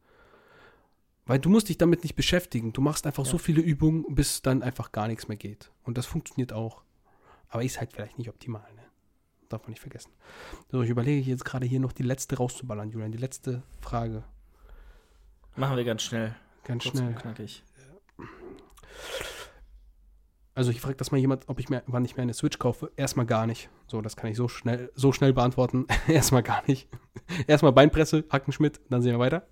Weil 1.26 1.38
du 1.38 1.48
musst 1.48 1.70
dich 1.70 1.78
damit 1.78 2.02
nicht 2.02 2.16
beschäftigen. 2.16 2.74
Du 2.74 2.82
machst 2.82 3.06
einfach 3.06 3.24
so 3.24 3.38
viele 3.38 3.62
Übungen, 3.62 4.04
bis 4.14 4.42
dann 4.42 4.62
einfach 4.62 4.92
gar 4.92 5.08
nichts 5.08 5.26
mehr 5.26 5.38
geht. 5.38 5.70
Und 5.82 5.96
das 5.96 6.04
funktioniert 6.04 6.52
auch. 6.52 6.82
Aber 7.48 7.64
ist 7.64 7.80
halt 7.80 7.92
vielleicht 7.92 8.18
nicht 8.18 8.28
optimal, 8.28 8.66
ne? 8.74 8.82
Darf 9.48 9.62
man 9.62 9.70
nicht 9.70 9.80
vergessen. 9.80 10.10
So, 10.70 10.82
ich 10.82 10.90
überlege 10.90 11.30
jetzt 11.30 11.44
gerade 11.44 11.64
hier 11.66 11.80
noch 11.80 11.92
die 11.92 12.02
letzte 12.02 12.36
rauszuballern, 12.36 12.90
Julian. 12.90 13.12
Die 13.12 13.18
letzte 13.18 13.62
Frage. 13.80 14.24
Machen 15.56 15.76
wir 15.76 15.84
ganz 15.84 16.02
schnell. 16.02 16.34
Ganz 16.64 16.82
Kurz 16.82 16.98
schnell. 16.98 17.14
knackig. 17.14 17.62
Also 20.56 20.70
ich 20.70 20.80
frage 20.80 20.94
das 20.94 21.10
mal 21.10 21.18
jemand, 21.18 21.48
ob 21.48 21.58
ich 21.58 21.68
mir, 21.68 21.82
wann 21.86 22.04
ich 22.04 22.16
mir 22.16 22.22
eine 22.22 22.32
Switch 22.34 22.58
kaufe. 22.60 22.92
Erstmal 22.96 23.26
gar 23.26 23.46
nicht. 23.46 23.70
So, 23.88 24.00
das 24.00 24.14
kann 24.14 24.30
ich 24.30 24.36
so 24.36 24.46
schnell, 24.46 24.92
so 24.94 25.12
schnell 25.12 25.32
beantworten. 25.32 25.86
Erstmal 26.08 26.44
gar 26.44 26.62
nicht. 26.68 26.88
Erstmal 27.48 27.72
Beinpresse, 27.72 28.24
Hackenschmidt, 28.30 28.80
dann 28.88 29.02
sehen 29.02 29.12
wir 29.12 29.18
weiter. 29.18 29.48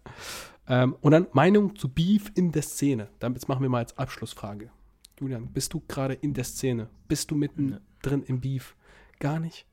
Ähm, 0.69 0.95
und 1.01 1.11
dann 1.11 1.27
Meinung 1.33 1.75
zu 1.75 1.89
Beef 1.89 2.31
in 2.37 2.53
der 2.53 2.63
Szene. 2.63 3.09
Damit 3.19 3.49
machen 3.49 3.63
wir 3.63 3.69
mal 3.69 3.79
als 3.79 3.99
Abschlussfrage. 3.99 4.71
Julian, 5.19 5.53
bist 5.53 5.73
du 5.75 5.83
gerade 5.89 6.15
in 6.15 6.35
der 6.35 6.45
Szene? 6.45 6.89
Bist 7.09 7.31
du 7.33 7.35
mitten 7.35 7.67
Nee. 7.67 7.77
drin 8.03 8.23
im 8.23 8.41
Beef? 8.41 8.77
Gar 9.19 9.41
nicht? 9.41 9.67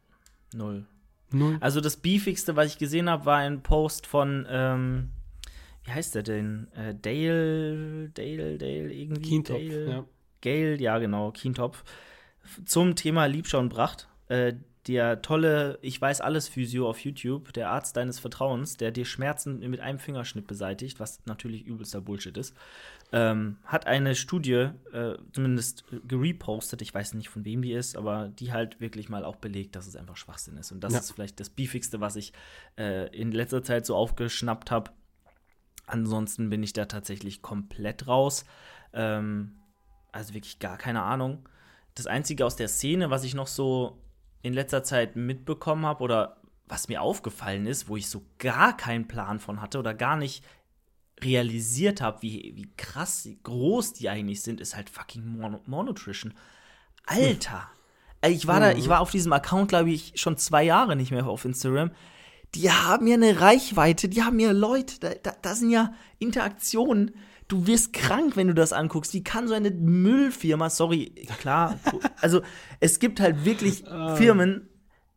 Null. 0.53 0.87
Null? 1.31 1.57
Also 1.59 1.79
das 1.79 1.97
Beefigste, 1.97 2.55
was 2.55 2.67
ich 2.71 2.77
gesehen 2.79 3.07
habe, 3.07 3.25
war 3.25 3.37
ein 3.37 3.61
Post 3.61 4.07
von, 4.07 4.47
ähm, 4.49 5.09
wie 5.85 5.91
heißt 5.91 6.15
der 6.15 6.23
denn? 6.23 6.67
Äh, 6.73 6.95
Dale, 7.01 8.09
Dale, 8.13 8.57
Dale, 8.57 8.93
irgendwie. 8.93 9.21
Kientopf, 9.21 9.57
Dale, 9.59 9.89
ja. 9.89 10.05
Gail, 10.41 10.81
ja 10.81 10.97
genau, 10.99 11.31
Kientopf. 11.31 11.83
Zum 12.65 12.95
Thema 12.95 13.25
Liebschau 13.25 13.59
und 13.59 13.69
Bracht. 13.69 14.07
Äh, 14.27 14.53
der 14.87 15.21
tolle 15.21 15.77
Ich 15.81 16.01
weiß 16.01 16.21
alles 16.21 16.47
Physio 16.47 16.89
auf 16.89 16.99
YouTube, 17.01 17.53
der 17.53 17.69
Arzt 17.69 17.95
deines 17.97 18.17
Vertrauens, 18.17 18.77
der 18.77 18.91
dir 18.91 19.05
Schmerzen 19.05 19.59
mit 19.69 19.81
einem 19.81 19.99
Fingerschnitt 19.99 20.47
beseitigt, 20.47 20.99
was 20.99 21.19
natürlich 21.25 21.65
übelster 21.65 22.01
Bullshit 22.01 22.35
ist, 22.37 22.55
ähm, 23.11 23.57
hat 23.65 23.85
eine 23.87 24.15
Studie 24.15 24.69
äh, 24.93 25.15
zumindest 25.33 25.83
gerepostet, 26.07 26.81
ich 26.81 26.93
weiß 26.93 27.13
nicht 27.15 27.29
von 27.29 27.43
wem 27.45 27.61
die 27.61 27.73
ist, 27.73 27.97
aber 27.97 28.29
die 28.29 28.51
halt 28.53 28.79
wirklich 28.79 29.09
mal 29.09 29.25
auch 29.25 29.35
belegt, 29.35 29.75
dass 29.75 29.85
es 29.85 29.95
einfach 29.95 30.17
Schwachsinn 30.17 30.57
ist. 30.57 30.71
Und 30.71 30.83
das 30.83 30.93
Ja. 30.93 30.99
ist 30.99 31.11
vielleicht 31.11 31.39
das 31.39 31.49
Beefigste, 31.49 31.99
was 31.99 32.15
ich 32.15 32.31
äh, 32.77 33.13
in 33.15 33.31
letzter 33.31 33.61
Zeit 33.61 33.85
so 33.85 33.95
aufgeschnappt 33.95 34.71
habe. 34.71 34.91
Ansonsten 35.89 36.49
bin 36.49 36.61
ich 36.63 36.73
da 36.73 36.85
tatsächlich 36.85 37.41
komplett 37.41 38.07
raus. 38.07 38.45
Ähm, 38.93 39.59
also 40.11 40.33
wirklich 40.33 40.59
gar 40.59 40.77
keine 40.77 41.01
Ahnung. 41.01 41.47
Das 41.95 42.07
Einzige 42.07 42.45
aus 42.45 42.55
der 42.55 42.67
Szene, 42.67 43.09
was 43.09 43.23
ich 43.23 43.33
noch 43.33 43.47
so 43.47 44.01
in 44.41 44.53
letzter 44.53 44.83
Zeit 44.83 45.15
mitbekommen 45.15 45.85
habe 45.85 46.03
oder 46.03 46.37
was 46.67 46.87
mir 46.87 47.01
aufgefallen 47.01 47.65
ist, 47.65 47.89
wo 47.89 47.97
ich 47.97 48.09
so 48.09 48.23
gar 48.37 48.77
keinen 48.77 49.07
Plan 49.07 49.39
von 49.39 49.61
hatte 49.61 49.79
oder 49.79 49.93
gar 49.93 50.15
nicht 50.15 50.43
realisiert 51.21 52.01
habe, 52.01 52.21
wie, 52.21 52.53
wie 52.55 52.69
krass 52.77 53.27
groß 53.43 53.93
die 53.93 54.09
eigentlich 54.09 54.41
sind, 54.41 54.61
ist 54.61 54.75
halt 54.75 54.89
fucking 54.89 55.25
Mono 55.25 55.59
Monotrition. 55.65 56.33
Alter! 57.05 57.67
Ich 58.25 58.47
war 58.47 58.59
da, 58.59 58.71
ich 58.71 58.89
war 58.89 58.99
auf 58.99 59.11
diesem 59.11 59.33
Account, 59.33 59.69
glaube 59.69 59.91
ich, 59.91 60.13
schon 60.15 60.37
zwei 60.37 60.63
Jahre 60.63 60.95
nicht 60.95 61.11
mehr 61.11 61.25
auf 61.25 61.45
Instagram. 61.45 61.91
Die 62.55 62.71
haben 62.71 63.05
ja 63.07 63.13
eine 63.13 63.41
Reichweite, 63.41 64.09
die 64.09 64.23
haben 64.23 64.39
ja 64.39 64.51
Leute, 64.51 64.99
da, 64.99 65.09
da, 65.21 65.33
da 65.41 65.55
sind 65.55 65.69
ja 65.69 65.93
Interaktionen. 66.17 67.11
Du 67.47 67.67
wirst 67.67 67.93
krank, 67.93 68.35
wenn 68.35 68.47
du 68.47 68.53
das 68.53 68.73
anguckst. 68.73 69.13
Wie 69.13 69.23
kann 69.23 69.47
so 69.47 69.53
eine 69.53 69.71
Müllfirma, 69.71 70.69
sorry, 70.69 71.13
klar, 71.39 71.79
also 72.21 72.41
es 72.79 72.99
gibt 72.99 73.19
halt 73.19 73.45
wirklich 73.45 73.83
Firmen, 74.15 74.67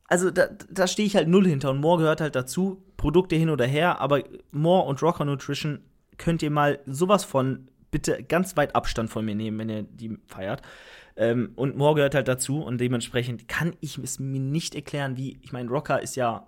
also 0.07 0.30
da, 0.30 0.49
da 0.70 0.87
stehe 0.87 1.07
ich 1.07 1.16
halt 1.16 1.28
null 1.28 1.47
hinter 1.47 1.70
und 1.70 1.80
More 1.80 1.99
gehört 1.99 2.20
halt 2.20 2.37
dazu, 2.37 2.83
Produkte 2.99 3.35
hin 3.35 3.49
oder 3.49 3.66
her, 3.66 4.01
aber 4.01 4.22
More 4.51 4.87
und 4.87 5.03
Rocker 5.03 5.24
Nutrition 5.24 5.80
könnt 6.18 6.43
ihr 6.43 6.51
mal 6.51 6.80
sowas 6.87 7.24
von 7.24 7.68
bitte 7.91 8.22
ganz 8.22 8.57
weit 8.57 8.74
Abstand 8.74 9.11
von 9.11 9.24
mir 9.24 9.35
nehmen, 9.35 9.59
wenn 9.59 9.68
ihr 9.68 9.83
die 9.85 10.18
feiert. 10.26 10.62
Ähm, 11.16 11.53
und 11.57 11.76
More 11.76 11.95
gehört 11.95 12.14
halt 12.14 12.28
dazu 12.28 12.62
und 12.62 12.78
dementsprechend 12.78 13.49
kann 13.49 13.74
ich 13.80 13.99
es 13.99 14.18
mir 14.18 14.41
nicht 14.41 14.74
erklären, 14.74 15.16
wie, 15.16 15.39
ich 15.43 15.53
meine, 15.53 15.68
Rocker 15.70 16.03
ist 16.03 16.16
ja 16.16 16.47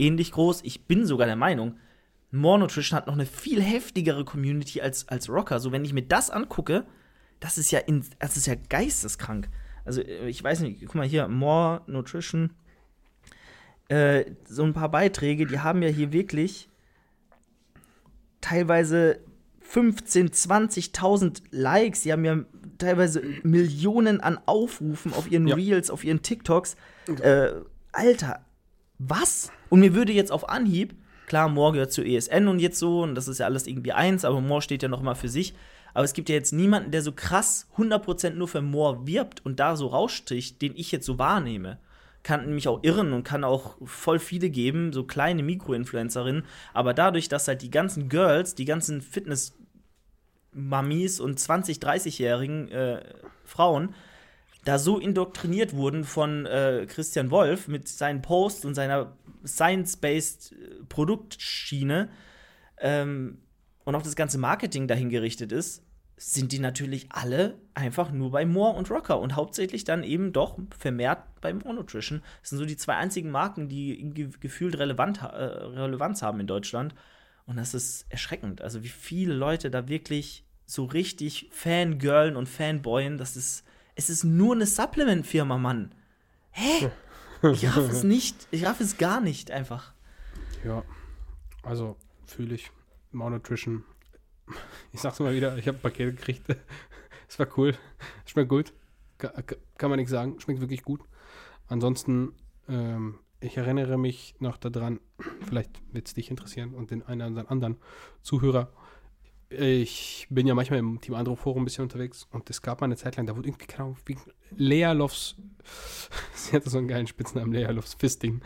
ähnlich 0.00 0.32
groß. 0.32 0.62
Ich 0.64 0.86
bin 0.86 1.06
sogar 1.06 1.26
der 1.26 1.36
Meinung, 1.36 1.76
More 2.32 2.58
Nutrition 2.58 2.96
hat 2.96 3.06
noch 3.06 3.14
eine 3.14 3.26
viel 3.26 3.60
heftigere 3.60 4.24
Community 4.24 4.80
als, 4.80 5.08
als 5.08 5.28
Rocker. 5.28 5.58
So, 5.58 5.72
wenn 5.72 5.84
ich 5.84 5.92
mir 5.92 6.02
das 6.02 6.30
angucke, 6.30 6.84
das 7.40 7.58
ist 7.58 7.70
ja, 7.70 7.80
in, 7.80 8.04
das 8.18 8.36
ist 8.36 8.46
ja 8.46 8.54
geisteskrank. 8.68 9.48
Also, 9.84 10.00
äh, 10.02 10.28
ich 10.28 10.42
weiß 10.42 10.60
nicht, 10.60 10.80
guck 10.80 10.94
mal 10.94 11.06
hier, 11.06 11.26
More 11.28 11.82
Nutrition, 11.86 12.50
äh, 13.88 14.24
so 14.46 14.62
ein 14.62 14.72
paar 14.72 14.90
Beiträge, 14.90 15.46
die 15.46 15.58
haben 15.58 15.82
ja 15.82 15.88
hier 15.88 16.12
wirklich 16.12 16.68
teilweise 18.40 19.20
15, 19.62 20.30
20.000 20.30 21.42
Likes, 21.50 22.02
die 22.02 22.12
haben 22.12 22.24
ja 22.24 22.38
teilweise 22.78 23.22
Millionen 23.42 24.20
an 24.20 24.38
Aufrufen 24.46 25.12
auf 25.12 25.30
ihren 25.30 25.48
Ja. 25.48 25.56
Reels, 25.56 25.90
auf 25.90 26.04
ihren 26.04 26.22
TikToks. 26.22 26.76
Äh, 27.20 27.50
Alter, 27.92 28.44
was? 29.00 29.50
Und 29.68 29.80
mir 29.80 29.94
würde 29.94 30.12
jetzt 30.12 30.30
auf 30.30 30.48
Anhieb, 30.48 30.94
klar, 31.26 31.48
Moore 31.48 31.72
gehört 31.72 31.92
zu 31.92 32.02
ESN 32.02 32.48
und 32.48 32.58
jetzt 32.58 32.78
so, 32.78 33.02
und 33.02 33.14
das 33.14 33.28
ist 33.28 33.38
ja 33.38 33.46
alles 33.46 33.66
irgendwie 33.66 33.92
eins, 33.92 34.24
aber 34.24 34.40
Moore 34.40 34.62
steht 34.62 34.82
ja 34.82 34.88
noch 34.88 35.02
mal 35.02 35.14
für 35.14 35.28
sich. 35.28 35.54
Aber 35.92 36.04
es 36.04 36.12
gibt 36.12 36.28
ja 36.28 36.36
jetzt 36.36 36.52
niemanden, 36.52 36.92
der 36.92 37.02
so 37.02 37.12
krass 37.12 37.66
100% 37.76 38.30
nur 38.30 38.46
für 38.46 38.62
Moore 38.62 39.06
wirbt 39.06 39.44
und 39.44 39.58
da 39.58 39.74
so 39.74 39.88
raussticht, 39.88 40.62
den 40.62 40.76
ich 40.76 40.92
jetzt 40.92 41.06
so 41.06 41.18
wahrnehme. 41.18 41.78
Kann 42.22 42.54
mich 42.54 42.68
auch 42.68 42.80
irren 42.82 43.12
und 43.12 43.24
kann 43.24 43.42
auch 43.44 43.76
voll 43.84 44.18
viele 44.18 44.50
geben, 44.50 44.92
so 44.92 45.04
kleine 45.04 45.42
Mikroinfluencerinnen. 45.42 46.44
Aber 46.74 46.94
dadurch, 46.94 47.28
dass 47.28 47.48
halt 47.48 47.62
die 47.62 47.70
ganzen 47.70 48.08
Girls, 48.08 48.54
die 48.54 48.66
ganzen 48.66 49.00
Fitness- 49.00 49.56
Mamis 50.52 51.20
und 51.20 51.38
20-, 51.38 51.80
30-jährigen 51.80 52.68
äh, 52.70 53.02
Frauen 53.44 53.94
da 54.64 54.78
so 54.78 54.98
indoktriniert 54.98 55.74
wurden 55.74 56.04
von 56.04 56.46
äh, 56.46 56.86
Christian 56.88 57.30
Wolf 57.30 57.68
mit 57.68 57.88
seinen 57.88 58.22
Posts 58.22 58.64
und 58.66 58.74
seiner 58.74 59.16
science-based 59.44 60.52
äh, 60.52 60.84
Produktschiene 60.88 62.10
ähm, 62.78 63.38
und 63.84 63.94
auch 63.94 64.02
das 64.02 64.16
ganze 64.16 64.38
Marketing 64.38 64.86
dahin 64.86 65.08
gerichtet 65.08 65.52
ist, 65.52 65.82
sind 66.16 66.52
die 66.52 66.58
natürlich 66.58 67.06
alle 67.10 67.58
einfach 67.72 68.12
nur 68.12 68.30
bei 68.30 68.44
More 68.44 68.76
und 68.76 68.90
Rocker 68.90 69.18
und 69.20 69.36
hauptsächlich 69.36 69.84
dann 69.84 70.04
eben 70.04 70.34
doch 70.34 70.58
vermehrt 70.78 71.22
bei 71.40 71.54
More 71.54 71.74
Nutrition. 71.74 72.22
Das 72.42 72.50
sind 72.50 72.58
so 72.58 72.66
die 72.66 72.76
zwei 72.76 72.96
einzigen 72.96 73.30
Marken, 73.30 73.70
die 73.70 74.10
ge 74.12 74.28
gefühlt 74.38 74.78
relevant, 74.78 75.22
äh, 75.22 75.26
Relevanz 75.26 76.20
haben 76.20 76.38
in 76.40 76.46
Deutschland. 76.46 76.94
Und 77.46 77.56
das 77.56 77.72
ist 77.72 78.04
erschreckend. 78.10 78.60
Also, 78.60 78.84
wie 78.84 78.88
viele 78.88 79.32
Leute 79.32 79.70
da 79.70 79.88
wirklich 79.88 80.44
so 80.66 80.84
richtig 80.84 81.48
Fangirlen 81.52 82.36
und 82.36 82.50
Fanboyen, 82.50 83.16
das 83.16 83.36
ist, 83.36 83.64
es 83.94 84.10
ist 84.10 84.24
nur 84.24 84.54
eine 84.54 84.66
Supplement-Firma, 84.66 85.58
Mann. 85.58 85.94
Hä? 86.50 86.90
Ich 87.42 87.64
raff 87.66 87.78
es 87.90 88.02
nicht. 88.04 88.46
Ich 88.50 88.66
raff 88.66 88.80
es 88.80 88.98
gar 88.98 89.22
nicht 89.22 89.50
einfach. 89.50 89.94
Ja, 90.62 90.84
also 91.62 91.96
fühle 92.26 92.54
ich. 92.54 92.70
Malnutrition. 93.12 93.82
Ich 94.92 95.00
sag's 95.00 95.20
mal 95.20 95.34
wieder, 95.34 95.56
ich 95.56 95.66
habe 95.66 95.78
ein 95.78 95.80
Paket 95.80 96.16
gekriegt. 96.18 96.44
Es 97.28 97.38
war 97.38 97.46
cool. 97.56 97.74
Schmeckt 98.26 98.48
gut. 98.50 98.72
Ka- 99.16 99.28
ka- 99.42 99.54
Kann 99.78 99.88
man 99.88 99.98
nichts 99.98 100.10
sagen. 100.10 100.38
Schmeckt 100.40 100.60
wirklich 100.60 100.82
gut. 100.82 101.00
Ansonsten, 101.68 102.34
ähm, 102.68 103.20
ich 103.40 103.56
erinnere 103.56 103.96
mich 103.96 104.34
noch 104.40 104.56
daran, 104.58 105.00
vielleicht 105.46 105.70
wird 105.94 106.08
es 106.08 106.14
dich 106.14 106.28
interessieren 106.30 106.74
und 106.74 106.90
den 106.90 107.02
einen 107.04 107.32
oder 107.38 107.50
anderen 107.50 107.76
Zuhörer. 108.22 108.70
Ich 109.50 110.28
bin 110.30 110.46
ja 110.46 110.54
manchmal 110.54 110.78
im 110.78 111.00
Team 111.00 111.14
Andro 111.14 111.34
Forum 111.34 111.62
ein 111.62 111.64
bisschen 111.64 111.82
unterwegs 111.82 112.28
und 112.30 112.48
es 112.48 112.62
gab 112.62 112.80
mal 112.80 112.84
eine 112.84 112.96
Zeit 112.96 113.16
lang, 113.16 113.26
da 113.26 113.36
wurde 113.36 113.48
irgendwie, 113.48 113.66
keine 113.66 113.84
Ahnung, 113.84 113.96
wie 114.06 114.16
Lea 114.56 114.92
Loves, 114.92 115.34
sie 116.34 116.54
hatte 116.54 116.70
so 116.70 116.78
einen 116.78 116.86
geilen 116.86 117.08
Spitznamen, 117.08 117.52
Lea 117.52 117.66
Loves 117.66 117.94
Fisting. 117.94 118.42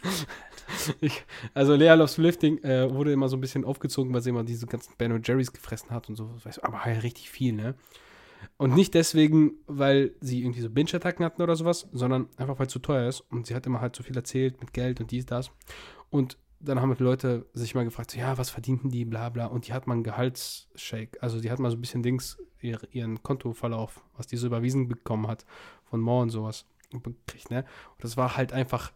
ich, 1.00 1.24
also 1.54 1.76
Lea 1.76 1.94
Loves 1.94 2.16
Lifting 2.16 2.58
äh, 2.64 2.92
wurde 2.92 3.12
immer 3.12 3.28
so 3.28 3.36
ein 3.36 3.40
bisschen 3.40 3.64
aufgezogen, 3.64 4.12
weil 4.12 4.22
sie 4.22 4.30
immer 4.30 4.42
diese 4.42 4.66
ganzen 4.66 4.94
Ben 4.98 5.22
Jerry's 5.24 5.52
gefressen 5.52 5.90
hat 5.90 6.08
und 6.08 6.16
so, 6.16 6.34
weißt 6.44 6.58
du, 6.58 6.64
aber 6.64 6.84
halt 6.84 7.04
richtig 7.04 7.30
viel, 7.30 7.52
ne? 7.52 7.76
Und 8.58 8.74
nicht 8.74 8.94
deswegen, 8.94 9.54
weil 9.66 10.12
sie 10.20 10.42
irgendwie 10.42 10.62
so 10.62 10.70
Binge-Attacken 10.70 11.24
hatten 11.24 11.42
oder 11.42 11.56
sowas, 11.56 11.88
sondern 11.92 12.28
einfach, 12.36 12.58
weil 12.58 12.66
es 12.66 12.72
zu 12.72 12.78
teuer 12.78 13.08
ist. 13.08 13.20
Und 13.30 13.46
sie 13.46 13.54
hat 13.54 13.66
immer 13.66 13.80
halt 13.80 13.94
so 13.96 14.02
viel 14.02 14.16
erzählt 14.16 14.60
mit 14.60 14.72
Geld 14.72 15.00
und 15.00 15.10
dies, 15.10 15.26
das. 15.26 15.50
Und 16.10 16.38
dann 16.60 16.80
haben 16.80 16.94
die 16.94 17.02
Leute 17.02 17.46
sich 17.52 17.74
mal 17.74 17.84
gefragt, 17.84 18.10
so, 18.10 18.18
ja, 18.18 18.38
was 18.38 18.50
verdienten 18.50 18.90
die, 18.90 19.04
bla 19.04 19.28
bla. 19.28 19.46
Und 19.46 19.66
die 19.68 19.72
hat 19.72 19.86
mal 19.86 19.94
einen 19.94 20.04
Gehaltsshake. 20.04 21.18
Also 21.20 21.40
die 21.40 21.50
hat 21.50 21.58
mal 21.58 21.70
so 21.70 21.76
ein 21.76 21.80
bisschen 21.80 22.02
Dings, 22.02 22.38
ihr, 22.60 22.80
ihren 22.90 23.22
Kontoverlauf, 23.22 24.02
was 24.16 24.26
die 24.26 24.36
so 24.36 24.46
überwiesen 24.46 24.88
bekommen 24.88 25.26
hat, 25.26 25.44
von 25.84 26.00
More 26.00 26.22
und 26.22 26.30
sowas 26.30 26.66
gekriegt, 26.90 27.50
ne? 27.50 27.64
Und 27.92 28.04
das 28.04 28.16
war 28.16 28.36
halt 28.36 28.52
einfach, 28.52 28.92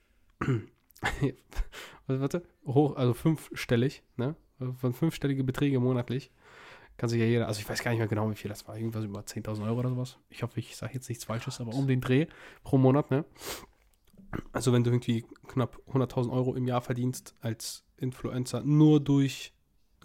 warte, 0.40 2.20
warte, 2.20 2.42
hoch, 2.66 2.96
also 2.96 3.14
fünfstellig, 3.14 4.02
ne? 4.16 4.34
Von 4.78 4.92
fünfstellige 4.94 5.44
Beträge 5.44 5.78
monatlich. 5.80 6.30
Kann 6.96 7.08
sich 7.08 7.20
ja 7.20 7.26
jeder, 7.26 7.48
also 7.48 7.60
ich 7.60 7.68
weiß 7.68 7.82
gar 7.82 7.90
nicht 7.90 7.98
mehr 7.98 8.06
genau, 8.06 8.30
wie 8.30 8.36
viel 8.36 8.48
das 8.48 8.68
war. 8.68 8.76
Irgendwas 8.76 9.04
über 9.04 9.20
10.000 9.20 9.66
Euro 9.66 9.80
oder 9.80 9.90
sowas. 9.90 10.18
Ich 10.30 10.44
hoffe, 10.44 10.60
ich 10.60 10.76
sage 10.76 10.94
jetzt 10.94 11.08
nichts 11.08 11.24
Falsches, 11.24 11.60
aber 11.60 11.74
um 11.74 11.88
den 11.88 12.00
Dreh 12.00 12.26
pro 12.62 12.78
Monat, 12.78 13.10
ne? 13.10 13.24
Also 14.52 14.72
wenn 14.72 14.84
du 14.84 14.90
irgendwie 14.90 15.24
knapp 15.46 15.80
100.000 15.92 16.30
Euro 16.30 16.54
im 16.54 16.66
Jahr 16.66 16.80
verdienst 16.80 17.34
als 17.40 17.84
Influencer, 17.96 18.62
nur 18.62 19.00
durch 19.00 19.52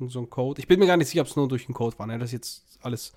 so 0.07 0.19
einen 0.19 0.30
Code. 0.30 0.59
Ich 0.59 0.67
bin 0.67 0.80
mir 0.80 0.88
gar 0.88 0.97
nicht 0.97 1.09
sicher, 1.09 1.21
ob 1.21 1.27
es 1.27 1.36
nur 1.36 1.47
durch 1.47 1.67
einen 1.67 1.73
Code 1.73 1.97
war, 1.99 2.07
ne? 2.07 2.17
Das 2.17 2.30
ist 2.30 2.34
jetzt 2.34 2.80
alles 2.82 3.13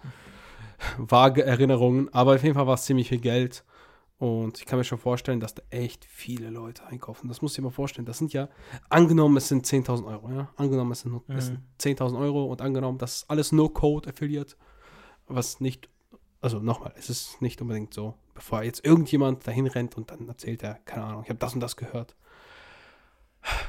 vage 0.98 1.44
Erinnerungen, 1.44 2.12
aber 2.12 2.34
auf 2.34 2.42
jeden 2.42 2.54
Fall 2.54 2.66
war 2.66 2.74
es 2.74 2.84
ziemlich 2.84 3.08
viel 3.08 3.20
Geld. 3.20 3.64
Und 4.18 4.58
ich 4.58 4.66
kann 4.66 4.78
mir 4.78 4.84
schon 4.84 4.98
vorstellen, 4.98 5.40
dass 5.40 5.54
da 5.54 5.62
echt 5.70 6.04
viele 6.04 6.48
Leute 6.48 6.86
einkaufen. 6.86 7.26
Das 7.26 7.42
musst 7.42 7.56
du 7.56 7.60
dir 7.60 7.66
mal 7.66 7.72
vorstellen. 7.72 8.06
Das 8.06 8.18
sind 8.18 8.32
ja, 8.32 8.48
angenommen, 8.88 9.36
es 9.36 9.48
sind 9.48 9.66
10.000 9.66 10.06
Euro, 10.06 10.30
ja. 10.30 10.48
Angenommen, 10.56 10.92
es 10.92 11.00
sind, 11.00 11.22
es 11.26 11.46
sind 11.46 11.60
10.000 11.80 12.18
Euro 12.20 12.44
und 12.44 12.60
angenommen, 12.60 12.98
das 12.98 13.16
ist 13.16 13.30
alles 13.30 13.50
nur 13.50 13.74
Code-Affiliate, 13.74 14.54
was 15.26 15.58
nicht, 15.58 15.88
also 16.40 16.60
nochmal, 16.60 16.92
es 16.96 17.10
ist 17.10 17.42
nicht 17.42 17.60
unbedingt 17.62 17.94
so, 17.94 18.14
bevor 18.34 18.62
jetzt 18.62 18.84
irgendjemand 18.84 19.46
dahin 19.46 19.66
rennt 19.66 19.96
und 19.96 20.10
dann 20.10 20.28
erzählt 20.28 20.62
er, 20.62 20.74
keine 20.84 21.04
Ahnung, 21.04 21.22
ich 21.24 21.28
habe 21.28 21.38
das 21.38 21.54
und 21.54 21.60
das 21.60 21.76
gehört. 21.76 22.16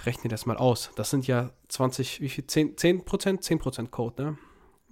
Rechne 0.06 0.30
das 0.30 0.46
mal 0.46 0.58
aus. 0.58 0.92
Das 0.96 1.10
sind 1.10 1.26
ja 1.26 1.52
20, 1.70 2.22
wie 2.22 2.30
viel? 2.30 2.46
10, 2.46 2.78
10 2.78 3.06
Prozent? 3.06 3.44
10 3.44 3.60
Prozent 3.60 3.92
Code, 3.92 4.24
ne? 4.24 4.38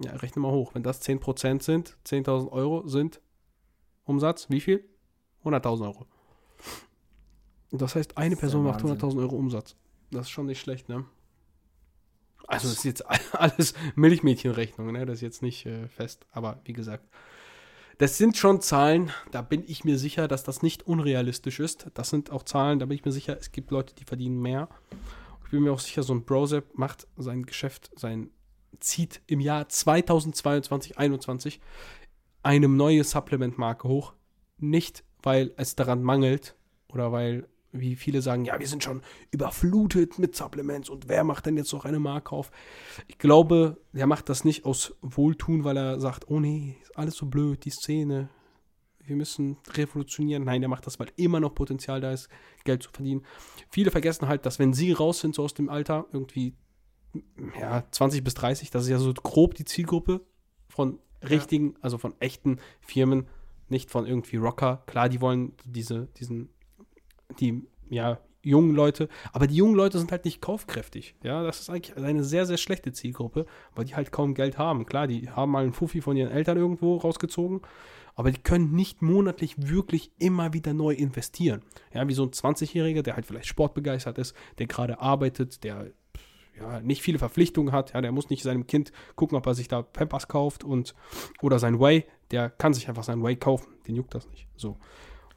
Ja, 0.04 0.14
rechne 0.14 0.42
mal 0.42 0.52
hoch. 0.52 0.74
Wenn 0.74 0.84
das 0.84 1.02
10 1.02 1.20
Prozent 1.20 1.62
sind, 1.62 1.98
10.000 2.08 2.52
Euro 2.52 2.88
sind 2.88 3.22
Umsatz, 4.04 4.50
wie 4.50 4.62
viel? 4.62 4.84
100.000 5.44 5.84
Euro. 5.84 6.06
Das 7.72 7.96
heißt, 7.96 8.18
eine 8.18 8.32
Das 8.36 8.40
Person 8.40 8.64
macht 8.64 8.84
Wahnsinn. 8.84 9.10
100.000 9.10 9.20
Euro 9.20 9.36
Umsatz. 9.36 9.76
Das 10.10 10.22
ist 10.22 10.32
schon 10.32 10.48
nicht 10.48 10.60
schlecht, 10.60 10.90
ne? 10.90 11.06
Also, 12.48 12.68
das 12.68 12.78
ist 12.78 12.84
jetzt 12.84 13.06
alles 13.36 13.74
Milchmädchenrechnung, 13.96 14.92
ne? 14.92 15.06
Das 15.06 15.16
ist 15.16 15.22
jetzt 15.22 15.42
nicht 15.42 15.66
äh, 15.66 15.88
fest. 15.88 16.26
Aber 16.32 16.60
wie 16.66 16.74
gesagt, 16.74 17.08
das 18.02 18.18
sind 18.18 18.36
schon 18.36 18.62
Zahlen, 18.62 19.12
da 19.30 19.43
bin 19.43 19.64
ich 19.68 19.84
mir 19.84 19.99
sicher, 19.99 20.28
dass 20.28 20.43
das 20.43 20.64
nicht 20.64 20.88
unrealistisch 20.88 21.60
ist. 21.60 21.86
Das 21.93 22.10
sind 22.10 22.32
auch 22.32 22.41
Zahlen, 22.41 22.80
da 22.80 22.88
bin 22.88 22.95
ich 22.95 23.06
mir 23.06 23.12
sicher, 23.12 23.38
es 23.39 23.52
gibt 23.52 23.70
Leute, 23.70 23.93
die 23.93 24.06
verdienen 24.06 24.41
mehr. 24.41 24.70
Ich 25.45 25.52
bin 25.52 25.62
mir 25.62 25.72
auch 25.72 25.80
sicher, 25.80 26.02
so 26.02 26.12
ein 26.12 26.26
Browser 26.26 26.64
macht 26.74 27.08
sein 27.16 27.43
Geschäft, 27.43 27.91
sein 27.95 28.32
zieht 28.80 29.22
im 29.28 29.39
Jahr 29.39 29.70
2022, 29.70 30.93
2021 30.93 31.62
eine 32.41 32.68
neue 32.68 33.04
Supplement-Marke 33.04 33.88
hoch. 33.88 34.14
Nicht, 34.58 35.04
weil 35.22 35.54
es 35.58 35.76
daran 35.76 36.02
mangelt 36.02 36.56
oder 36.88 37.12
weil, 37.12 37.47
wie 37.72 37.96
viele 37.96 38.22
sagen, 38.22 38.46
ja, 38.46 38.60
wir 38.60 38.68
sind 38.68 38.84
schon 38.84 39.02
überflutet 39.32 40.20
mit 40.20 40.36
Supplements 40.36 40.90
und 40.90 41.08
wer 41.08 41.24
macht 41.24 41.46
denn 41.46 41.58
jetzt 41.58 41.72
noch 41.74 41.86
eine 41.86 42.00
Marke 42.00 42.36
auf? 42.36 42.52
Ich 43.08 43.18
glaube, 43.18 43.78
der 43.94 44.08
macht 44.08 44.30
das 44.30 44.44
nicht 44.44 44.66
aus 44.66 44.96
Wohltun, 45.02 45.64
weil 45.64 45.78
er 45.78 46.00
sagt, 46.00 46.30
oh 46.30 46.40
nee, 46.40 46.78
ist 46.82 46.98
alles 46.98 47.16
so 47.16 47.26
blöd, 47.26 47.64
die 47.66 47.72
Szene, 47.72 48.30
wir 49.04 49.16
müssen 49.16 49.58
revolutionieren. 49.74 50.44
Nein, 50.44 50.62
der 50.62 50.70
macht 50.70 50.86
das, 50.86 51.00
weil 51.00 51.12
immer 51.16 51.40
noch 51.40 51.56
Potenzial 51.56 52.02
da 52.02 52.12
ist, 52.12 52.30
Geld 52.64 52.84
zu 52.84 52.92
verdienen. 52.92 53.26
Viele 53.70 53.92
vergessen 53.92 54.28
halt, 54.28 54.46
dass 54.46 54.60
wenn 54.60 54.74
sie 54.74 54.92
raus 54.92 55.20
sind, 55.20 55.36
so 55.36 55.44
aus 55.44 55.54
dem 55.54 55.70
Alter, 55.70 56.06
irgendwie 56.12 56.56
ja, 57.60 57.84
20 57.92 58.24
bis 58.24 58.34
30, 58.36 58.72
das 58.72 58.84
ist 58.84 58.90
ja 58.90 59.00
so 59.00 59.14
grob 59.14 59.56
die 59.56 59.66
Zielgruppe 59.66 60.22
von 60.70 61.00
richtigen, 61.28 61.76
also 61.82 61.98
von 61.98 62.14
echten 62.20 62.60
Firmen, 62.80 63.28
nicht 63.70 63.92
von 63.92 64.06
irgendwie 64.06 64.38
Rocker. 64.38 64.84
Klar, 64.86 65.10
die 65.10 65.22
wollen 65.22 65.54
diese, 65.66 66.08
diesen, 66.18 66.50
die, 67.40 67.64
ja, 67.90 68.20
jungen 68.44 68.76
Leute, 68.76 69.08
aber 69.34 69.48
die 69.48 69.56
jungen 69.56 69.76
Leute 69.76 70.00
sind 70.00 70.12
halt 70.12 70.26
nicht 70.26 70.42
kaufkräftig. 70.42 71.16
Ja, 71.24 71.44
das 71.44 71.60
ist 71.60 71.70
eigentlich 71.70 71.96
eine 71.96 72.24
sehr, 72.24 72.46
sehr 72.46 72.58
schlechte 72.58 72.92
Zielgruppe, 72.92 73.46
weil 73.76 73.86
die 73.86 73.96
halt 73.96 74.12
kaum 74.12 74.34
Geld 74.34 74.58
haben. 74.58 74.86
Klar, 74.86 75.08
die 75.08 75.30
haben 75.30 75.52
mal 75.52 75.64
einen 75.64 75.74
Fuffi 75.74 76.02
von 76.02 76.18
ihren 76.18 76.32
Eltern 76.32 76.58
irgendwo 76.58 76.98
rausgezogen, 76.98 77.62
aber 78.16 78.32
die 78.32 78.42
können 78.42 78.74
nicht 78.74 79.02
monatlich 79.02 79.70
wirklich 79.70 80.12
immer 80.18 80.54
wieder 80.54 80.74
neu 80.74 80.94
investieren. 80.94 81.62
Ja, 81.94 82.08
wie 82.08 82.14
so 82.14 82.24
ein 82.24 82.32
20-Jähriger, 82.32 83.04
der 83.04 83.16
halt 83.16 83.26
vielleicht 83.26 83.48
sportbegeistert 83.48 84.18
ist, 84.18 84.36
der 84.58 84.68
gerade 84.68 85.00
arbeitet, 85.00 85.64
der 85.64 85.92
ja, 86.60 86.80
nicht 86.82 87.02
viele 87.02 87.20
Verpflichtungen 87.20 87.72
hat, 87.72 87.94
ja, 87.94 88.02
der 88.02 88.12
muss 88.12 88.30
nicht 88.30 88.44
seinem 88.44 88.68
Kind 88.68 88.92
gucken, 89.16 89.38
ob 89.38 89.46
er 89.46 89.54
sich 89.54 89.68
da 89.68 89.82
Pampers 89.82 90.28
kauft 90.28 90.64
und 90.64 90.96
oder 91.42 91.60
sein 91.60 91.80
Way, 91.80 92.06
der 92.32 92.50
kann 92.50 92.74
sich 92.74 92.90
einfach 92.90 93.04
sein 93.04 93.24
Way 93.24 93.38
kaufen, 93.38 93.74
den 93.88 93.96
juckt 93.96 94.14
das 94.14 94.28
nicht. 94.30 94.48
So. 94.56 94.78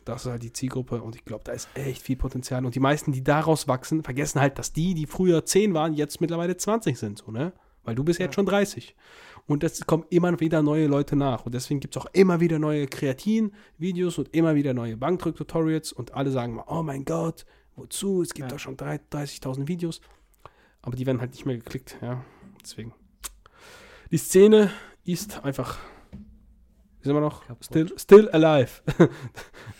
Das 0.04 0.24
ist 0.26 0.30
halt 0.30 0.42
die 0.42 0.52
Zielgruppe 0.52 1.00
und 1.02 1.16
ich 1.16 1.24
glaube, 1.24 1.44
da 1.44 1.52
ist 1.52 1.68
echt 1.74 2.02
viel 2.02 2.16
Potenzial. 2.16 2.64
Und 2.66 2.74
die 2.74 2.80
meisten, 2.80 3.12
die 3.12 3.24
daraus 3.24 3.66
wachsen, 3.68 4.02
vergessen 4.02 4.40
halt, 4.40 4.58
dass 4.58 4.72
die, 4.72 4.94
die 4.94 5.06
früher 5.06 5.44
10 5.44 5.72
waren, 5.74 5.94
jetzt 5.94 6.20
mittlerweile 6.20 6.56
20 6.56 6.98
sind, 6.98 7.18
so, 7.18 7.30
ne? 7.30 7.52
Weil 7.84 7.94
du 7.94 8.04
bist 8.04 8.18
jetzt 8.18 8.34
schon 8.34 8.46
30. 8.46 8.94
Und 9.46 9.62
es 9.62 9.84
kommen 9.86 10.04
immer 10.08 10.40
wieder 10.40 10.62
neue 10.62 10.86
Leute 10.86 11.16
nach. 11.16 11.44
Und 11.44 11.54
deswegen 11.54 11.80
gibt 11.80 11.94
es 11.96 12.02
auch 12.02 12.06
immer 12.14 12.40
wieder 12.40 12.58
neue 12.58 12.86
Kreatin-Videos 12.86 14.16
und 14.16 14.34
immer 14.34 14.54
wieder 14.54 14.72
neue 14.72 14.96
Bankdrück-Tutorials. 14.96 15.92
Und 15.92 16.14
alle 16.14 16.30
sagen 16.30 16.54
mal, 16.54 16.64
oh 16.66 16.82
mein 16.82 17.04
Gott, 17.04 17.44
wozu? 17.76 18.22
Es 18.22 18.32
gibt 18.32 18.50
Ja. 18.50 18.56
doch 18.56 18.58
schon 18.58 18.78
drei- 18.78 19.00
30.000 19.10 19.68
Videos. 19.68 20.00
Aber 20.80 20.96
die 20.96 21.04
werden 21.04 21.20
halt 21.20 21.32
nicht 21.32 21.44
mehr 21.44 21.56
geklickt, 21.58 21.98
ja. 22.00 22.24
Deswegen. 22.62 22.94
Die 24.10 24.16
Szene 24.16 24.70
ist 25.04 25.44
einfach, 25.44 25.78
sind 27.04 27.14
wir 27.14 27.20
noch? 27.20 27.46
Kaputt. 27.46 27.64
Still, 27.64 27.98
still 27.98 28.28
alive. 28.30 28.82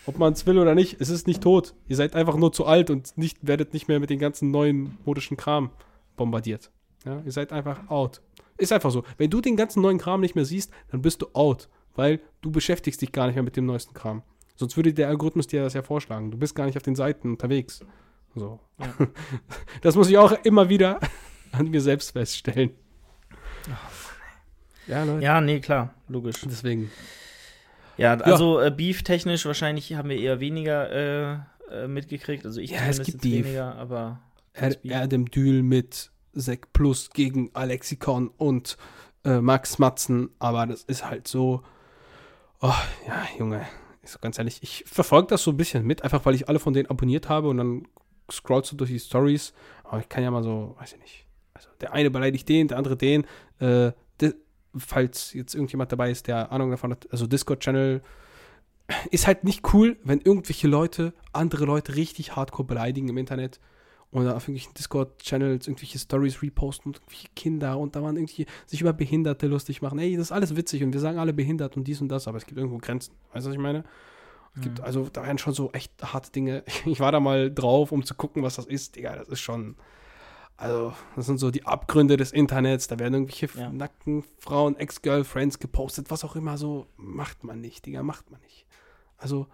Ob 0.05 0.19
man 0.19 0.33
es 0.33 0.45
will 0.45 0.59
oder 0.59 0.75
nicht, 0.75 1.01
es 1.01 1.09
ist 1.09 1.25
nicht 1.25 1.41
tot. 1.41 1.73
Ihr 1.87 1.95
seid 1.95 2.15
einfach 2.15 2.35
nur 2.35 2.53
zu 2.53 2.65
alt 2.65 2.89
und 2.89 3.17
nicht, 3.17 3.39
werdet 3.41 3.73
nicht 3.73 3.87
mehr 3.87 3.99
mit 3.99 4.09
den 4.09 4.19
ganzen 4.19 4.51
neuen 4.51 4.97
modischen 5.05 5.35
Kram 5.35 5.71
bombardiert. 6.15 6.71
Ja, 7.03 7.21
ihr 7.25 7.31
seid 7.31 7.51
einfach 7.51 7.89
out. 7.89 8.21
Ist 8.57 8.71
einfach 8.71 8.91
so. 8.91 9.03
Wenn 9.17 9.29
du 9.29 9.41
den 9.41 9.55
ganzen 9.55 9.81
neuen 9.81 9.97
Kram 9.97 10.21
nicht 10.21 10.35
mehr 10.35 10.45
siehst, 10.45 10.71
dann 10.91 11.01
bist 11.01 11.21
du 11.21 11.27
out, 11.33 11.67
weil 11.95 12.21
du 12.41 12.51
beschäftigst 12.51 13.01
dich 13.01 13.11
gar 13.11 13.25
nicht 13.25 13.35
mehr 13.35 13.43
mit 13.43 13.57
dem 13.57 13.65
neuesten 13.65 13.93
Kram. 13.93 14.21
Sonst 14.55 14.77
würde 14.77 14.93
der 14.93 15.09
Algorithmus 15.09 15.47
dir 15.47 15.63
das 15.63 15.73
ja 15.73 15.81
vorschlagen. 15.81 16.31
Du 16.31 16.37
bist 16.37 16.55
gar 16.55 16.65
nicht 16.65 16.77
auf 16.77 16.83
den 16.83 16.95
Seiten 16.95 17.31
unterwegs. 17.31 17.81
So. 18.35 18.59
Ja. 18.79 18.93
Das 19.81 19.95
muss 19.95 20.09
ich 20.09 20.17
auch 20.17 20.31
immer 20.43 20.69
wieder 20.69 20.99
an 21.51 21.69
mir 21.69 21.81
selbst 21.81 22.11
feststellen. 22.11 22.71
Ja, 24.87 25.03
Leute. 25.03 25.23
Ja, 25.23 25.41
nee, 25.41 25.59
klar, 25.59 25.93
logisch. 26.07 26.41
Deswegen. 26.45 26.91
Ja, 27.97 28.15
also 28.15 28.59
äh, 28.59 28.71
Beef-technisch 28.71 29.45
wahrscheinlich 29.45 29.93
haben 29.93 30.09
wir 30.09 30.17
eher 30.19 30.39
weniger 30.39 30.91
äh, 30.91 31.37
äh, 31.71 31.87
mitgekriegt. 31.87 32.45
Also 32.45 32.59
ich 32.59 32.71
Ja, 32.71 32.85
es 32.87 33.01
gibt 33.01 33.21
Beef. 33.21 33.45
weniger, 33.45 33.75
aber 33.75 34.19
Er. 34.53 34.75
Adam 34.91 35.25
Dül 35.31 35.63
mit 35.63 36.11
Sek 36.33 36.73
Plus 36.73 37.09
gegen 37.11 37.49
Alexikon 37.53 38.27
und 38.37 38.77
äh, 39.23 39.39
Max 39.39 39.79
Matzen, 39.79 40.29
aber 40.39 40.67
das 40.67 40.83
ist 40.83 41.09
halt 41.09 41.27
so. 41.27 41.63
Oh, 42.61 42.73
ja, 43.07 43.25
Junge, 43.39 43.65
ist 44.03 44.13
so 44.13 44.19
ganz 44.19 44.37
ehrlich, 44.37 44.59
ich 44.61 44.83
verfolge 44.87 45.27
das 45.29 45.43
so 45.43 45.51
ein 45.51 45.57
bisschen 45.57 45.85
mit, 45.85 46.03
einfach 46.03 46.25
weil 46.25 46.35
ich 46.35 46.47
alle 46.49 46.59
von 46.59 46.73
denen 46.73 46.89
abonniert 46.89 47.29
habe 47.29 47.49
und 47.49 47.57
dann 47.57 47.87
scrollst 48.31 48.71
du 48.71 48.75
durch 48.75 48.89
die 48.89 48.99
Stories. 48.99 49.53
Aber 49.83 49.99
ich 49.99 50.09
kann 50.09 50.23
ja 50.23 50.31
mal 50.31 50.43
so, 50.43 50.75
weiß 50.79 50.93
ich 50.93 50.99
nicht. 50.99 51.25
Also 51.53 51.69
der 51.79 51.93
eine 51.93 52.09
beleidigt 52.09 52.47
den, 52.49 52.67
der 52.67 52.77
andere 52.77 52.97
den. 52.97 53.25
Äh, 53.59 53.91
falls 54.77 55.33
jetzt 55.33 55.53
irgendjemand 55.55 55.91
dabei 55.91 56.11
ist, 56.11 56.27
der 56.27 56.51
Ahnung 56.51 56.71
davon 56.71 56.91
hat, 56.91 57.07
also 57.11 57.27
Discord-Channel 57.27 58.01
ist 59.09 59.25
halt 59.25 59.43
nicht 59.43 59.73
cool, 59.73 59.97
wenn 60.03 60.21
irgendwelche 60.21 60.67
Leute 60.67 61.13
andere 61.33 61.65
Leute 61.65 61.95
richtig 61.95 62.35
hardcore 62.35 62.67
beleidigen 62.67 63.09
im 63.09 63.17
Internet 63.17 63.59
oder 64.11 64.35
auf 64.35 64.43
irgendwelchen 64.47 64.73
Discord-Channels 64.75 65.67
irgendwelche 65.67 65.97
Stories 65.97 66.41
reposten 66.41 66.89
und 66.91 66.97
irgendwelche 66.97 67.27
Kinder 67.35 67.77
und 67.79 67.95
da 67.95 68.03
waren 68.03 68.15
irgendwie 68.15 68.45
sich 68.67 68.81
über 68.81 68.93
Behinderte 68.93 69.47
lustig 69.47 69.81
machen. 69.81 69.97
Ey, 69.99 70.15
das 70.15 70.27
ist 70.27 70.31
alles 70.31 70.55
witzig 70.55 70.83
und 70.83 70.93
wir 70.93 70.99
sagen 70.99 71.17
alle 71.17 71.33
behindert 71.33 71.75
und 71.77 71.85
dies 71.87 71.99
und 71.99 72.09
das, 72.09 72.27
aber 72.27 72.37
es 72.37 72.45
gibt 72.45 72.59
irgendwo 72.59 72.77
Grenzen. 72.77 73.13
Weißt 73.33 73.45
du, 73.45 73.49
was 73.49 73.55
ich 73.55 73.61
meine? 73.61 73.83
Es 74.55 74.61
gibt, 74.61 74.79
Mhm. 74.79 74.85
also 74.85 75.09
da 75.11 75.23
werden 75.25 75.37
schon 75.37 75.53
so 75.53 75.71
echt 75.71 75.91
harte 76.01 76.31
Dinge. 76.31 76.63
Ich 76.85 76.99
war 76.99 77.11
da 77.11 77.19
mal 77.19 77.51
drauf, 77.53 77.91
um 77.91 78.05
zu 78.05 78.13
gucken, 78.13 78.43
was 78.43 78.55
das 78.55 78.67
ist. 78.67 78.95
Digga, 78.95 79.15
das 79.15 79.27
ist 79.29 79.41
schon. 79.41 79.75
Also, 80.57 80.93
das 81.17 81.25
sind 81.25 81.37
so 81.37 81.51
die 81.51 81.65
Abgründe 81.65 82.15
des 82.15 82.31
Internets. 82.31 82.87
Da 82.87 82.97
werden 82.97 83.13
irgendwelche 83.13 83.49
Ja. 83.59 83.69
nackten 83.69 84.23
Frauen, 84.39 84.77
Ex-Girlfriends 84.77 85.59
gepostet, 85.59 86.09
was 86.11 86.23
auch 86.23 86.35
immer. 86.37 86.57
So 86.57 86.87
macht 86.95 87.43
man 87.43 87.59
nicht, 87.59 87.85
Digga, 87.85 88.03
macht 88.03 88.31
man 88.31 88.39
nicht. 88.41 88.65
Also, 89.17 89.47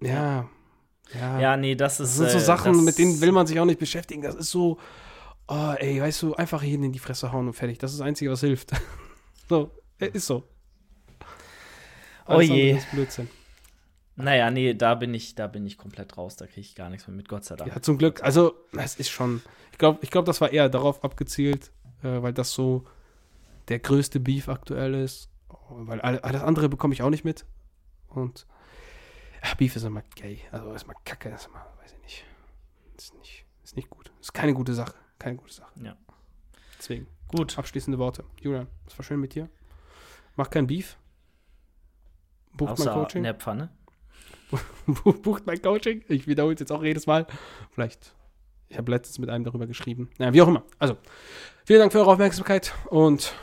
ja. 0.00 0.48
Ja, 1.14 1.40
Ja, 1.40 1.56
nee, 1.56 1.74
das 1.74 1.98
das 1.98 2.10
ist. 2.10 2.16
sind 2.16 2.30
so 2.30 2.38
äh, 2.38 2.40
Sachen, 2.40 2.72
das- 2.72 2.82
mit 2.82 2.98
denen 2.98 3.20
will 3.20 3.32
man 3.32 3.46
sich 3.46 3.58
auch 3.60 3.64
nicht 3.64 3.78
beschäftigen. 3.80 4.22
Das 4.22 4.34
ist 4.34 4.50
so, 4.50 4.78
oh, 5.48 5.74
ey, 5.78 6.00
weißt 6.00 6.22
du, 6.22 6.34
einfach 6.34 6.62
jeden 6.62 6.84
in 6.84 6.92
die 6.92 6.98
Fresse 6.98 7.32
hauen 7.32 7.46
und 7.48 7.52
fertig. 7.54 7.78
Das 7.78 7.92
ist 7.92 7.98
das 8.00 8.06
Einzige, 8.06 8.30
was 8.30 8.40
hilft. 8.40 8.70
so, 9.48 9.70
äh, 9.98 10.08
ist 10.12 10.26
so. 10.26 10.44
Oh 12.26 12.34
Alles 12.34 12.48
je. 12.48 12.52
andere 12.72 12.78
ist 12.78 12.90
Blödsinn. 12.92 13.30
Naja, 14.16 14.50
nee, 14.50 14.74
da 14.74 14.94
bin 14.96 15.14
ich, 15.14 15.34
da 15.34 15.46
bin 15.46 15.64
ich 15.66 15.78
komplett 15.78 16.16
raus. 16.18 16.36
Da 16.36 16.46
kriege 16.46 16.60
ich 16.60 16.74
gar 16.74 16.90
nichts 16.90 17.06
mehr 17.06 17.16
mit, 17.16 17.28
Gott 17.28 17.44
sei 17.44 17.56
Dank. 17.56 17.72
Ja, 17.74 17.80
zum 17.80 17.96
Glück. 17.96 18.22
Also, 18.22 18.54
es 18.76 18.96
ist 18.96 19.08
schon. 19.10 19.42
Ich 19.72 19.78
glaube, 19.78 19.98
ich 20.02 20.10
glaub, 20.10 20.24
das 20.26 20.40
war 20.40 20.50
eher 20.52 20.68
darauf 20.68 21.02
abgezielt, 21.04 21.70
äh, 22.02 22.20
weil 22.22 22.32
das 22.34 22.52
so 22.52 22.84
der 23.68 23.78
größte 23.78 24.20
Beef 24.20 24.48
aktuell 24.48 24.94
ist. 24.94 25.30
Weil 25.70 26.00
all- 26.00 26.18
alles 26.20 26.42
andere 26.42 26.68
bekomme 26.68 26.92
ich 26.92 27.02
auch 27.02 27.10
nicht 27.10 27.24
mit. 27.24 27.46
Und 28.08 28.46
ja, 29.42 29.54
Beef 29.54 29.76
ist 29.76 29.84
immer 29.84 30.02
gay. 30.16 30.40
Also 30.52 30.72
ist 30.74 30.82
immer 30.84 30.94
kacke, 31.04 31.30
ist 31.30 31.46
immer, 31.46 31.64
weiß 31.80 31.92
ich 31.92 32.02
nicht. 32.02 32.24
Ist 32.98 33.14
nicht, 33.14 33.44
ist 33.64 33.76
nicht 33.76 33.88
gut. 33.88 34.10
Ist 34.20 34.34
keine 34.34 34.52
gute 34.52 34.74
Sache. 34.74 34.94
Keine 35.18 35.36
gute 35.36 35.54
Sache. 35.54 35.72
Ja. 35.82 35.96
Deswegen, 36.78 37.06
Gut. 37.28 37.56
abschließende 37.58 37.98
Worte. 37.98 38.24
Julian, 38.40 38.66
es 38.86 38.98
war 38.98 39.04
schön 39.04 39.20
mit 39.20 39.34
dir. 39.34 39.48
Mach 40.36 40.50
kein 40.50 40.66
Beef. 40.66 40.96
Bucht 42.52 42.70
mein 42.78 42.88
Außer 42.88 42.92
Coaching. 42.94 43.18
in 43.18 43.24
der 43.24 43.34
Pfanne. 43.34 43.70
Bucht 45.22 45.46
mein 45.46 45.60
Coaching. 45.60 46.02
Ich 46.08 46.26
wiederhole 46.26 46.54
es 46.54 46.60
jetzt 46.60 46.72
auch 46.72 46.82
jedes 46.82 47.06
Mal. 47.06 47.26
Vielleicht, 47.70 48.14
ich 48.68 48.78
habe 48.78 48.90
letztens 48.90 49.18
mit 49.18 49.30
einem 49.30 49.44
darüber 49.44 49.66
geschrieben. 49.66 50.10
Naja, 50.18 50.32
wie 50.32 50.42
auch 50.42 50.48
immer. 50.48 50.64
Also, 50.78 50.96
vielen 51.64 51.80
Dank 51.80 51.92
für 51.92 51.98
eure 51.98 52.10
Aufmerksamkeit 52.12 52.74
und 52.88 53.34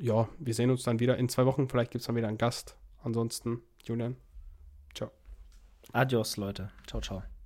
ja, 0.00 0.28
wir 0.38 0.54
sehen 0.54 0.70
uns 0.70 0.84
dann 0.84 1.00
wieder 1.00 1.16
in 1.16 1.28
zwei 1.28 1.46
Wochen. 1.46 1.68
Vielleicht 1.68 1.90
gibt 1.90 2.00
es 2.00 2.06
dann 2.06 2.16
wieder 2.16 2.28
einen 2.28 2.38
Gast. 2.38 2.76
Ansonsten, 3.02 3.62
Julian. 3.84 4.16
Adios, 5.92 6.36
Leute. 6.36 6.70
Ciao, 6.86 7.00
ciao. 7.00 7.37